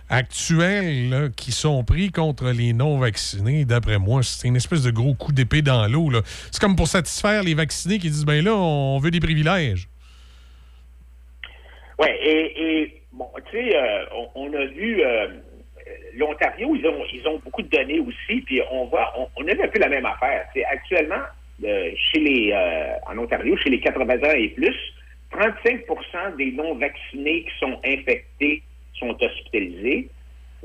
[0.10, 5.34] actuelles qui sont prises contre les non-vaccinés, d'après moi, c'est une espèce de gros coup
[5.34, 6.10] d'épée dans l'eau.
[6.52, 9.90] C'est comme pour satisfaire les vaccinés qui disent ben là, on veut des privilèges.
[12.00, 14.06] Oui, et, bon, tu sais, euh,
[14.36, 15.28] on, a vu euh,
[16.16, 19.62] l'Ontario, ils ont, ils ont beaucoup de données aussi, puis on voit, on, a vu
[19.62, 20.46] un peu la même affaire.
[20.54, 21.24] C'est actuellement,
[21.64, 24.76] euh, chez les, euh, en Ontario, chez les 80 ans et plus,
[25.32, 28.64] 35% des non-vaccinés qui sont infectés
[29.00, 30.10] sont hospitalisés.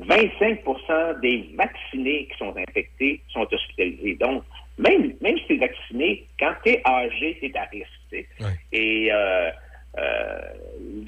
[0.00, 4.16] 25% des vaccinés qui sont infectés sont hospitalisés.
[4.16, 4.42] Donc,
[4.78, 8.26] même, même si tu es vacciné, quand tu es âgé, tu es à risque.
[8.72, 9.50] Et euh,
[9.98, 10.40] euh,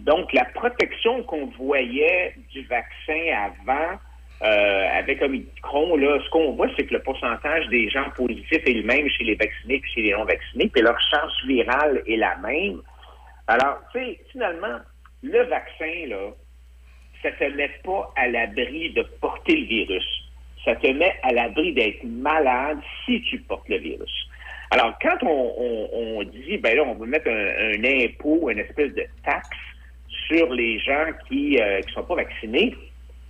[0.04, 3.98] donc, la protection qu'on voyait du vaccin avant,
[4.42, 8.74] euh, avec Omicron, là, ce qu'on voit, c'est que le pourcentage des gens positifs est
[8.74, 12.36] le même chez les vaccinés que chez les non-vaccinés, puis leur charge virale est la
[12.36, 12.82] même.
[13.46, 14.78] Alors, tu sais, finalement,
[15.22, 16.30] le vaccin, là,
[17.22, 20.30] ça te met pas à l'abri de porter le virus.
[20.64, 24.28] Ça te met à l'abri d'être malade si tu portes le virus.
[24.70, 25.88] Alors, quand on, on-
[26.18, 29.48] on dit, ben là, on veut mettre un, un impôt, une espèce de taxe
[30.26, 32.74] sur les gens qui ne sont pas vaccinés,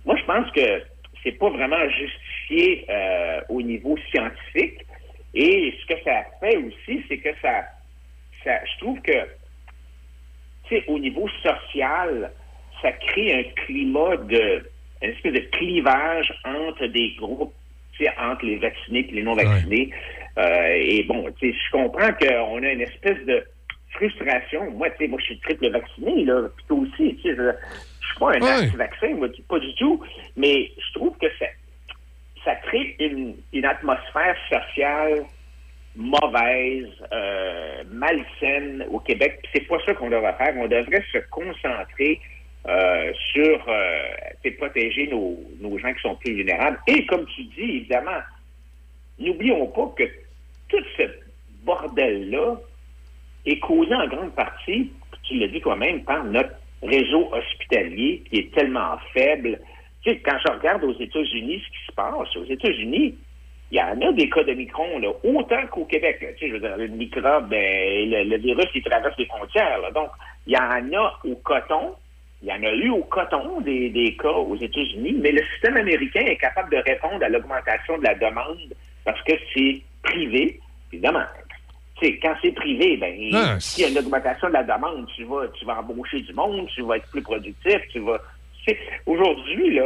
[0.05, 0.83] moi, je pense que
[1.23, 4.85] c'est pas vraiment justifié euh, au niveau scientifique.
[5.33, 7.65] Et ce que ça fait aussi, c'est que ça,
[8.43, 9.11] ça, je trouve que
[10.87, 12.31] au niveau social,
[12.81, 14.69] ça crée un climat de,
[15.01, 17.53] une espèce de clivage entre des groupes,
[17.93, 19.91] tu sais, entre les vaccinés et les non-vaccinés.
[20.37, 23.45] Euh, et bon, tu sais, je comprends qu'on a une espèce de
[23.91, 24.69] frustration.
[24.71, 27.51] Moi, tu sais, moi, je suis triple vacciné, là, puis toi aussi, tu sais, je,
[27.99, 28.67] je suis pas un Ouais.
[28.67, 30.03] anti-vaccin, moi, pas du tout,
[30.35, 31.45] mais je trouve que ça,
[32.43, 35.25] ça crée une, une atmosphère sociale
[35.95, 39.41] mauvaise, euh, malsaine au Québec.
[39.53, 40.53] C'est pas ça qu'on devrait faire.
[40.57, 42.19] On devrait se concentrer
[42.67, 46.79] euh, sur euh, protéger nos, nos gens qui sont plus vulnérables.
[46.87, 48.21] Et comme tu dis, évidemment,
[49.19, 50.03] n'oublions pas que
[50.69, 51.03] tout ce
[51.63, 52.57] bordel-là
[53.45, 54.91] est causé en grande partie,
[55.23, 59.59] tu l'as dit toi-même, par notre réseau hospitalier qui est tellement faible.
[60.03, 63.15] Tu sais, quand je regarde aux États-Unis ce qui se passe, aux États-Unis,
[63.75, 66.19] il y en a des cas de micron, là, autant qu'au Québec.
[66.21, 66.29] là.
[66.37, 69.79] Tu sais, je veux dire, le microbe, ben, le, le virus, il traverse les frontières.
[69.81, 69.91] là.
[69.91, 70.09] Donc,
[70.47, 71.93] il y en a au coton,
[72.41, 75.75] il y en a eu au coton des, des cas aux États-Unis, mais le système
[75.75, 78.73] américain est capable de répondre à l'augmentation de la demande
[79.03, 80.57] parce que c'est privé,
[80.93, 81.25] évidemment.
[81.99, 85.05] Tu sais, quand c'est privé, ben, Ah, s'il y a une augmentation de la demande,
[85.15, 88.21] tu vas, tu vas embaucher du monde, tu vas être plus productif, tu vas.
[89.05, 89.83] Aujourd'hui, là,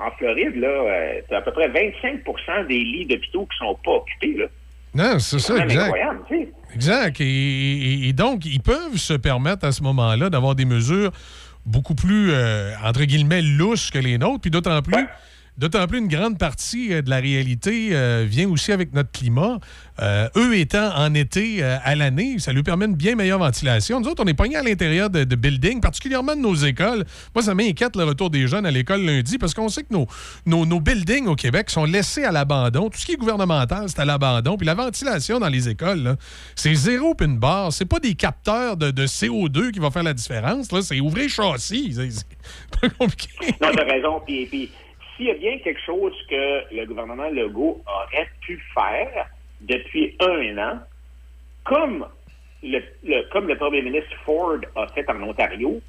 [0.00, 3.76] en, en Floride, là, euh, t'as à peu près 25% des lits d'hôpitaux qui sont
[3.84, 4.46] pas occupés, là.
[4.94, 5.82] Non, c'est ça, exact.
[5.82, 6.20] incroyable.
[6.74, 7.20] Exact.
[7.20, 11.10] Et, et- et donc, ils peuvent se permettre à ce moment-là d'avoir des mesures
[11.66, 14.40] beaucoup plus, euh, entre guillemets, louches que les nôtres.
[14.40, 15.06] Puis d'autant plus,
[15.58, 19.58] d'autant plus une grande partie euh, de la réalité euh, vient aussi avec notre climat.
[20.00, 24.00] Euh, eux étant en été à l'année, ça lui permet une bien meilleure ventilation.
[24.00, 27.04] Nous autres, on est pognés à l'intérieur de, buildings, particulièrement de nos écoles.
[27.34, 29.94] Moi, ça m'inquiète le retour des jeunes à l'école lundi parce qu'on sait que
[30.46, 32.90] nos, buildings au Québec sont laissés à l'abandon.
[32.90, 34.56] Tout ce qui est gouvernemental, c'est à l'abandon.
[34.56, 36.16] Puis la ventilation dans les écoles,
[36.54, 37.72] c'est zéro puis une barre.
[37.72, 40.68] C'est pas des capteurs de, de CO2 qui vont faire la différence.
[40.82, 41.94] C'est ouvrir châssis.
[41.94, 42.26] C'est-
[42.80, 43.28] pas compliqué.
[43.60, 44.20] Non, t'as raison.
[44.24, 44.70] Puis
[45.18, 49.26] s'il y a bien quelque chose que le gouvernement Legault aurait pu faire
[49.60, 50.78] depuis un an,
[51.64, 52.06] comme
[52.62, 52.80] le,
[53.32, 55.80] comme le premier ministre Ford a fait en Ontario,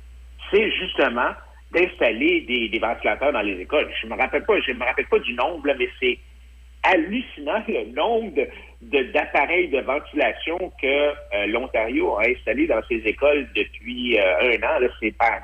[0.51, 1.31] c'est justement
[1.71, 3.89] d'installer des, des ventilateurs dans les écoles.
[4.01, 6.17] Je me rappelle pas, je me rappelle pas du nombre, mais c'est
[6.83, 8.47] hallucinant le nombre de-
[8.81, 14.63] de- d'appareils de, ventilation que euh, l'Ontario a installés dans ses écoles depuis euh, un
[14.63, 14.87] an.
[14.99, 15.41] C'est par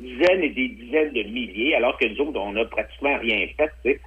[0.00, 3.70] dizaines et des dizaines de milliers, alors que nous autres, on n'a pratiquement rien fait.
[3.84, 4.00] tu sais.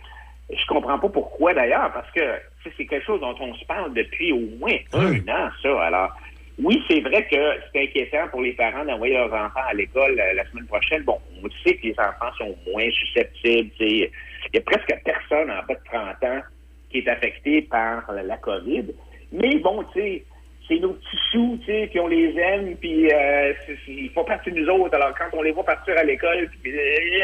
[0.49, 2.21] Je comprends pas pourquoi d'ailleurs, parce que
[2.63, 5.81] c'est quelque chose dont on se parle depuis au moins un an, ça.
[5.81, 6.11] Alors,
[6.59, 7.37] oui, c'est vrai que
[7.71, 11.03] c'est inquiétant pour les parents d'envoyer leurs enfants à l'école euh, la semaine prochaine.
[11.03, 13.69] Bon, on sait que les enfants sont moins susceptibles.
[13.79, 14.09] Il
[14.53, 16.41] y a presque personne en bas de 30 ans
[16.89, 18.85] qui est affecté par la COVID.
[19.31, 20.23] Mais bon, tu sais,
[20.67, 23.53] c'est nos petits choux, tu sais, puis on les aime, puis euh,
[23.87, 24.95] ils font partie de nous autres.
[24.95, 26.73] Alors, quand on les voit partir à l'école, puis,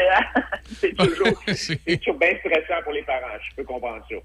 [0.80, 3.26] c'est toujours, c'est toujours bien stressant pour les parents.
[3.50, 4.16] Je peux comprendre ça.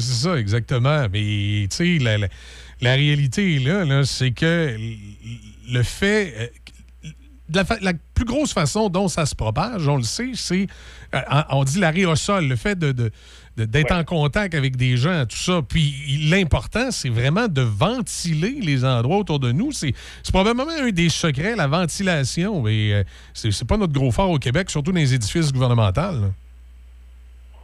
[0.00, 1.06] ça, exactement.
[1.12, 2.28] Mais, tu sais, la, la-
[2.80, 4.74] la réalité, là, là c'est que
[5.72, 6.32] le fait.
[6.38, 6.46] euh,
[7.82, 10.66] la, plus grosse façon dont ça se propage, on le sait, c'est.
[11.14, 11.20] euh,
[11.50, 12.92] on dit l'aréosol, le fait de.
[12.92, 13.10] de-
[13.56, 15.60] d'être en contact avec des gens, tout ça.
[15.68, 15.92] Puis
[16.30, 19.72] l'important, c'est vraiment de ventiler les endroits autour de nous.
[19.72, 19.94] C'est
[20.32, 22.66] probablement un des secrets, la ventilation.
[22.66, 23.02] Et euh,
[23.34, 26.00] c'est pas notre gros fort au Québec, surtout dans les édifices gouvernementaux.
[26.00, 26.30] là.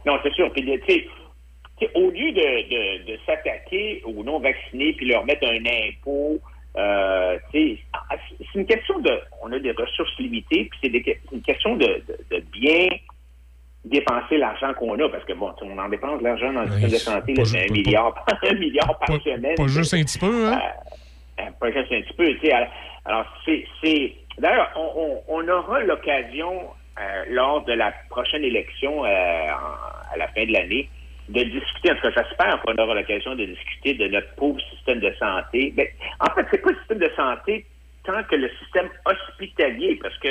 [0.05, 0.51] Non, c'est sûr.
[0.53, 5.63] Puis, tu sais, au lieu de, de, de s'attaquer aux non-vaccinés puis leur mettre un
[5.87, 6.39] impôt,
[6.77, 7.79] euh, c'est
[8.55, 9.11] une question de.
[9.41, 12.03] On a des ressources limitées, puis c'est une question de
[12.51, 12.89] bien
[13.85, 16.95] dépenser l'argent qu'on a, parce que bon, on en dépense l'argent dans le système de
[16.97, 19.55] santé, là, c'est un milliard, un milliard par semaine.
[19.55, 20.59] Pas juste un petit peu, hein?
[21.39, 22.51] Euh, pas juste un petit peu, tu sais.
[22.51, 22.67] Alors,
[23.05, 26.69] alors, c'est, c'est, d'ailleurs, on, on, on aura l'occasion,
[26.99, 30.89] euh, lors de la prochaine élection, euh, en- à la fin de l'année,
[31.29, 34.99] de discuter, en tout cas, j'espère qu'on aura l'occasion de discuter de notre pauvre système
[34.99, 35.73] de santé.
[35.77, 37.65] Mais, en fait, c'est pas le système de santé
[38.03, 40.29] tant que le système hospitalier, parce que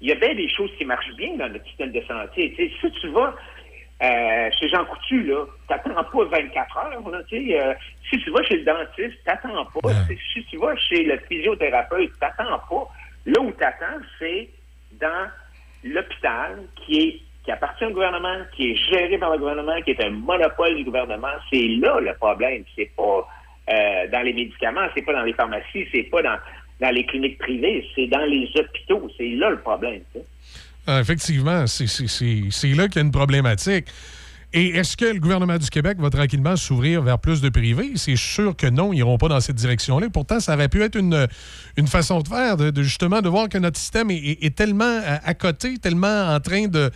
[0.00, 2.54] il y a bien des choses qui marchent bien dans notre système de santé.
[2.80, 3.34] Si tu vas
[4.02, 7.10] euh, chez Jean Coutu, là, t'attends pas 24 heures.
[7.10, 7.74] Là, euh,
[8.10, 9.90] si tu vas chez le dentiste, t'attends pas.
[10.08, 12.88] Si, si tu vas chez le physiothérapeute, t'attends pas.
[13.24, 14.50] Là où t'attends, c'est
[14.92, 15.28] dans
[15.82, 20.04] l'hôpital qui est qui appartient au gouvernement, qui est géré par le gouvernement, qui est
[20.04, 21.28] un monopole du gouvernement.
[21.48, 22.64] C'est là le problème.
[22.74, 23.24] C'est pas
[23.70, 26.36] euh, dans les médicaments, c'est pas dans les pharmacies, c'est pas dans,
[26.80, 29.10] dans les cliniques privées, c'est dans les hôpitaux.
[29.16, 30.00] C'est là le problème.
[30.86, 31.84] Ah, effectivement, c'est-
[32.74, 33.86] là qu'il y a une problématique.
[34.52, 37.92] Et est-ce que le gouvernement du Québec va tranquillement s'ouvrir vers plus de privés?
[37.96, 40.08] C'est sûr que non, ils n'iront pas dans cette direction-là.
[40.08, 41.26] Pourtant, ça aurait pu être une,
[41.76, 45.76] une façon de faire, de, justement de voir que notre système est, tellement à, côté,
[45.78, 46.90] tellement en train de,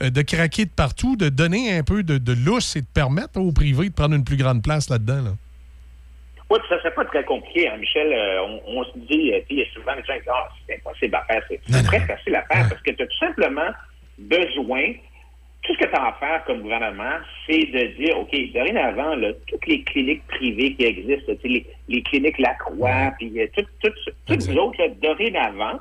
[0.00, 3.52] de craquer de partout, de donner un peu de, de lousse et de permettre aux
[3.52, 5.22] privés de prendre une plus grande place là-dedans.
[5.22, 5.30] là.
[6.48, 8.12] Oui, puis ça serait pas très compliqué, hein, Michel.
[8.12, 10.48] Euh, on, on se dit, euh, il y a souvent des gens qui disent Ah,
[10.68, 11.42] c'est impossible à faire.
[11.48, 13.70] C'est c'est très facile à faire parce que tu as tout simplement
[14.18, 14.92] besoin
[15.62, 19.32] tout ce que tu as à faire comme gouvernement, c'est de dire, OK, dorénavant, là,
[19.48, 24.46] toutes les cliniques privées qui existent, les, les cliniques Lacroix, puis euh, tout- tout- toutes
[24.46, 25.80] les autres, là, dorénavant,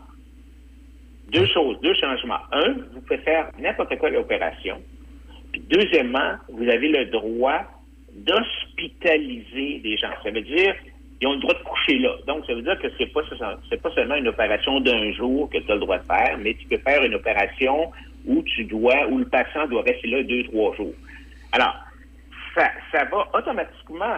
[1.31, 2.39] deux choses, deux changements.
[2.51, 4.81] Un, vous pouvez faire n'importe quelle opération.
[5.51, 7.61] Puis deuxièmement, vous avez le droit
[8.15, 10.11] d'hospitaliser des gens.
[10.23, 10.75] Ça veut dire
[11.21, 12.13] ils ont le droit de coucher là.
[12.27, 15.71] Donc, ça veut dire que c'est pas pas seulement une opération d'un jour que tu
[15.71, 17.91] as le droit de faire, mais tu peux faire une opération
[18.25, 20.93] où tu dois, où le patient doit rester là deux, trois jours.
[21.53, 21.75] Alors,
[22.53, 22.69] ça,
[23.05, 24.17] va automatiquement,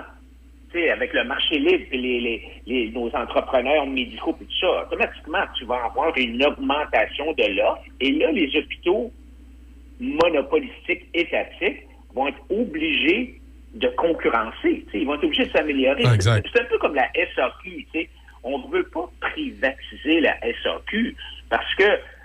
[0.72, 5.44] tu sais, avec le marché libre et les- nos entrepreneurs médicaux et tout ça, automatiquement,
[5.58, 7.84] tu vas avoir une augmentation de l'offre.
[8.00, 9.12] Et là, les hôpitaux
[10.00, 11.84] monopolistiques étatiques
[12.14, 13.40] vont être obligés
[13.74, 14.86] de concurrencer.
[14.94, 16.04] Ils vont être obligés de s'améliorer.
[16.06, 16.12] Ah.
[16.54, 17.86] C'est un peu comme la SAQ.
[18.44, 21.16] On ne veut pas privatiser la SAQ
[21.50, 21.84] parce que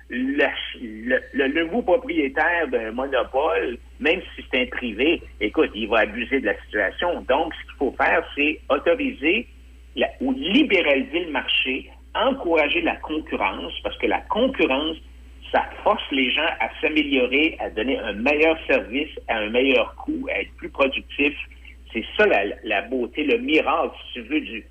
[0.09, 0.44] le,
[0.81, 6.40] le- le nouveau propriétaire d'un monopole, même si c'est un privé, écoute, il va abuser
[6.40, 7.23] de la situation.
[7.28, 9.48] Donc, ce qu'il faut faire, c'est autoriser
[9.97, 14.97] la- ou libéraliser le marché, encourager la concurrence, parce que la concurrence,
[15.52, 20.26] ça force les gens à s'améliorer, à donner un meilleur service à un meilleur coût,
[20.34, 21.34] à être plus productif.
[21.92, 22.26] C'est ça
[22.64, 24.64] la, beauté, le miracle, si tu veux, du,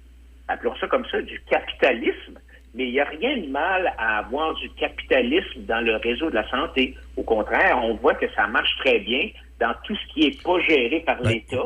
[0.47, 2.39] appelons ça comme ça, du capitalisme.
[2.73, 6.35] Mais il n'y a rien de mal à avoir du capitalisme dans le réseau de
[6.35, 6.95] la santé.
[7.17, 9.29] Au contraire, on voit que ça marche très bien
[9.61, 11.63] dans tout ce qui n'est pas géré par l'État.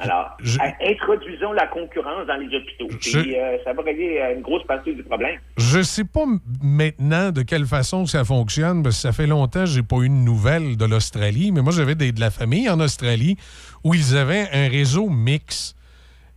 [0.00, 0.36] Alors,
[0.80, 2.88] introduisons la concurrence dans les hôpitaux.
[3.00, 5.38] Je- Puis, euh, ça va régler euh, une grosse partie du problème.
[5.58, 6.24] Je sais pas
[6.62, 10.08] maintenant de quelle façon ça fonctionne, parce que ça fait longtemps que j'ai pas eu
[10.08, 13.36] de nouvelles de l'Australie, mais moi j'avais de la famille en Australie
[13.84, 15.76] où ils avaient un réseau mix.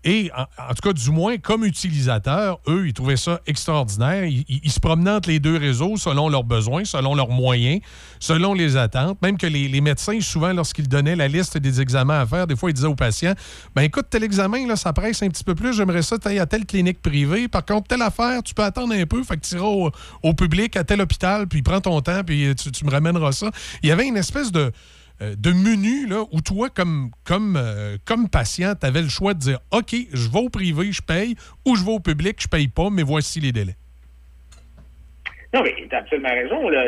[0.03, 4.23] Et en, tout cas, du moins, comme utilisateurs, eux, ils trouvaient ça extraordinaire.
[4.25, 7.81] Ils, se promenaient entre les deux réseaux selon leurs besoins, selon leurs moyens,
[8.19, 9.21] selon les attentes.
[9.21, 12.69] Même que les, médecins, souvent, lorsqu'ils donnaient la liste des examens à faire, des fois,
[12.69, 13.33] ils disaient aux patients
[13.75, 16.45] ben écoute, tel examen, là, ça presse un petit peu plus, j'aimerais ça t'ailles à
[16.45, 17.47] telle clinique privée.
[17.47, 19.91] Par contre, telle affaire, tu peux attendre un peu, fait que tu iras
[20.23, 23.51] au, public, à tel hôpital, puis prends ton temps, puis tu, tu me ramèneras ça.
[23.83, 24.71] Il y avait une espèce de
[25.21, 29.39] de menu là, où toi, comme, comme, euh, comme patient, tu avais le choix de
[29.39, 31.35] dire OK, je vais au privé, je paye,
[31.65, 33.75] ou je vais au public, je paye pas, mais voici les délais.
[35.53, 36.69] Non, mais tu as absolument raison.
[36.69, 36.85] Là.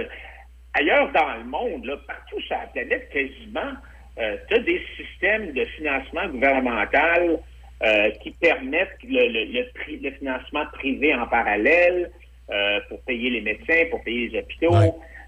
[0.74, 3.74] Ailleurs dans le monde, là, partout sur la planète, quasiment,
[4.18, 7.40] tu as des systèmes de financement gouvernemental
[7.82, 12.12] euh, qui permettent le, le- le pri- le financement privé en parallèle
[12.52, 14.76] euh, pour payer les médecins, pour payer les hôpitaux.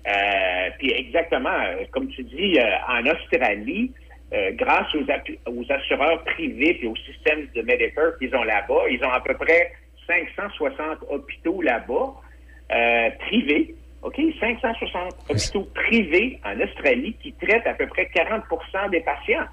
[0.08, 3.92] Euh, puis exactement, euh, comme tu dis, euh, en Australie,
[4.34, 5.06] euh, grâce aux,
[5.52, 9.36] aux assureurs privés et au système de Medicare qu'ils ont là-bas, ils ont à peu
[9.36, 9.72] près
[10.08, 12.14] 560 hôpitaux là-bas,
[12.72, 14.20] euh, privés, OK?
[14.40, 19.46] 560 hôpitaux privés en Australie qui traitent à peu près 40% des patients.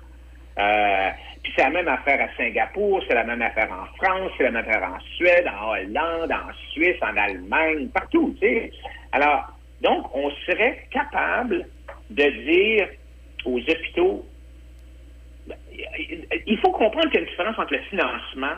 [0.58, 1.10] Euh,
[1.42, 4.50] puis c'est la même affaire à Singapour, c'est la même affaire en France, c'est la
[4.50, 8.72] même affaire en Suède, en Hollande, en Suisse, en Allemagne, partout, tu sais.
[9.12, 11.66] Alors, donc, on serait capable
[12.10, 12.88] de dire
[13.44, 14.24] aux hôpitaux,
[16.46, 18.54] il faut comprendre qu'il y a une différence entre le financement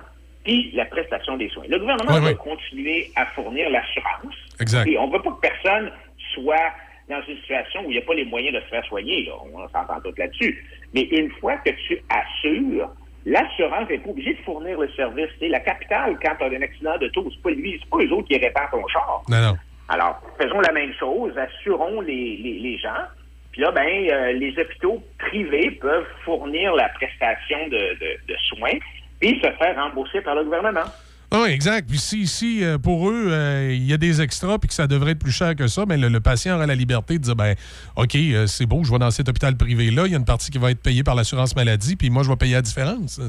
[0.46, 1.64] et la prestation des soins.
[1.68, 2.36] Le gouvernement Oui, va oui.
[2.36, 4.34] continuer à fournir l'assurance.
[4.60, 4.86] Exact.
[4.88, 5.92] Et on ne veut pas que personne
[6.34, 6.70] soit
[7.08, 9.24] dans une situation où il n'y a pas les moyens de se faire soigner.
[9.26, 9.32] là.
[9.52, 10.64] On s'entend tous là-dessus.
[10.94, 12.88] Mais une fois que tu assures,
[13.26, 15.28] l'assurance n'est pas obligée de fournir le service.
[15.38, 17.98] Sais, la capitale, quand tu as un accident de taux, c'est pas lui, c'est pas
[17.98, 19.22] eux autres qui réparent ton char.
[19.28, 19.56] Non, non.
[19.90, 23.02] Alors, faisons la même chose, assurons les, les, gens.
[23.50, 28.78] Puis là, ben, euh, les hôpitaux privés peuvent fournir la prestation de, de, soins
[29.20, 30.88] et se faire rembourser par le gouvernement.
[31.32, 31.88] Ah oui, exact.
[31.88, 34.86] Puis si, si euh, pour eux, euh, il y a des extras puis que ça
[34.86, 37.36] devrait être plus cher que ça, mais le, le patient aura la liberté de dire
[37.36, 37.56] ben
[37.96, 40.58] OK, c'est beau, je vais dans cet hôpital privé-là, il y a une partie qui
[40.58, 43.20] va être payée par l'assurance maladie, puis moi, je vais payer la différence.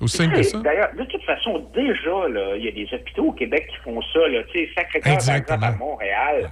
[0.00, 0.58] Aussi simple que ça.
[0.58, 4.26] D'ailleurs, de toute façon, déjà, il y a des hôpitaux au Québec qui font ça.
[4.28, 5.56] Là, tu sais, Sacré-Cœur, par Exactement.
[5.56, 6.50] exemple, à Montréal.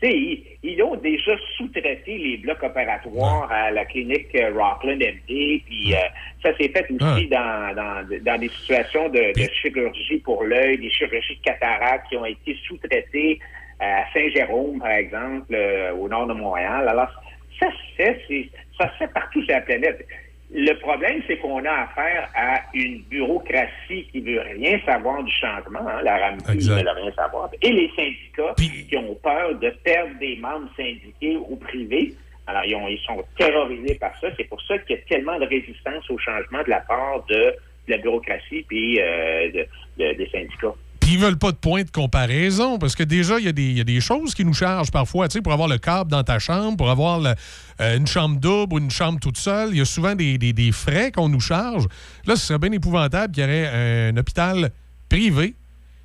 [0.00, 5.92] Ils, ils ont déjà sous-traité les blocs opératoires à la clinique euh, Rockland MD, puis
[5.92, 5.96] euh,
[6.40, 10.90] ça s'est fait aussi dans, dans, dans des situations de, de chirurgie pour l'œil, des
[10.90, 13.40] chirurgies de cataracte qui ont été sous-traitées
[13.80, 16.88] à Saint-Jérôme, par exemple, euh, au nord de Montréal.
[16.88, 17.10] Alors,
[17.58, 18.48] ça se fait, c'est-
[18.78, 20.06] ça se fait partout sur la planète.
[20.50, 25.86] Le problème, c'est qu'on a affaire à une bureaucratie qui veut rien savoir du changement.
[25.86, 26.00] hein.
[26.02, 27.50] La RAMQ ne veut rien savoir.
[27.60, 28.54] Et les syndicats
[28.88, 32.14] qui ont peur de perdre des membres syndiqués au privé.
[32.46, 34.28] Alors, ils, ont- ils sont terrorisés par ça.
[34.38, 37.34] C'est pour ça qu'il y a tellement de résistance au changement de la part de,
[37.34, 37.54] de
[37.88, 39.66] la bureaucratie puis euh, de-
[39.98, 40.72] de- des syndicats.
[41.08, 43.48] Puis ils veulent pas de point de comparaison parce que déjà, il y,
[43.80, 45.26] a des- choses qui nous chargent parfois.
[45.26, 48.74] Tu sais, pour avoir le câble dans ta chambre, pour avoir euh, une chambre double
[48.74, 51.86] ou une chambre toute seule, il y a souvent des, frais qu'on nous charge.
[52.26, 53.68] Là, ce serait bien épouvantable qu'il y aurait
[54.10, 54.70] un hôpital
[55.08, 55.54] privé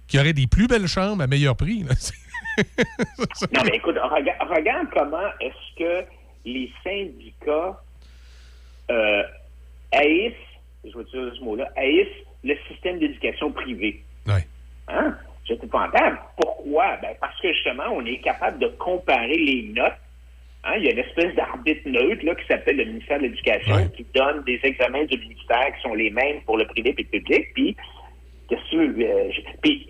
[0.08, 1.84] qui aurait des plus belles chambres à meilleur prix.
[1.84, 6.06] Non, mais écoute, rega- regarde comment est-ce que
[6.46, 7.78] les syndicats
[8.90, 9.24] euh,
[9.92, 10.32] haïssent,
[10.86, 14.02] je vais utiliser ce mot-là, haïssent le système d'éducation privée.
[14.88, 15.16] Hein?
[15.48, 16.20] C'est épouvantable.
[16.38, 16.98] Pourquoi?
[17.02, 19.94] Ben, parce que justement, on est capable de comparer les notes.
[20.64, 20.74] Hein?
[20.78, 24.06] Il y a une espèce d'arbitre neutre là, qui s'appelle le ministère de l'Éducation qui
[24.14, 27.54] donne des examens du ministère qui sont les mêmes pour le privé et le public.
[27.54, 27.76] Puis,
[28.48, 29.32] qu'est-ce veux, euh,
[29.62, 29.88] puis,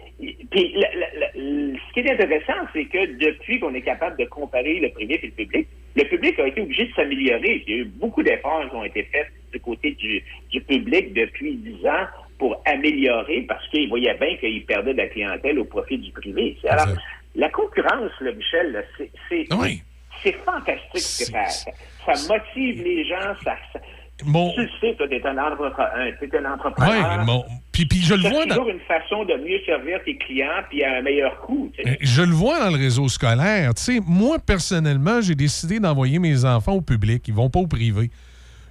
[0.52, 5.20] puis, ce qui est intéressant, c'est que depuis qu'on est capable de comparer le privé
[5.22, 7.64] et le public, le public a été obligé de s'améliorer.
[7.68, 11.14] Il y a eu beaucoup d'efforts qui ont été faits du côté du, du public
[11.14, 12.08] depuis dix ans
[12.44, 16.58] pour améliorer parce qu'ils voyaient bien qu'ils perdaient de la clientèle au profit du privé.
[16.68, 16.88] Alors,
[17.36, 18.84] la concurrence, là, Michel,
[19.30, 23.34] c'est fantastique ce que ça, ça, motive les gens.
[23.46, 23.80] Ça, ça-
[24.26, 27.18] Mon- Tu le sais, toi, t'es un, entrepreneur.
[27.18, 30.18] Ouais, mon- puis, puis je le vois dans- toujours une façon de mieux servir tes
[30.18, 31.72] clients puis à un meilleur coût.
[31.86, 33.72] Euh, Je le vois dans le réseau scolaire.
[34.06, 37.26] Moi, personnellement, j'ai décidé d'envoyer mes enfants au public.
[37.30, 38.12] Ils vont pas au privé.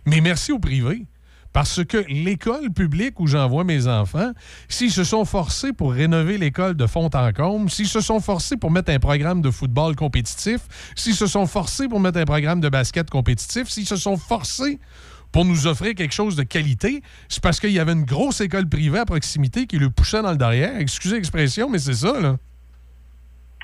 [0.06, 1.02] Mais merci au privé.
[1.52, 4.32] Parce que l'école publique où j'envoie mes enfants,
[4.68, 8.56] s'ils se sont forcés pour rénover l'école de fond en comble, s'ils se sont forcés
[8.56, 10.60] pour mettre un programme de football compétitif,
[10.94, 14.78] s'ils se sont forcés pour mettre un programme de basket compétitif, s'ils se sont forcés
[15.30, 18.68] pour nous offrir quelque chose de qualité, c'est parce qu'il y avait une grosse école
[18.68, 20.78] privée à proximité qui le poussait dans le derrière.
[20.78, 22.36] Excusez l'expression, mais c'est ça, là.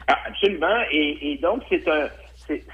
[0.07, 0.81] Ah, absolument.
[0.91, 2.09] Et, et donc, c'est un.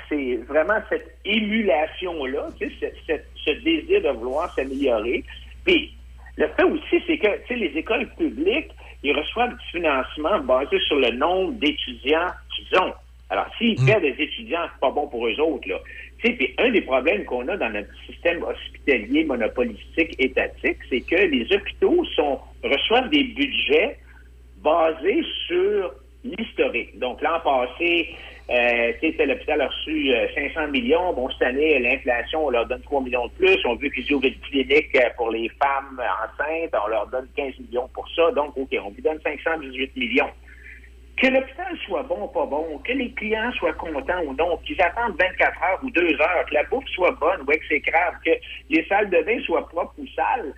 [0.09, 5.25] C'est- vraiment cette émulation-là, tu sais, ce, désir de vouloir s'améliorer.
[5.65, 5.93] Puis,
[6.37, 8.71] le fait aussi, c'est que tu sais, les écoles publiques,
[9.03, 12.95] ils reçoivent du financement basé sur le nombre d'étudiants qu'ils ont.
[13.31, 15.79] Alors, s'ils perdent des étudiants, c'est pas bon pour eux autres, là.
[16.19, 21.01] Tu sais, puis un des problèmes qu'on a dans notre système hospitalier monopolistique étatique, c'est
[21.01, 23.99] que les hôpitaux sont reçoivent des budgets
[24.59, 25.93] basés sur
[26.25, 26.99] l'historique.
[26.99, 28.15] Donc, l'an passé,
[28.51, 31.15] euh, tu sais, tel hôpital a reçu euh, 500 millions.
[31.15, 33.59] Bon, cette année, l'inflation, on leur donne 3 millions de plus.
[33.65, 36.75] On veut qu'ils ouvrent une clinique euh, pour les femmes enceintes.
[36.85, 38.31] On leur donne 15 millions pour ça.
[38.33, 40.31] Donc, OK, on lui donne 518 millions.
[41.17, 44.81] Que l'hôpital soit bon ou pas bon, que les clients soient contents ou non, qu'ils
[44.83, 48.33] attendent 24 heures ou 2 heures, que la bouffe soit bonne ou exécrable, que
[48.69, 50.53] les salles de bain soient propres ou sales,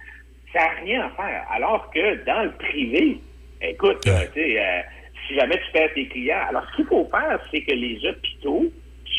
[0.53, 1.47] ça n'a rien à faire.
[1.51, 3.21] Alors que dans le privé,
[3.61, 4.81] écoute, euh, tu sais, euh,
[5.27, 8.67] si jamais tu perds tes clients, alors ce qu'il faut faire, c'est que les hôpitaux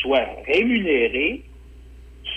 [0.00, 1.42] soient rémunérés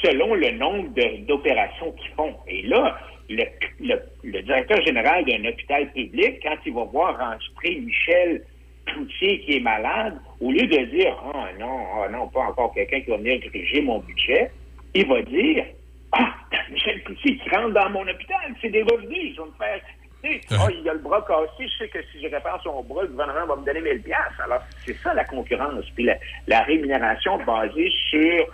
[0.04, 0.90] selon le nombre
[1.28, 2.36] d'opérations qu'ils font.
[2.48, 2.98] Et là,
[3.30, 8.44] le, directeur général d'un hôpital public, quand il va voir enregistrer Michel
[8.86, 13.02] Cloutier qui est malade, au lieu de dire Ah non, ah non, pas encore quelqu'un
[13.02, 14.52] qui va venir diriger mon budget,
[14.94, 15.66] il va dire
[16.12, 16.34] Ah,
[16.72, 19.82] Michel Cloutier qui rentre dans mon hôpital, c'est des revenus, je vais me faire.
[20.24, 23.04] Sais, Ah, il a le bras cassé, je sais que si je répare son bras,
[23.04, 24.42] le gouvernement va me donner 1000 piastres.
[24.46, 25.86] Alors, c'est ça la concurrence.
[25.96, 26.16] Puis la,
[26.48, 28.46] la rémunération basée sur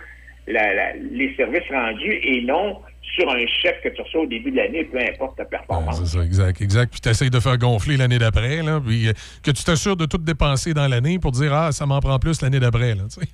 [0.46, 2.80] la- la- les services rendus et non
[3.14, 5.98] sur un chèque que tu reçois au début de l'année, peu importe ta performance.
[6.04, 6.90] C'est ça, exact, exact.
[6.92, 9.12] Puis tu essayes de faire gonfler l'année d'après, là, puis euh,
[9.42, 12.40] que tu t'assures de tout dépenser dans l'année pour dire Ah, ça m'en prend plus
[12.42, 12.94] l'année d'après.
[12.94, 13.28] là, tu sais.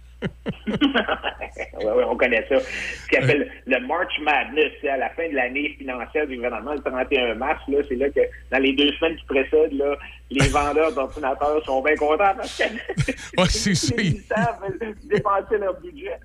[0.67, 2.57] Oui, on connaît ça.
[2.61, 6.73] Ce qu'on appelle le March Madness, c'est à la fin de l'année financière du gouvernement,
[6.75, 8.21] le 31 mars, là, c'est là que
[8.51, 9.97] dans les deux semaines qui précèdent, là,
[10.31, 12.65] les vendeurs d'ordinateurs sont bien contents parce que
[13.41, 13.95] Ouais, c'est ça.
[13.97, 16.17] militaires veulent dépenser leur budget.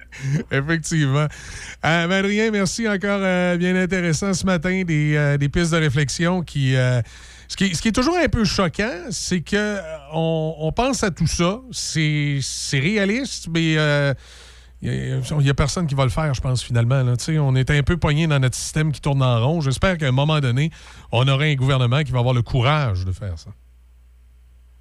[0.52, 1.28] Effectivement.
[1.86, 3.20] Euh, Adrien, merci encore.
[3.22, 6.76] euh, bien intéressant ce matin, des, euh, des pistes de réflexion qui.
[7.50, 9.82] Ce qui, est- toujours un peu choquant, c'est que euh,
[10.14, 11.60] on, pense à tout ça.
[11.72, 12.40] C'est
[12.74, 14.14] réaliste, mais euh,
[14.84, 17.04] il n'y a, personne qui va le faire, je pense, finalement.
[17.18, 19.62] Tu On est un peu pogné dans notre système qui tourne en rond.
[19.62, 20.70] J'espère qu'à un moment donné,
[21.12, 23.50] on aura un gouvernement qui va avoir le courage de faire ça.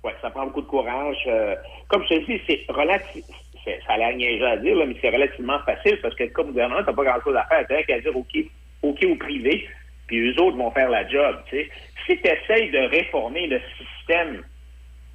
[0.04, 1.16] Oui, ça prend beaucoup de courage.
[1.26, 1.54] Euh,
[1.88, 6.14] comme je te dis, c'est Ça a l'air à dire, mais c'est relativement facile parce
[6.14, 7.64] que comme gouvernement, t'as pas grand-chose à faire.
[7.66, 8.36] T'as rien qu'à dire OK,
[8.82, 9.66] OK au privé,
[10.08, 11.36] puis eux autres vont faire la job.
[11.50, 11.68] Si
[12.06, 14.42] tu essayes de réformer le système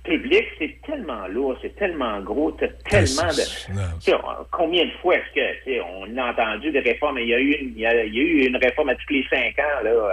[0.03, 4.43] public, c'est tellement lourd, c'est tellement gros, t'as tellement de...
[4.51, 5.33] Combien de fois est-ce
[5.65, 7.19] que on a entendu des réformes?
[7.19, 9.57] Il y a eu une, il y a, eu une réforme à tous les cinq
[9.59, 9.83] ans.
[9.83, 10.09] Là, euh,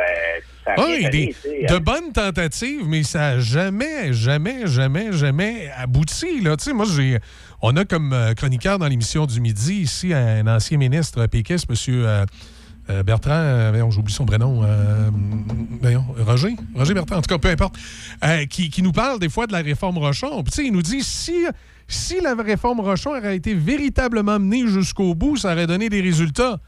[0.65, 1.35] ça a Ah, des-
[1.69, 6.41] de bonnes tentatives, mais ça n'a jamais, jamais, jamais, jamais abouti.
[6.41, 6.55] Là.
[6.73, 7.19] Moi, j'ai,
[7.61, 11.75] on a comme euh, chroniqueur dans l'émission du midi ici un ancien ministre péquiste, M.
[12.05, 12.25] Bertrand,
[12.91, 15.11] euh, voyons, j'oublie son prénom, euh,
[15.81, 17.77] voyons, Roger, Roger Bertrand, en tout cas, peu importe,
[18.25, 20.43] euh, qui, qui nous parle des fois de la réforme Rochon.
[20.43, 21.47] Puis, tu sais, il nous dit si,
[21.89, 26.59] si la réforme Rochon aurait été véritablement menée jusqu'au bout, ça aurait donné des résultats.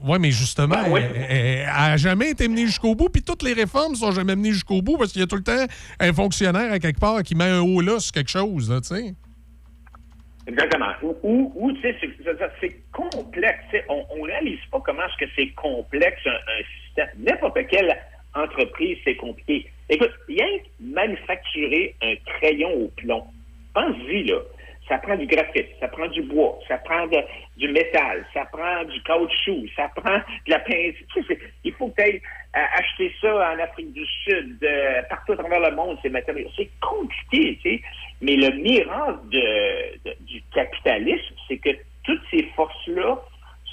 [0.00, 1.00] Oui, mais justement, Ben oui.
[1.28, 4.80] elle- n'a jamais été menée jusqu'au bout, puis toutes les réformes sont jamais menées jusqu'au
[4.80, 5.64] bout parce qu'il y a tout le temps
[5.98, 9.14] un fonctionnaire à quelque part qui met un haut là sur quelque chose, tu sais.
[10.46, 10.86] Exactement.
[11.02, 11.96] Ou, ou, ou, tu sais,
[12.60, 13.64] c'est complexe.
[13.70, 17.08] tu On ne réalise pas comment est-ce que c'est complexe un, système.
[17.18, 17.96] N'importe quelle
[18.34, 19.70] entreprise, c'est compliqué.
[19.88, 23.24] Écoute, rien que manufacturer un crayon au plomb,
[23.74, 24.38] pense-y, là.
[24.88, 27.06] Ça prend du graphite, ça prend du bois, ça prend
[27.58, 31.04] du métal, ça prend du caoutchouc, ça prend de la peinture.
[31.12, 32.22] Tu il faut peut-être
[32.54, 36.48] acheter ça en Afrique du Sud, euh, partout à travers le monde, ces matériaux.
[36.56, 37.82] C'est compliqué, tu sais.
[38.22, 39.28] Mais le miracle
[40.20, 41.76] du capitalisme, c'est que
[42.08, 43.16] toutes ces forces-là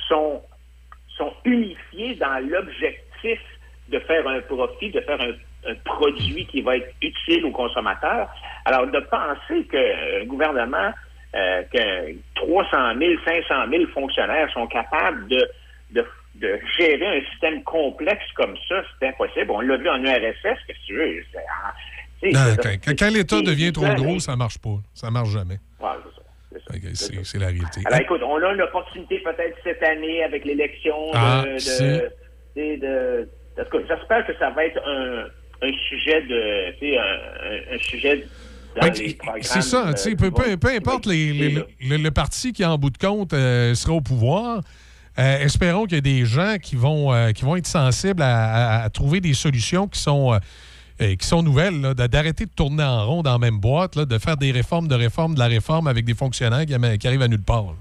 [0.09, 0.41] sont,
[1.17, 3.39] sont unifiées dans l'objectif
[3.89, 5.31] de faire un profit, de faire un,
[5.71, 8.29] un produit qui va être utile aux consommateurs.
[8.65, 10.91] Alors, de penser qu'un gouvernement,
[11.35, 15.47] euh, que 300 000, 500 000 fonctionnaires sont capables de,
[15.91, 16.05] de,
[16.35, 19.51] de gérer un système complexe comme ça, c'est impossible.
[19.51, 21.23] On l'a vu en URSS, que tu veux?
[22.23, 24.77] Non, c'est- quand quand l'État devient trop gros, ça marche pas.
[24.93, 25.59] Ça marche jamais.
[25.79, 25.89] Ouais,
[26.93, 27.81] c'est la réalité.
[27.85, 33.29] Alors écoute, on a une opportunité peut-être cette année avec l'élection de, Ah, de,
[33.87, 35.25] J'espère que ça va être un,
[35.67, 38.27] un sujet de, tu sais, un, un- sujet
[38.81, 38.91] Ben.
[39.41, 42.51] C'est ça, euh, tu sais, qui peu, peu- peu importe les- les- le, le parti
[42.51, 44.61] qui, en bout de compte, euh, sera au pouvoir.
[45.17, 48.79] euh, espérons qu'il y a des gens qui vont, euh, qui vont être sensibles à,
[48.79, 50.33] à- à trouver des solutions qui sont,
[51.01, 54.05] euh, euh, qui sont nouvelles, d'arrêter de tourner en rond dans la même boîte, là,
[54.05, 57.27] de faire des réformes de réformes de la réforme avec des fonctionnaires qui, arrivent à
[57.27, 57.63] nulle part.
[57.63, 57.75] là.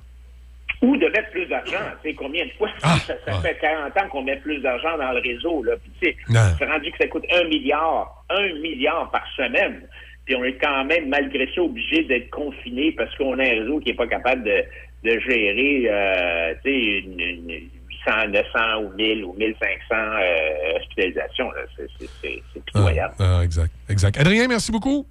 [0.83, 1.79] Ou de mettre plus d'argent.
[2.03, 4.99] Tu sais, combien de fois Ah, ça, ça fait 40 ans qu'on met plus d'argent
[4.99, 5.63] dans le réseau.
[5.63, 5.73] Là.
[6.01, 9.83] Puis, c'est rendu que ça coûte un milliard, un milliard par semaine.
[10.27, 13.79] Puis on est quand même, malgré ça, obligé d'être confiné parce qu'on a un réseau
[13.81, 14.65] qui n'est pas capable de,
[15.05, 17.69] de gérer euh, une
[18.07, 21.51] 800, 900 ou 1000 ou 1500 euh, hospitalisations.
[21.77, 23.15] C'est- c'est pitoyable.
[23.19, 24.19] Ah, exact, exact.
[24.19, 25.07] Adrien, merci beaucoup.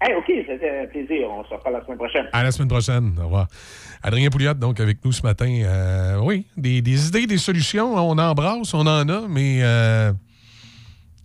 [0.00, 1.28] Hey, OK, c'était un plaisir.
[1.30, 2.26] On se reparle la semaine prochaine.
[2.32, 3.14] À la semaine prochaine.
[3.18, 3.48] Au revoir.
[4.02, 5.48] Adrien Pouliot, donc, avec nous ce matin.
[5.64, 10.12] Euh, oui, des, des idées, des solutions, on embrasse, on en a, mais euh,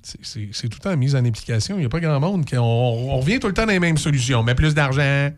[0.02, 1.76] c'est- tout le temps mise en application.
[1.76, 2.57] Il n'y a pas grand monde qui.
[2.57, 4.40] On, on revient tout le temps dans les mêmes solutions.
[4.40, 5.30] On met plus d'argent,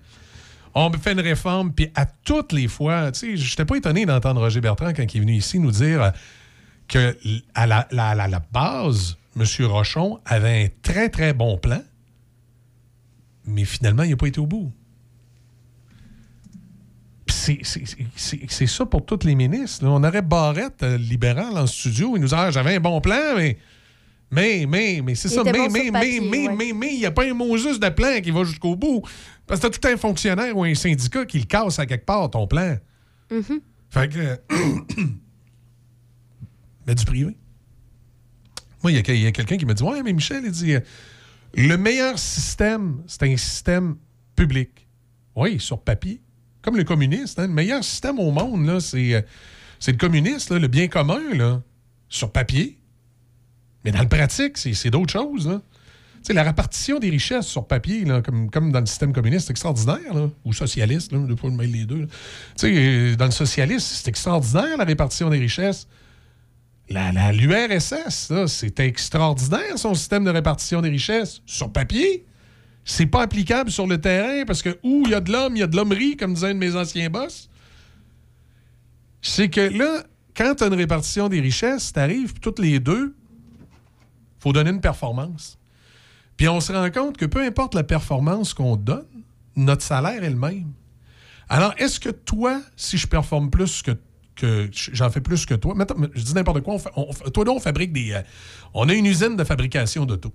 [0.76, 4.06] on fait une réforme, puis à toutes les fois, tu sais, je n'étais pas étonné
[4.06, 6.12] d'entendre Roger Bertrand quand il est venu ici nous dire euh,
[6.88, 7.16] que
[7.54, 9.46] à la, base, M.
[9.68, 11.82] Rochon avait un très, très bon plan,
[13.46, 14.72] mais finalement, il n'a pas été au bout.
[17.28, 19.86] C'est- ça pour tous les ministres.
[19.86, 22.16] On aurait Barrette, euh, libéral, en studio.
[22.16, 23.58] Il nous a j'avais un bon plan, mais.
[24.34, 25.44] Mais, mais, mais c'est ça.
[25.44, 28.20] Mais, mais, mais, mais, mais, mais, il n'y a pas un mot juste de plan
[28.22, 29.02] qui va jusqu'au bout.
[29.46, 32.30] Parce que t'as tout un fonctionnaire ou un syndicat qui le casse à quelque part,
[32.30, 32.78] ton plan.
[33.32, 33.62] Mhm.
[33.90, 34.40] Fait que.
[36.88, 37.36] mais du privé.
[38.82, 40.52] Moi, il y a, il y a quelqu'un qui me dit Ouais, mais Michel, il
[40.52, 40.80] dit euh,
[41.56, 43.96] le meilleur système, c'est un système
[44.36, 44.88] public.
[45.36, 46.22] Oui, sur papier.
[46.62, 47.40] Comme le communiste.
[47.40, 47.48] hein.
[47.48, 49.22] Le meilleur système au monde, là, c'est, euh,
[49.80, 51.62] c'est le communiste, là, le bien commun, là,
[52.10, 52.80] sur papier.
[53.84, 55.48] Mais dans le pratique, c'est, d'autres choses.
[55.48, 55.62] Là.
[56.30, 60.14] La répartition des richesses sur papier, là, comme, comme dans le système communiste, c'est extraordinaire,
[60.14, 62.08] là, ou socialiste, là, deux fois le les deux.
[62.64, 65.88] euh, dans le socialiste, c'est extraordinaire la répartition des richesses.
[66.90, 72.26] La, L'URSS, c'est extraordinaire son système de répartition des richesses sur papier.
[72.86, 75.60] C'est pas applicable sur le terrain parce que où il y a de l'homme, il
[75.60, 77.50] y a de l'hommerie, comme disait un de mes anciens boss.
[79.22, 80.04] C'est que là,
[80.36, 83.16] quand tu as une répartition des richesses, tu arrives, toutes les deux,
[84.44, 85.58] faut donner une performance.
[86.36, 89.06] Puis on se rend compte que peu importe la performance qu'on donne,
[89.56, 90.74] notre salaire est le même.
[91.48, 95.74] Alors, est-ce que toi, si je performe plus que, j'en fais plus que toi,
[96.14, 96.78] je dis n'importe quoi,
[97.34, 98.12] toi, là, on fabrique des.
[98.12, 98.22] euh,
[98.74, 100.34] on a une usine de fabrication d'auto.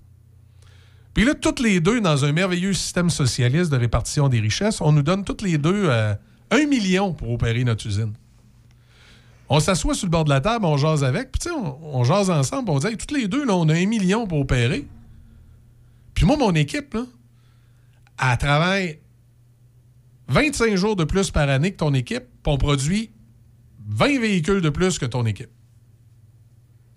[1.13, 4.93] Puis là, toutes les deux, dans un merveilleux système socialiste de répartition des richesses, on
[4.93, 6.15] nous donne toutes les deux euh,
[6.51, 8.15] un million pour opérer notre usine.
[9.49, 12.31] On s'assoit sur le bord de la table, on jase avec, puis on, on jase
[12.31, 14.87] ensemble, on dit, toutes les deux, là, on a un million pour opérer.
[16.15, 17.05] Puis moi, mon équipe, là,
[18.21, 18.99] elle travaille
[20.29, 23.11] 25 jours de plus par année que ton équipe, puis on produit
[23.89, 25.51] 20 véhicules de plus que ton équipe.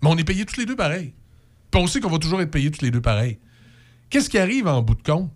[0.02, 1.14] Mais on est payés tous les deux pareil.
[1.70, 3.38] Puis on sait qu'on va toujours être payés tous les deux pareil.
[4.10, 5.32] Qu'est-ce qui arrive en bout de compte?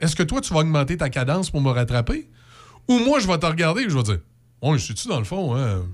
[0.00, 2.28] Est-ce que toi, tu vas augmenter ta cadence pour me rattraper?
[2.88, 4.18] Ou moi, je vais te regarder et je vais dire,
[4.62, 5.86] oui, sais-tu, dans le fond, hein,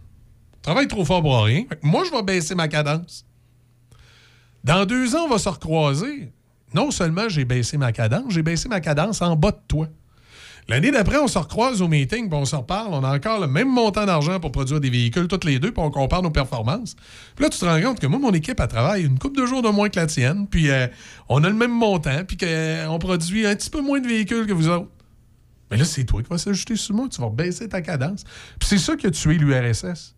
[0.62, 1.64] travaille trop fort pour rien.
[1.64, 3.26] Que moi, je vais baisser ma cadence.
[4.64, 6.32] Dans deux ans, on va se recroiser.
[6.74, 9.88] Non seulement j'ai baissé ma cadence, j'ai baissé ma cadence en bas de toi.
[10.68, 12.94] L'année d'après, on se recroise au meeting, puis on se reparle.
[12.94, 15.82] On a encore le même montant d'argent pour produire des véhicules, toutes les deux, puis
[15.82, 16.94] on compare nos performances.
[17.34, 19.46] Puis là, tu te rends compte que moi, mon équipe, elle travaille une couple de
[19.46, 20.86] jours de moins que la tienne, puis euh,
[21.28, 24.52] on a le même montant, puis qu'on produit un petit peu moins de véhicules que
[24.52, 24.88] vous autres.
[25.70, 27.08] Mais là, c'est toi qui vas s'ajouter sur moi.
[27.08, 28.24] Tu vas baisser ta cadence.
[28.60, 30.14] Puis c'est ça qui a tué l'URSS.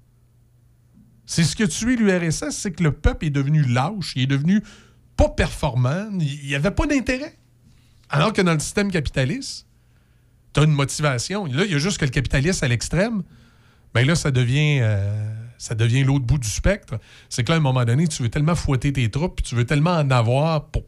[1.26, 4.26] C'est ce qui a tué l'URSS, c'est que le peuple est devenu lâche, il est
[4.26, 4.62] devenu
[5.16, 7.36] pas performant, il n'y avait pas d'intérêt.
[8.10, 9.66] Alors que dans le système capitaliste,
[10.52, 11.46] tu as une motivation.
[11.46, 13.22] Là, il y a juste que le capitalisme à l'extrême,
[13.94, 15.32] bien là, ça devient, euh,
[15.76, 16.98] devient l'autre bout du spectre.
[17.28, 19.54] C'est que là, à un moment donné, tu veux tellement fouetter tes troupes, puis tu
[19.54, 20.82] veux tellement en avoir pour,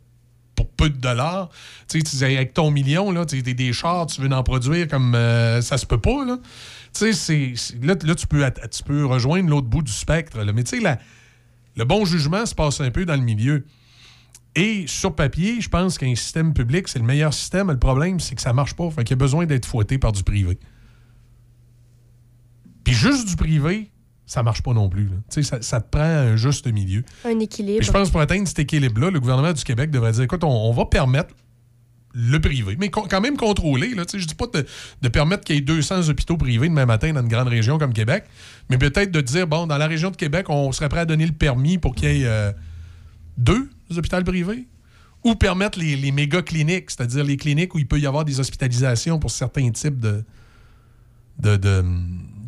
[0.54, 1.50] pour peu de dollars.
[1.88, 5.60] Tu sais, avec ton million, là, sais, des chars, tu veux en produire comme euh,
[5.62, 6.24] ça se peut pas.
[6.24, 6.38] Là,
[6.98, 7.52] tu sais,
[7.82, 10.38] là, là, tu, peux, att- tu peux rejoindre l'autre bout du spectre.
[10.42, 10.52] là.
[10.52, 10.98] Mais tu sais,
[11.76, 13.64] le bon jugement se passe un peu dans le milieu.
[14.54, 17.70] Et sur papier, je pense qu'un système public, c'est le meilleur système.
[17.70, 18.88] Le problème, c'est que ça marche pas.
[18.90, 20.58] Fait qu'il y a besoin d'être fouetté par du privé.
[22.84, 23.90] Puis juste du privé,
[24.24, 25.04] ça marche pas non plus.
[25.06, 25.16] là.
[25.30, 27.04] Tu sais, ça, ça te prend un juste milieu.
[27.24, 27.78] Un équilibre.
[27.78, 30.42] Puis je pense que pour atteindre cet équilibre-là, le gouvernement du Québec devrait dire écoute,
[30.44, 31.34] on, on va permettre
[32.18, 33.94] le privé, mais quand même contrôlé.
[33.94, 34.46] Là, je dis pas
[35.02, 37.92] de, permettre qu'il y ait 200 hôpitaux privés demain matin dans une grande région comme
[37.92, 38.24] Québec,
[38.70, 41.26] mais peut-être de dire bon, dans la région de Québec, on serait prêt à donner
[41.26, 42.52] le permis pour qu'il y ait euh,
[43.36, 44.66] deux hôpitaux privés
[45.24, 48.40] ou permettre les, les méga cliniques, c'est-à-dire les cliniques où il peut y avoir des
[48.40, 50.24] hospitalisations pour certains types de,
[51.38, 51.84] de-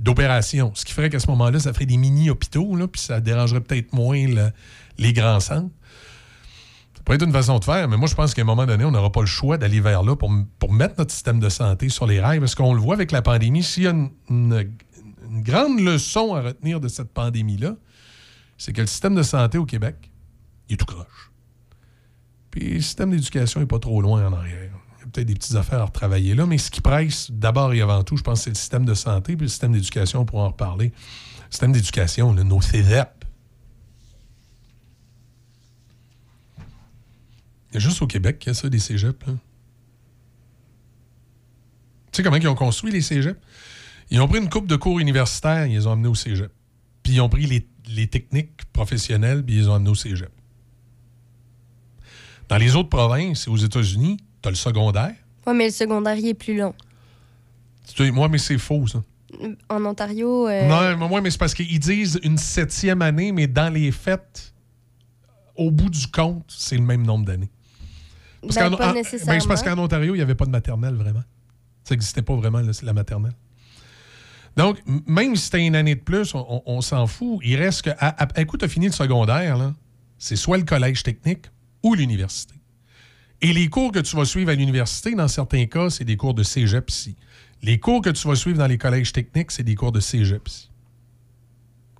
[0.00, 0.72] d'opérations.
[0.74, 4.26] Ce qui ferait qu'à ce moment-là, ça ferait des mini-hôpitaux, puis ça dérangerait peut-être moins
[4.26, 4.50] le-
[4.96, 5.70] les grands centres.
[7.08, 8.84] Ça pourrait être une façon de faire, mais moi, je pense qu'à un moment donné,
[8.84, 11.88] on n'aura pas le choix d'aller vers là pour, pour mettre notre système de santé
[11.88, 13.62] sur les rails, parce qu'on le voit avec la pandémie.
[13.62, 13.94] S'il y a
[14.28, 14.74] une,
[15.42, 17.76] grande leçon à retenir de cette pandémie-là,
[18.58, 20.10] c'est que le système de santé au Québec,
[20.68, 21.32] il est tout croche.
[22.50, 24.70] Puis le système d'éducation n'est pas trop loin en arrière.
[24.98, 27.72] Il y a peut-être des petites affaires à retravailler là, mais ce qui presse d'abord
[27.72, 30.24] et avant tout, je pense, c'est le système de santé, puis le système d'éducation, on
[30.26, 30.88] pourra en reparler.
[30.88, 33.17] Le système d'éducation, nos cégep.
[37.70, 39.26] Il y a juste au Québec qu'il y a ça, des cégeps.
[39.26, 39.34] là.
[42.12, 43.38] Tu sais comment ils ont construit les cégeps?
[44.10, 46.50] Ils ont pris une coupe de cours universitaires, ils les ont amenés au cégep.
[47.02, 50.30] Puis ils ont pris les, les techniques professionnelles, puis ils les ont amenés au cégep.
[52.48, 55.14] Dans les autres provinces et aux États-Unis, tu as le secondaire.
[55.46, 56.74] Oui, mais le secondaire, il est plus long.
[58.00, 59.02] Moi, mais c'est faux, ça.
[59.68, 63.46] En Ontario, euh, Non, mais moi, mais c'est parce qu'ils disent une septième année, mais
[63.46, 64.54] dans les fêtes,
[65.54, 67.50] au bout du compte, c'est le même nombre d'années.
[68.42, 70.50] Parce Ben, qu'en- pas en- ben, c'est parce qu'en Ontario, il n'y avait pas de
[70.50, 71.22] maternelle, vraiment.
[71.84, 73.32] Ça n'existait pas vraiment, la maternelle.
[74.56, 77.38] Donc, même si tu une année de plus, on, on- on s'en fout.
[77.44, 77.90] Il reste que.
[77.98, 79.72] À, à- écoute, tu as fini le secondaire, là.
[80.18, 81.46] C'est soit le collège technique
[81.82, 82.54] ou l'université.
[83.40, 86.34] Et les cours que tu vas suivre à l'université, dans certains cas, c'est des cours
[86.34, 87.14] de cégep ici.
[87.62, 90.46] Les cours que tu vas suivre dans les collèges techniques, c'est des cours de cégep
[90.48, 90.70] ici.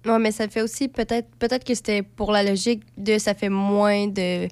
[0.05, 3.49] Ouais, mais ça fait aussi peut-être peut-être que c'était pour la logique de ça fait
[3.49, 4.49] moins de,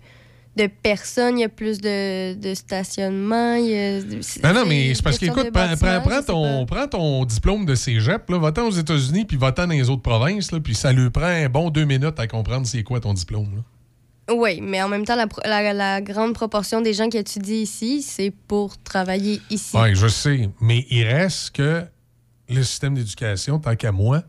[0.57, 3.55] de personnes, il y a plus de, de stationnement.
[3.57, 4.01] il y a-
[4.43, 5.53] Ben non, mais c'est parce qu'écoute,
[6.01, 10.03] prends, ton, prends ton diplôme de cégep, va-t'en aux États-Unis, puis va-t'en dans les autres
[10.03, 13.13] provinces, là, puis ça lui prend un bon deux minutes à comprendre c'est quoi ton
[13.13, 13.57] diplôme.
[13.57, 14.35] là.
[14.35, 17.55] Oui, mais en même temps, la, pro- la- la grande proportion des gens qui étudient
[17.57, 19.77] ici, c'est pour travailler ici.
[19.77, 20.49] Oui, je sais.
[20.61, 21.85] Mais il reste que
[22.49, 24.23] le système d'éducation, tant qu'à moi,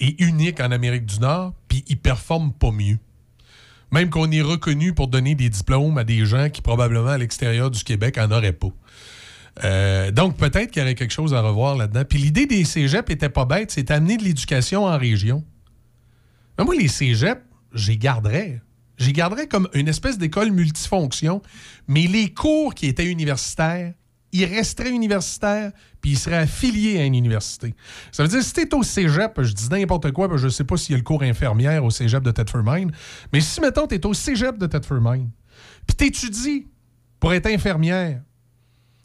[0.00, 2.98] est unique en Amérique du Nord, puis il performe pas mieux.
[3.90, 7.70] Même qu'on est reconnu pour donner des diplômes à des gens qui, probablement, à l'extérieur
[7.70, 8.68] du Québec, en auraient pas.
[9.64, 12.04] Euh, donc, peut-être qu'il y aurait quelque chose à revoir là-dedans.
[12.08, 15.44] Puis l'idée des cégeps était pas bête, c'est amener de l'éducation en région.
[16.58, 17.42] Moi, les cégeps,
[17.72, 18.60] j'y garderais.
[18.98, 21.40] J'y garderais comme une espèce d'école multifonction,
[21.86, 23.94] mais les cours qui étaient universitaires,
[24.32, 27.74] ils resteraient universitaires, puis ils seraient affiliés à une université.
[28.12, 30.92] Ça veut dire, si t'es au cégep, je dis n'importe quoi, je sais pas s'il
[30.92, 32.62] y a le cours infirmière au cégep de Thetford
[33.32, 35.30] mais si, mettons, t'es au cégep de Thetford Mine,
[35.86, 36.66] puis t'étudies
[37.20, 38.20] pour être infirmière,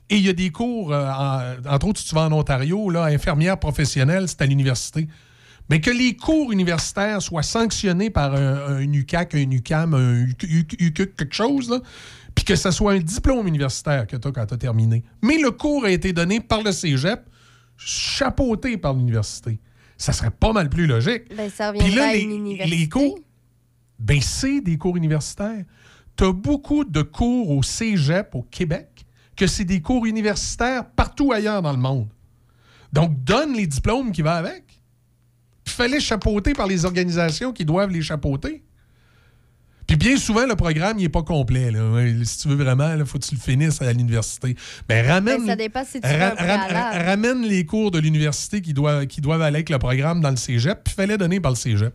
[0.09, 2.89] et il y a des cours, euh, en- entre autres, si tu vas en Ontario,
[2.89, 5.07] là, infirmière professionnelle, c'est à l'université.
[5.69, 10.93] Mais que les cours universitaires soient sanctionnés par un, un UCAC, un UCAM, un UCUC,
[10.93, 11.79] quelque chose, là,
[12.35, 15.03] puis que ce soit un diplôme universitaire que tu as quand tu as terminé.
[15.21, 17.21] Mais le cours a été donné par le cégep,
[17.77, 19.59] chapeauté par l'université.
[19.97, 21.23] Ça serait pas mal plus logique.
[21.35, 22.75] Ben, ça là, à les, université.
[22.75, 23.19] les cours,
[23.99, 25.63] ben c'est des cours universitaires.
[26.17, 29.05] Tu as beaucoup de cours au cégep au Québec
[29.35, 32.09] que c'est des cours universitaires partout ailleurs dans le monde.
[32.91, 34.63] Donc, donne les diplômes qui vont avec.
[35.63, 38.63] Puis fallait chapeauter par les organisations qui doivent les chapeauter.
[39.87, 41.69] Puis bien souvent, le programme, il n'est pas complet.
[41.71, 41.81] là.
[42.23, 44.55] Si tu veux vraiment, il faut que tu le finisses à l'université.
[44.87, 48.73] Ben, ramène, Ben, ça dépend si tu ra- ra- ramène les cours de l'université qui
[48.73, 51.57] doivent, qui doivent aller avec le programme dans le cégep, puis fallait donner par le
[51.57, 51.93] cégep.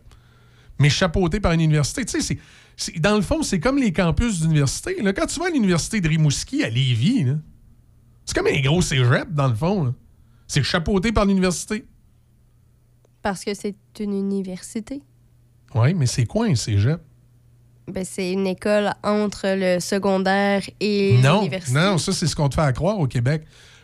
[0.77, 2.05] Mais chapeauté par une université.
[2.05, 2.37] Tu sais,
[2.77, 4.95] c'est- dans le fond, c'est comme les campus d'université.
[5.15, 7.25] Quand tu vas à l'université de Rimouski, à Lévis,
[8.23, 9.93] c'est comme un gros cégep, dans le fond.
[10.47, 11.85] C'est chapeauté par l'université.
[13.21, 15.01] Parce que c'est une université.
[15.75, 17.01] Oui, mais c'est quoi un cégep?
[17.91, 21.77] Ben, c'est une école entre le secondaire et Non, l'université.
[21.79, 23.43] non, ça, c'est ce qu'on te fait à croire au Québec.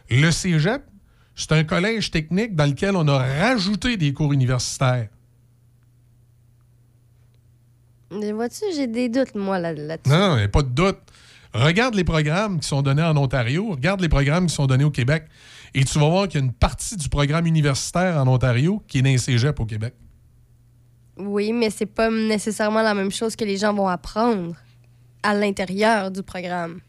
[0.10, 0.84] Le cégep,
[1.36, 5.08] c'est un collège technique dans lequel on a rajouté des cours universitaires.
[8.12, 10.10] Mais Vois-tu, j'ai des doutes, moi, là- là-dessus.
[10.16, 10.98] Non, il n'y a pas de doute.
[11.54, 14.92] Regarde les programmes qui sont donnés en Ontario, regarde les programmes qui sont donnés au
[14.92, 15.26] Québec,
[15.74, 19.00] et tu vas voir qu'il y a une partie du programme universitaire en Ontario qui
[19.00, 19.94] est dans les cégep au Québec.
[21.18, 24.56] Oui, mais c'est pas nécessairement la même chose que les gens vont apprendre
[25.24, 26.82] à l'intérieur du programme.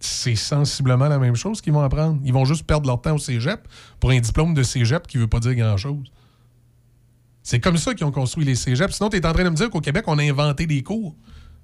[0.00, 2.20] C'est sensiblement la même chose qu'ils vont apprendre.
[2.24, 3.66] Ils vont juste perdre leur temps au cégep
[4.00, 6.10] pour un diplôme de cégep qui veut pas dire grand-chose.
[7.42, 8.94] C'est comme ça qu'ils ont construit les cégeps.
[8.94, 11.14] Sinon, tu es en train de me dire qu'au Québec, on a inventé des cours.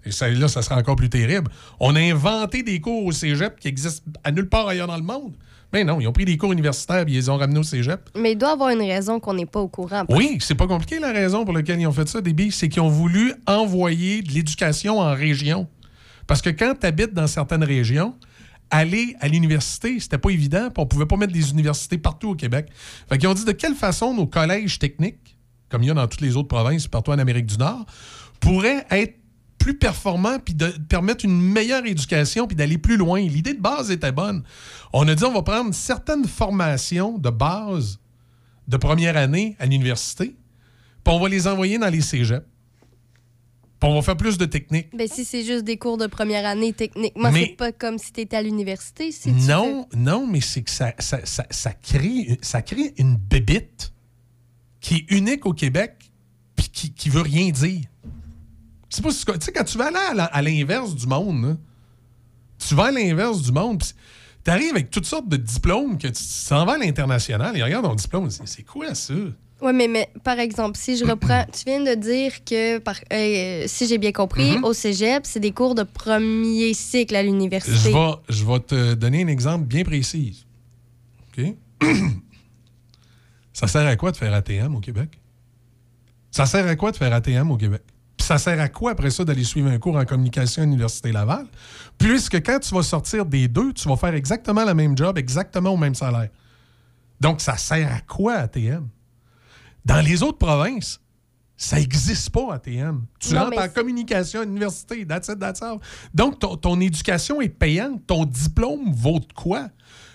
[0.04, 1.50] Et ça, là, ça sera encore plus terrible.
[1.80, 5.02] On a inventé des cours au cégep qui existent à nulle part ailleurs dans le
[5.02, 5.34] monde.
[5.72, 8.10] Mais non, ils ont pris des cours universitaires et ils les ont ramenés au cégep.
[8.16, 10.04] Mais il doit y avoir une raison qu'on n'est pas au courant.
[10.08, 12.52] Oui, c'est pas compliqué la raison pour laquelle ils ont fait ça, Déby.
[12.52, 15.66] C'est qu'ils ont voulu envoyer de l'éducation en région.
[16.26, 18.14] Parce que quand tu habites dans certaines régions,
[18.70, 22.68] aller à l'université, c'était pas évident, on pouvait pas mettre des universités partout au Québec.
[23.08, 25.36] Fait qu'ils ont dit de quelle façon nos collèges techniques,
[25.68, 27.84] comme il y a dans toutes les autres provinces, partout en Amérique du Nord,
[28.40, 29.14] pourraient être
[29.62, 33.20] plus performants puis de permettre une meilleure éducation puis d'aller plus loin.
[33.20, 34.42] L'idée de base était bonne.
[34.92, 38.00] On a dit on va prendre certaines formations de base
[38.66, 40.36] de première année à l'université,
[41.04, 42.44] puis on va les envoyer dans les cégeps.
[43.80, 44.88] Puis on va faire plus de techniques.
[44.96, 48.12] Ben, si c'est juste des cours de première année, techniquement, Mais- c'est pas comme si
[48.12, 49.10] tu étais à l'université.
[49.12, 53.16] Si tu Non, non, mais c'est que ça, ça, ça- ça crée, ça crée une
[53.16, 53.92] bébite
[54.80, 55.94] qui est unique au Québec
[56.56, 57.82] puis qui, qui veut rien dire.
[58.94, 61.56] C'est pas tu sais, quand tu vas aller à l'inverse du monde, là,
[62.58, 63.82] tu vas à l'inverse du monde,
[64.44, 67.86] tu arrives avec toutes sortes de diplômes que tu s'en vas à l'international et regarde
[67.86, 69.14] ton diplôme, c'est c'est quoi ça?
[69.62, 73.64] Oui, mais, mais par exemple, si je reprends, tu viens de dire que, par, euh,
[73.66, 74.64] si j'ai bien compris, Mhm.
[74.64, 77.92] au cégep, c'est des cours de premier cycle à Je l'université.
[77.92, 80.44] vais, je vais te donner un exemple bien précis.
[81.38, 81.46] OK?
[83.54, 85.18] ça sert à quoi de faire ATM au Québec?
[86.30, 87.82] Ça sert à quoi de faire ATM au Québec?
[88.22, 91.46] Ça sert à quoi après ça d'aller suivre un cours en communication à l'Université Laval?
[91.98, 95.70] Puisque quand tu vas sortir des deux, tu vas faire exactement le même job, exactement
[95.70, 96.28] au même salaire.
[97.20, 98.86] Donc, ça sert à quoi ATM?
[99.84, 101.00] Dans les autres provinces,
[101.56, 103.02] ça n'existe pas ATM.
[103.18, 105.78] Tu Non, rentres en communication à l'université, that's it, that's all.
[106.14, 108.06] Donc, ton, ton éducation est payante.
[108.06, 109.68] Ton diplôme vaut de quoi?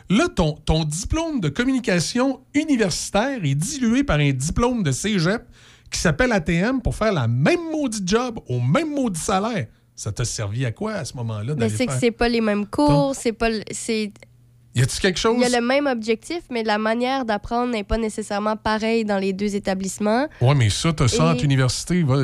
[0.09, 5.43] Là, ton, ton diplôme de communication universitaire est dilué par un diplôme de cégep
[5.91, 9.67] qui s'appelle ATM pour faire la même maudite job au même maudit salaire.
[9.95, 11.53] Ça t'a servi à quoi à ce moment-là?
[11.57, 13.49] Mais c'est que faire- c'est pas les mêmes cours, c'est pas.
[13.49, 14.11] le- c'est
[14.75, 15.33] Y a-tu quelque chose?
[15.37, 19.17] Il y a le même objectif, mais la manière d'apprendre n'est pas nécessairement pareille dans
[19.17, 20.27] les deux établissements.
[20.39, 21.37] Oui, mais ça, tu as ça Et-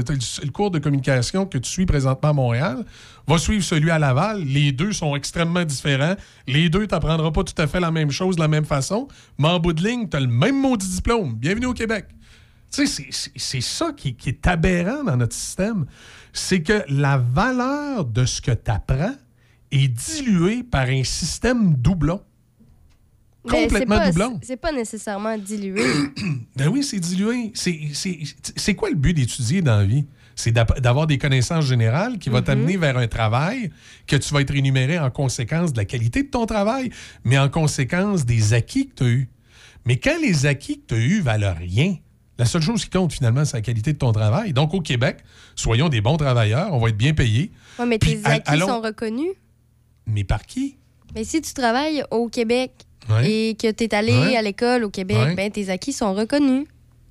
[0.04, 2.86] t'as Le le cours de communication que tu suis présentement à Montréal
[3.28, 4.44] va suivre celui à Laval.
[4.44, 6.14] Les deux sont extrêmement différents.
[6.46, 9.08] Les deux, tu n'apprendras pas tout à fait la même chose de la même façon,
[9.40, 11.34] mais en bout de ligne, tu as le même maudit diplôme.
[11.34, 12.06] Bienvenue au Québec.
[12.74, 13.06] Tu sais,
[13.36, 15.86] c'est- ça qui, qui est aberrant dans notre système.
[16.32, 19.14] C'est que la valeur de ce que tu apprends
[19.72, 22.22] est diluée par un système doublon.
[23.46, 24.40] Mais Complètement pas- doublon.
[24.42, 25.84] C'est pas nécessairement dilué.
[26.56, 27.52] Ben oui, c'est dilué.
[27.54, 30.06] C'est- quoi le but d'étudier dans la vie?
[30.36, 32.44] C'est d'avoir des connaissances générales qui vont Mhm.
[32.44, 33.70] t'amener vers un travail
[34.08, 36.90] que tu vas être rémunéré en conséquence de la qualité de ton travail,
[37.24, 39.30] mais en conséquence des acquis que tu as eus.
[39.86, 41.98] Mais quand les acquis que tu as eus valent rien,
[42.38, 44.54] la seule chose qui compte finalement, c'est la qualité de ton travail.
[44.54, 45.18] Donc au Québec,
[45.56, 47.52] soyons des bons travailleurs, on va être bien payés.
[47.80, 49.32] Ouais, mais Puis, tes acquis allons- sont reconnus.
[50.08, 50.78] Mais par qui?
[51.16, 52.72] Mais si tu travailles au Québec
[53.10, 53.30] Ouais.
[53.32, 54.36] et que tu es allé Ouais.
[54.36, 55.36] à l'école au Québec, Ouais.
[55.36, 56.66] ben, tes acquis sont reconnus.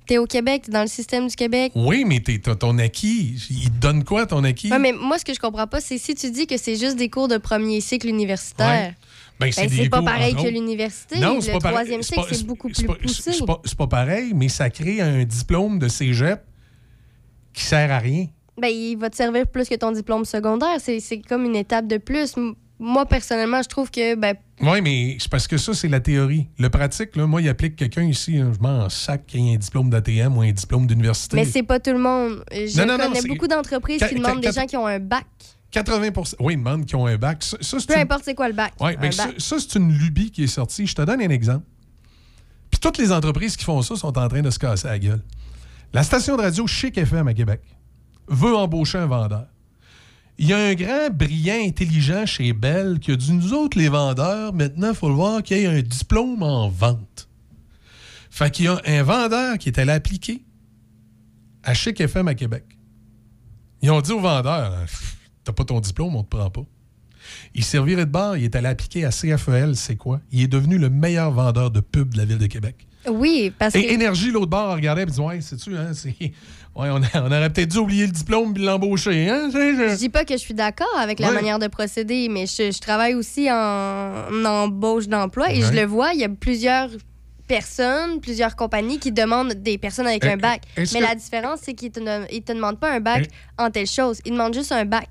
[0.05, 1.71] Tu es au Québec, tu dans le système du Québec.
[1.75, 4.69] Oui, mais t'es- ton acquis, il te donne quoi ton acquis?
[4.69, 6.97] Ouais, mais moi, ce que je comprends pas, c'est si tu dis que c'est juste
[6.97, 8.89] des cours de premier cycle universitaire.
[8.89, 8.95] Ouais.
[9.43, 11.19] Ben, ben, des c'est pas cours, pareil que l'université.
[11.19, 11.75] Non, Le c'est pas pareil.
[11.75, 13.31] troisième C'est cycle, pas- c'est beaucoup plus poussé.
[13.65, 16.41] C'est pas, pareil, mais ça crée un diplôme de cégep
[17.53, 18.27] qui sert à rien.
[18.59, 20.77] Ben, il va te servir plus que ton diplôme secondaire.
[20.79, 22.35] C'est comme une étape de plus.
[22.79, 26.47] Moi, personnellement, je trouve que ben, Oui, mais c'est parce que ça, c'est la théorie.
[26.59, 29.57] Le pratique, là, moi, il applique quelqu'un ici, hein, je m'en sac qu'il ait un
[29.57, 31.37] diplôme d'ATM ou un diplôme d'université.
[31.37, 32.43] mais c'est pas tout le monde.
[32.51, 35.25] Je Non, non, connais beaucoup d'entreprises qui demandent des gens qui ont un bac.
[35.73, 36.09] 80
[36.39, 37.43] Oui, ils demandent qu'ils ont un bac.
[37.43, 38.73] Ça, Peu une- importe c'est quoi le bac.
[38.79, 40.87] Ouais, ben ça, ça, c'est une lubie qui est sortie.
[40.87, 41.65] Je te donne un exemple.
[42.71, 45.23] Puis toutes les entreprises qui font ça sont en train de se casser la gueule.
[45.91, 47.61] La station de radio Chic FM à Québec
[48.27, 49.47] veut embaucher un vendeur.
[50.39, 53.89] Il y a un grand, brillant, intelligent chez Bell qui a dit Nous autres, les
[53.89, 57.27] vendeurs, maintenant, il faut le voir qu'il y ait un diplôme en vente.
[58.31, 60.43] Fait qu'il y a un vendeur qui est allé appliquer
[61.63, 62.63] à Chic FM à Québec.
[63.83, 65.12] Ils ont dit au vendeur Pff,
[65.43, 66.63] T'as pas ton diplôme, on te prend pas.
[67.55, 70.19] Il servirait de bar, il est allé appliquer à CFEL, c'est quoi?
[70.31, 72.87] Il est devenu le meilleur vendeur de pub de la ville de Québec.
[73.09, 73.91] Oui, parce Et que.
[73.93, 76.13] Énergie, l'autre bar, regardait et dit Ouais, sais-tu, hein, c'est.
[76.75, 79.47] Ouais, on, a- on aurait peut-être dû oublier le diplôme et l'embaucher, hein?
[79.53, 81.33] Je dis pas que je suis d'accord avec la Ouais.
[81.35, 83.55] manière de procéder, mais je, je travaille aussi en,
[84.33, 86.89] en embauche d'emploi et je le vois, il y a plusieurs
[87.47, 90.61] personnes, plusieurs compagnies qui demandent des personnes avec Euh, un bac.
[90.77, 93.27] Mais que- la différence, c'est qu'ils te, dem- ils te demandent pas un bac
[93.59, 95.09] en telle chose, ils demandent juste un bac.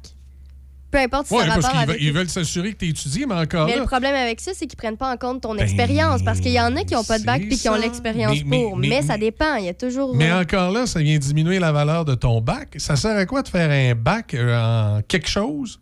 [0.93, 1.97] Peu importe si Ouais, ça parce rapport qu'ils avec...
[1.97, 3.81] veulent, ils veulent s'assurer que tu étudié, mais encore Mais là.
[3.81, 6.23] le problème avec ça, c'est qu'ils prennent pas en compte ton Ben, expérience.
[6.23, 8.63] Parce qu'il y en a qui ont pas de bac puis qui ont l'expérience mais-
[8.63, 8.77] pour.
[8.77, 9.57] mais- Mais, ça dépend.
[9.57, 10.15] Il y a toujours.
[10.15, 12.75] Mais encore là, ça vient diminuer la valeur de ton bac.
[12.77, 15.81] Ça sert à quoi de faire un bac euh, en quelque chose,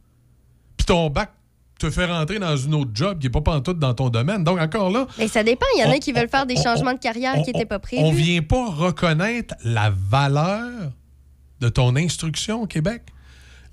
[0.77, 1.31] puis ton bac
[1.81, 4.45] te fait rentrer dans une autre job qui n'est pas pantoute dans ton domaine.
[4.45, 5.67] Donc, encore là, Mais ça dépend.
[5.77, 7.65] Il y en a qui veulent faire des on- changements de carrière on- qui n'étaient
[7.67, 8.03] pas prévus.
[8.05, 10.69] on vient pas reconnaître la valeur
[11.61, 13.03] de ton instruction au Québec.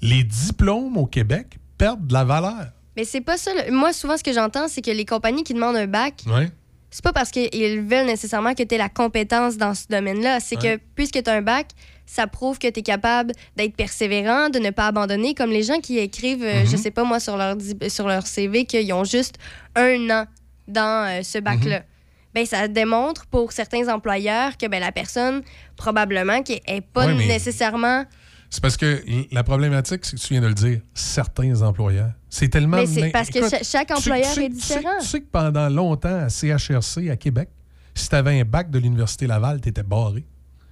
[0.02, 2.68] Les diplômes au Québec perdent de la valeur.
[2.96, 3.52] Mais c'est pas ça.
[3.54, 6.50] le- Moi, souvent, ce que j'entends, c'est que les compagnies qui demandent un bac, Ouais.
[6.90, 10.40] c'est pas parce qu'ils veulent nécessairement que tu aies la compétence dans ce domaine-là.
[10.40, 10.78] C'est Ouais.
[10.78, 11.68] que puisque tu as un bac,
[12.08, 15.80] ça prouve que tu es capable d'être persévérant, de ne pas abandonner, comme les gens
[15.80, 16.68] qui écrivent, euh, Mhm.
[16.68, 17.56] je sais pas moi, sur leur,
[17.90, 19.38] sur leur CV, qu'ils ont juste
[19.76, 20.26] un an
[20.68, 21.80] dans euh, ce bac-là.
[21.80, 21.86] Mhm.
[22.34, 25.42] Ben, ça démontre pour certains employeurs que ben, la personne,
[25.76, 28.06] probablement, qui est pas Ouais, nécessairement.
[28.50, 32.12] C'est parce que la problématique, c'est que tu viens de le dire, certains employeurs.
[32.30, 32.78] C'est tellement.
[32.78, 34.96] Mais c'est parce que Écoute, chaque employeur tu est tu sais- différent.
[35.02, 37.50] Tu sais que pendant longtemps, à CHRC, à Québec,
[37.94, 40.26] si tu avais un bac de l'Université Laval, tu étais barré.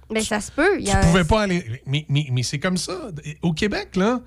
[0.08, 0.78] Ben, ça se peut.
[0.78, 1.82] Tu pouvais pas aller.
[1.86, 3.08] Mais, mais- mais c'est comme ça.
[3.42, 4.20] Au Québec, là,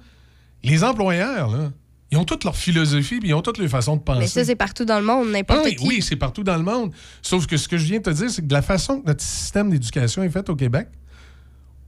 [0.63, 1.71] les employeurs, là,
[2.11, 4.19] ils ont toute leur philosophie puis ils ont toute leur façon de penser.
[4.19, 5.87] Mais ça, c'est partout dans le monde, n'importe Ah oui, qui.
[5.87, 6.91] oui, c'est partout dans le monde.
[7.21, 9.07] Sauf que ce que je viens de te dire, c'est que de la façon que
[9.07, 10.89] notre système d'éducation est fait au Québec,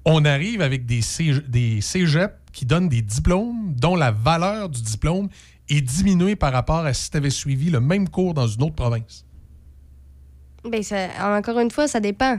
[0.05, 4.81] on arrive avec des, cég- des cégeps qui donnent des diplômes dont la valeur du
[4.81, 5.29] diplôme
[5.69, 8.75] est diminuée par rapport à si tu avais suivi le même cours dans une autre
[8.75, 9.25] province.
[10.69, 11.07] Ben, ça-
[11.37, 12.37] encore une fois, ça dépend.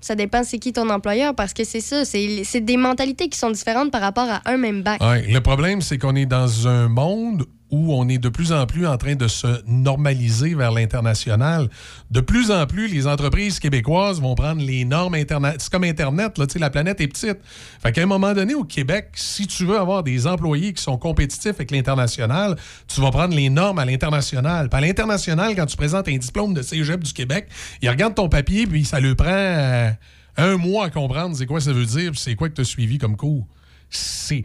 [0.00, 3.36] Ça dépend c'est qui ton employeur parce que c'est ça, c'est c'est des mentalités qui
[3.36, 5.02] sont différentes par rapport à un même bac.
[5.02, 8.66] Ouais, le problème, c'est qu'on est dans un monde où on est de plus en
[8.66, 11.68] plus en train de se normaliser vers l'international.
[12.10, 15.60] De plus en plus, les entreprises québécoises vont prendre les normes internationales.
[15.60, 17.38] C'est comme Internet, la planète est petite.
[17.82, 20.96] Fait qu'à un moment donné, au Québec, si tu veux avoir des employés qui sont
[20.96, 24.68] compétitifs avec l'international, tu vas prendre les normes à l'international.
[24.72, 27.48] À l'international, quand tu présentes un diplôme de cégep du Québec,
[27.82, 29.90] ils regardent ton papier, puis ça leur prend euh,
[30.36, 32.98] un mois à comprendre c'est quoi ça veut dire, c'est quoi que tu as suivi
[32.98, 33.46] comme cours.
[33.90, 34.44] C'est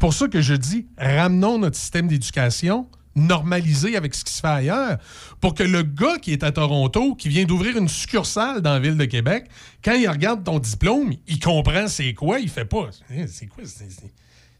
[0.00, 4.46] pour ça que je dis ramenons notre système d'éducation normalisé avec ce qui se fait
[4.46, 4.98] ailleurs
[5.40, 8.78] pour que le gars qui est à Toronto, qui vient d'ouvrir une succursale dans la
[8.80, 9.46] ville de Québec,
[9.84, 12.90] quand il regarde ton diplôme, il comprend c'est quoi, il fait pas.
[13.26, 13.64] C'est quoi?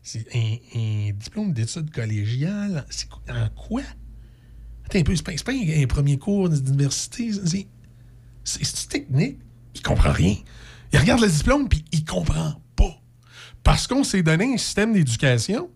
[0.02, 2.84] C'est- un, diplôme d'études collégiales.
[2.90, 3.82] C'est quoi- en quoi?
[4.86, 7.30] Attends un peu, c'est pas, pas un, premier cours d'université.
[8.44, 9.38] c'est- technique?
[9.74, 10.34] Il comprend rien.
[10.92, 12.59] Il regarde le diplôme puis il comprend.
[13.62, 15.68] Parce qu'on s'est donné un système d'éducation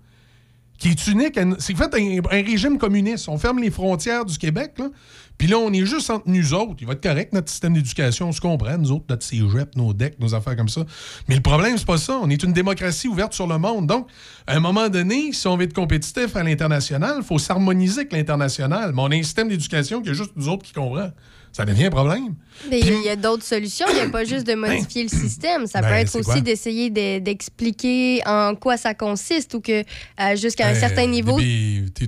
[0.78, 1.39] qui est unique.
[1.59, 3.28] C'est fait un, un régime communiste.
[3.28, 4.90] On ferme les frontières du Québec, là.
[5.39, 6.77] Puis là, on est juste entre nous autres.
[6.81, 8.78] Il va être correct, notre système d'éducation, on se comprend.
[8.78, 10.85] Nous autres, notre cégep, nos decks, nos affaires comme ça.
[11.28, 12.19] Mais le problème, c'est pas ça.
[12.23, 13.86] On est une démocratie ouverte sur le monde.
[13.86, 14.09] Donc,
[14.47, 18.12] à un moment donné, si on veut être compétitif à l'international, il faut s'harmoniser avec
[18.12, 18.93] l'international.
[18.94, 21.11] Mais on a un système d'éducation qui est juste nous autres qui comprend.
[21.56, 22.35] Ça devient un problème.
[22.68, 23.86] Mais il y a- d'autres solutions.
[23.90, 25.66] Il n'y a pas juste de modifier le système.
[25.68, 30.36] Ça Ben, peut être aussi d'essayer de- d'expliquer en quoi ça consiste ou que euh,
[30.36, 31.39] jusqu'à un Euh, certain niveau.
[31.39, 32.06] T'es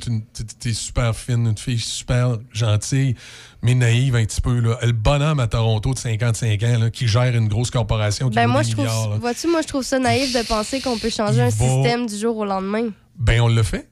[0.58, 3.14] t'es super fine, une fille super gentille,
[3.62, 4.58] mais naïve un petit peu.
[4.58, 4.78] Là.
[4.82, 8.48] Le bonhomme à Toronto de 55 ans là, qui gère une grosse corporation qui Ben
[8.48, 11.40] moi je trouve, vois-tu, moi je trouve ça naïf de penser qu'on peut changer Il
[11.42, 11.50] un va-
[11.82, 12.88] système du jour au lendemain.
[13.18, 13.88] Ben, on le fait.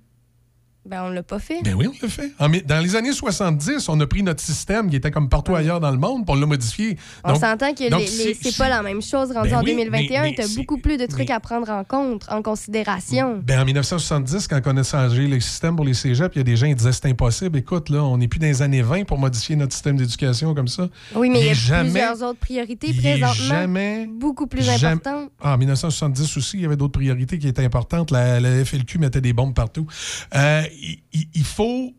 [0.87, 1.63] Ben, on l'a pas fait.
[1.63, 2.33] Ben oui, on l'a fait.
[2.39, 5.81] En dans les années 70, on a pris notre système qui était comme partout ailleurs
[5.81, 6.99] dans le monde, pour on l'a modifié.
[7.25, 9.57] On Donc- s'entend que donc les- les- c'est- c'est pas la même chose rendu Ben
[9.57, 10.23] en oui, 2021.
[10.23, 13.41] mais- mais Tu as beaucoup plus de trucs à prendre en compte, en considération.
[13.43, 16.45] Ben, en 1970, quand on a changé le système pour les cégeps, il y a
[16.45, 17.59] des gens qui disaient c'est impossible.
[17.59, 20.69] Écoute, là, on n'est plus dans les années 20 pour modifier notre système d'éducation comme
[20.69, 20.89] ça.
[21.15, 23.33] Oui, mais il y a jamais- plusieurs autres priorités présentement.
[23.35, 25.31] jamais- beaucoup plus jamais- importantes.
[25.43, 28.11] Ah, en 1970 aussi, il y avait d'autres priorités qui étaient importantes.
[28.11, 29.87] La, la FLQ mettait des bombes partout.
[30.35, 31.93] Euh, il, il- il faut.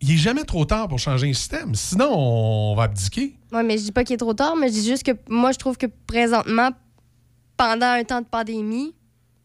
[0.00, 1.74] Il n'est jamais trop tard pour changer un système.
[1.74, 3.34] Sinon, on va abdiquer.
[3.52, 5.52] Oui, mais je dis pas qu'il est trop tard, mais je dis juste que moi,
[5.52, 6.70] je trouve que présentement,
[7.56, 8.94] pendant un temps de pandémie,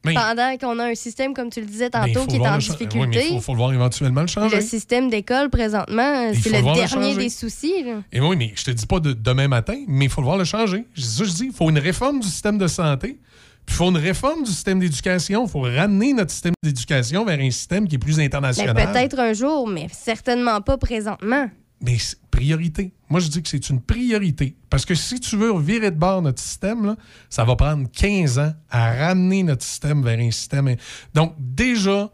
[0.04, 3.00] Mais- pendant qu'on a un système, comme tu le disais tantôt, qui est en difficulté,
[3.00, 4.56] Oui, mais il faut, faut le voir éventuellement le changer.
[4.58, 7.84] le système d'école, présentement, c'est le dernier des soucis.
[7.86, 8.02] là.
[8.12, 10.38] Et oui, mais je te dis pas de demain matin, mais il faut le voir
[10.38, 10.84] le changer.
[10.96, 11.46] C'est ça que je dis.
[11.46, 13.18] Il faut une réforme du système de santé.
[13.70, 15.46] Il faut une réforme du système d'éducation.
[15.46, 18.76] Il faut ramener notre système d'éducation vers un système qui est plus Ben, international.
[18.76, 21.50] Peut-être un jour, mais certainement pas présentement.
[21.82, 21.98] Mais
[22.30, 22.92] priorité.
[23.10, 24.58] Moi, je dis que c'est une priorité.
[24.70, 26.96] Parce que si tu veux virer de bord notre système, là,
[27.30, 30.76] ça va prendre 15 ans à ramener notre système vers un système.
[31.14, 32.12] Donc, déjà,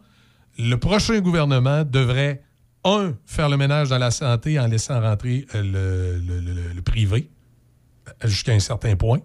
[0.58, 2.42] le prochain gouvernement devrait,
[2.84, 6.82] un, faire le ménage dans la santé en laissant rentrer euh, le, le- le- le
[6.82, 7.28] privé
[8.08, 9.18] euh, jusqu'à un certain point,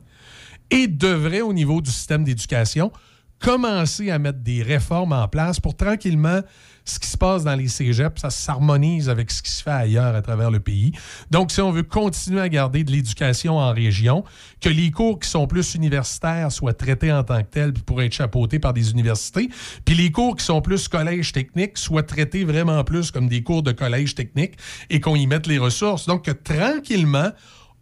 [0.71, 2.91] et devrait, au niveau du système d'éducation,
[3.39, 6.41] commencer à mettre des réformes en place pour tranquillement
[6.85, 10.15] ce qui se passe dans les cégeps, ça s'harmonise avec ce qui se fait ailleurs
[10.15, 10.91] à travers le pays.
[11.29, 14.23] Donc, si on veut continuer à garder de l'éducation en région,
[14.61, 18.01] que les cours qui sont plus universitaires soient traités en tant que tels puis pour
[18.01, 19.49] être chapeautés par des universités,
[19.85, 23.63] puis les cours qui sont plus collège technique soient traités vraiment plus comme des cours
[23.63, 24.53] de collège technique
[24.89, 26.07] et qu'on y mette les ressources.
[26.07, 27.31] Donc, que tranquillement,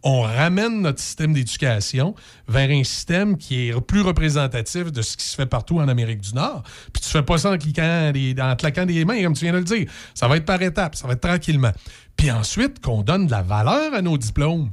[0.02, 2.14] on ramène notre système d'éducation
[2.48, 6.20] vers un système qui est plus représentatif de ce qui se fait partout en Amérique
[6.20, 6.62] du Nord.
[6.92, 9.58] Puis tu fais pas ça en, cliquant en claquant des mains, comme tu viens de
[9.58, 9.90] le dire.
[10.14, 11.72] Ça va être par étapes, ça va être tranquillement.
[12.16, 14.70] Puis ensuite, qu'on donne de la valeur à nos diplômes.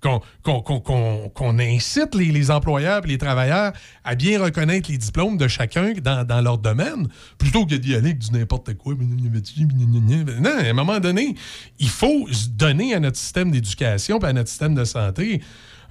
[0.00, 3.72] Qu'on incite les, les employeurs et les travailleurs
[4.04, 7.08] à bien reconnaître les diplômes de chacun dans, leur domaine,
[7.38, 8.94] plutôt que d'y aller avec du n'importe quoi.
[8.94, 11.34] Non, à un moment donné,
[11.78, 15.42] il faut donner à notre système d'éducation et à notre système de santé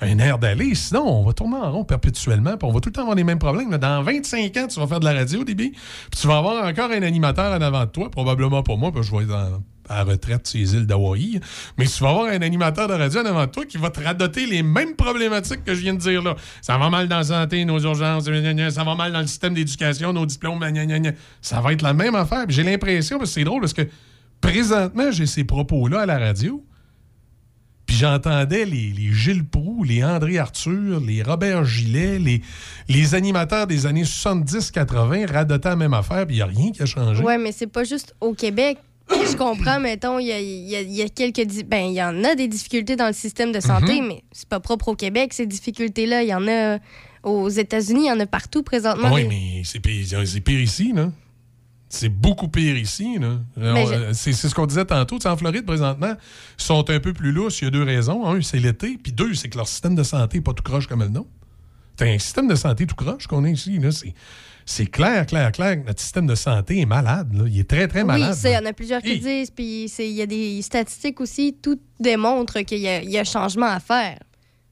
[0.02, 0.76] un air d'aller.
[0.76, 3.24] Sinon, on va tourner en rond perpétuellement puis on va tout le temps avoir les
[3.24, 3.70] mêmes problèmes.
[3.78, 6.92] Dans 25 ans, tu vas faire de la radio, DB, puis tu vas avoir encore
[6.92, 9.98] un animateur en avant de toi, probablement pas moi, que je vais être en- à
[9.98, 11.40] la retraite sur les îles d'Hawaï.
[11.78, 14.02] Mais tu vas avoir un animateur de radio en avant de toi qui va te
[14.02, 16.36] radoter les mêmes problématiques que je viens de dire là.
[16.62, 20.14] Ça va mal dans la santé, nos urgences, ça va mal dans le système d'éducation,
[20.14, 20.64] nos diplômes,
[21.42, 22.46] ça va être la même affaire.
[22.48, 23.88] J'ai l'impression, parce que c'est drôle, parce que
[24.42, 26.64] présentement, j'ai ces propos-là à la radio.
[27.90, 32.44] Puis j'entendais les, les Gilles Proux, les André Arthur, les Robert Gillet, les,
[32.88, 36.84] les animateurs des années 70-80 radoter la même affaire, puis il n'y a rien qui
[36.84, 37.24] a changé.
[37.24, 38.78] Ouais, mais c'est pas juste au Québec.
[39.12, 41.46] Je comprends, mettons, il y a, il y a- il y a quelques.
[41.66, 44.08] Ben, il y en a des difficultés dans le système de santé, Mhm.
[44.08, 46.24] mais c'est pas propre au Québec, ces difficultés-là.
[46.24, 46.80] Il y en a
[47.24, 49.12] aux États-Unis, il y en a partout présentement.
[49.14, 51.12] Oui, mais c'est pire, c'est pire ici, là.
[51.92, 53.40] C'est beaucoup pire ici, On-
[53.88, 55.16] je- C'est c'est ce qu'on disait tantôt.
[55.18, 56.14] Tu sais, en Floride, présentement,
[56.60, 57.62] ils sont un peu plus lousses.
[57.62, 58.26] Il y a deux raisons.
[58.28, 59.00] Un, c'est l'été.
[59.02, 61.30] Puis deux, c'est que leur système de santé n'est pas tout croche comme le nôtre.
[61.98, 63.90] T'as un système de santé tout croche qu'on a ici, là.
[64.72, 67.44] C'est- clair, clair, clair que notre système de santé est malade, là.
[67.48, 68.36] Il est très, très malade.
[68.44, 69.50] Oui, il y en a plusieurs qui disent.
[69.52, 71.56] Puis c'est- il y a des statistiques aussi.
[71.62, 74.20] Tout démontre qu'il y, y a changement à faire.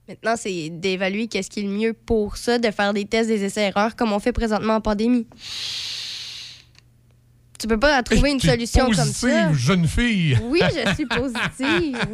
[0.08, 3.44] Maintenant, c'est d'évaluer qu'est-ce qui est le mieux pour ça, de faire des tests, des
[3.44, 5.28] essais-erreurs, comme on fait présentement en pandémie.
[7.60, 9.54] Tu peux pas trouver une solution comme positive, ça.
[9.54, 10.38] jeune fille.
[10.44, 11.98] Oui, je suis positive.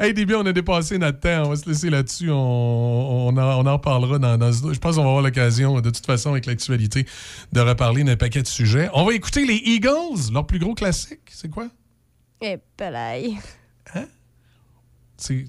[0.00, 1.46] Hey, début, on a dépassé notre temps.
[1.46, 2.30] On va se laisser là-dessus.
[2.30, 5.90] On, on, en, on en reparlera dans, dans- Je pense qu'on va avoir l'occasion, de
[5.90, 7.04] toute façon, avec l'actualité,
[7.52, 8.88] de reparler d'un paquet de sujets.
[8.94, 11.18] On va écouter les Eagles, leur plus gros classique.
[11.32, 11.66] C'est quoi?
[12.40, 13.38] Eh, pelaille.
[15.16, 15.44] C'est.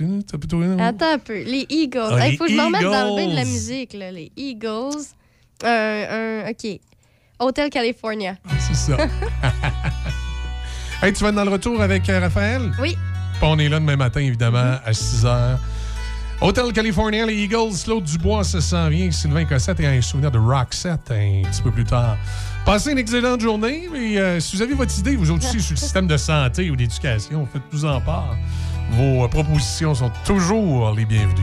[0.00, 0.22] une-
[0.80, 1.42] Attends un peu.
[1.42, 1.98] Les Eagles.
[2.10, 4.10] Ah, Il les faut que je me remette dans le bain de la musique, là.
[4.12, 4.98] Les Eagles.
[5.64, 6.78] Un, un, OK.
[7.38, 8.36] Hotel California.
[8.58, 8.96] C'est ça.
[11.02, 12.72] hey, tu vas être dans le retour avec euh, Raphaël?
[12.80, 12.96] Oui.
[13.34, 15.56] Puis on est là demain matin, évidemment, à 6 h.
[16.40, 19.10] Hôtel California, les Eagles, Claude Dubois, ça s'en vient.
[19.10, 22.16] Sylvain Cossette et un souvenir de Roxette un petit peu plus tard.
[22.64, 23.88] Passez une excellente journée.
[23.94, 26.70] Et euh, si vous avez votre idée, vous autres aussi, sur le système de santé
[26.70, 28.36] ou d'éducation, faites-nous en part.
[28.90, 31.42] Vos euh, propositions sont toujours les bienvenues.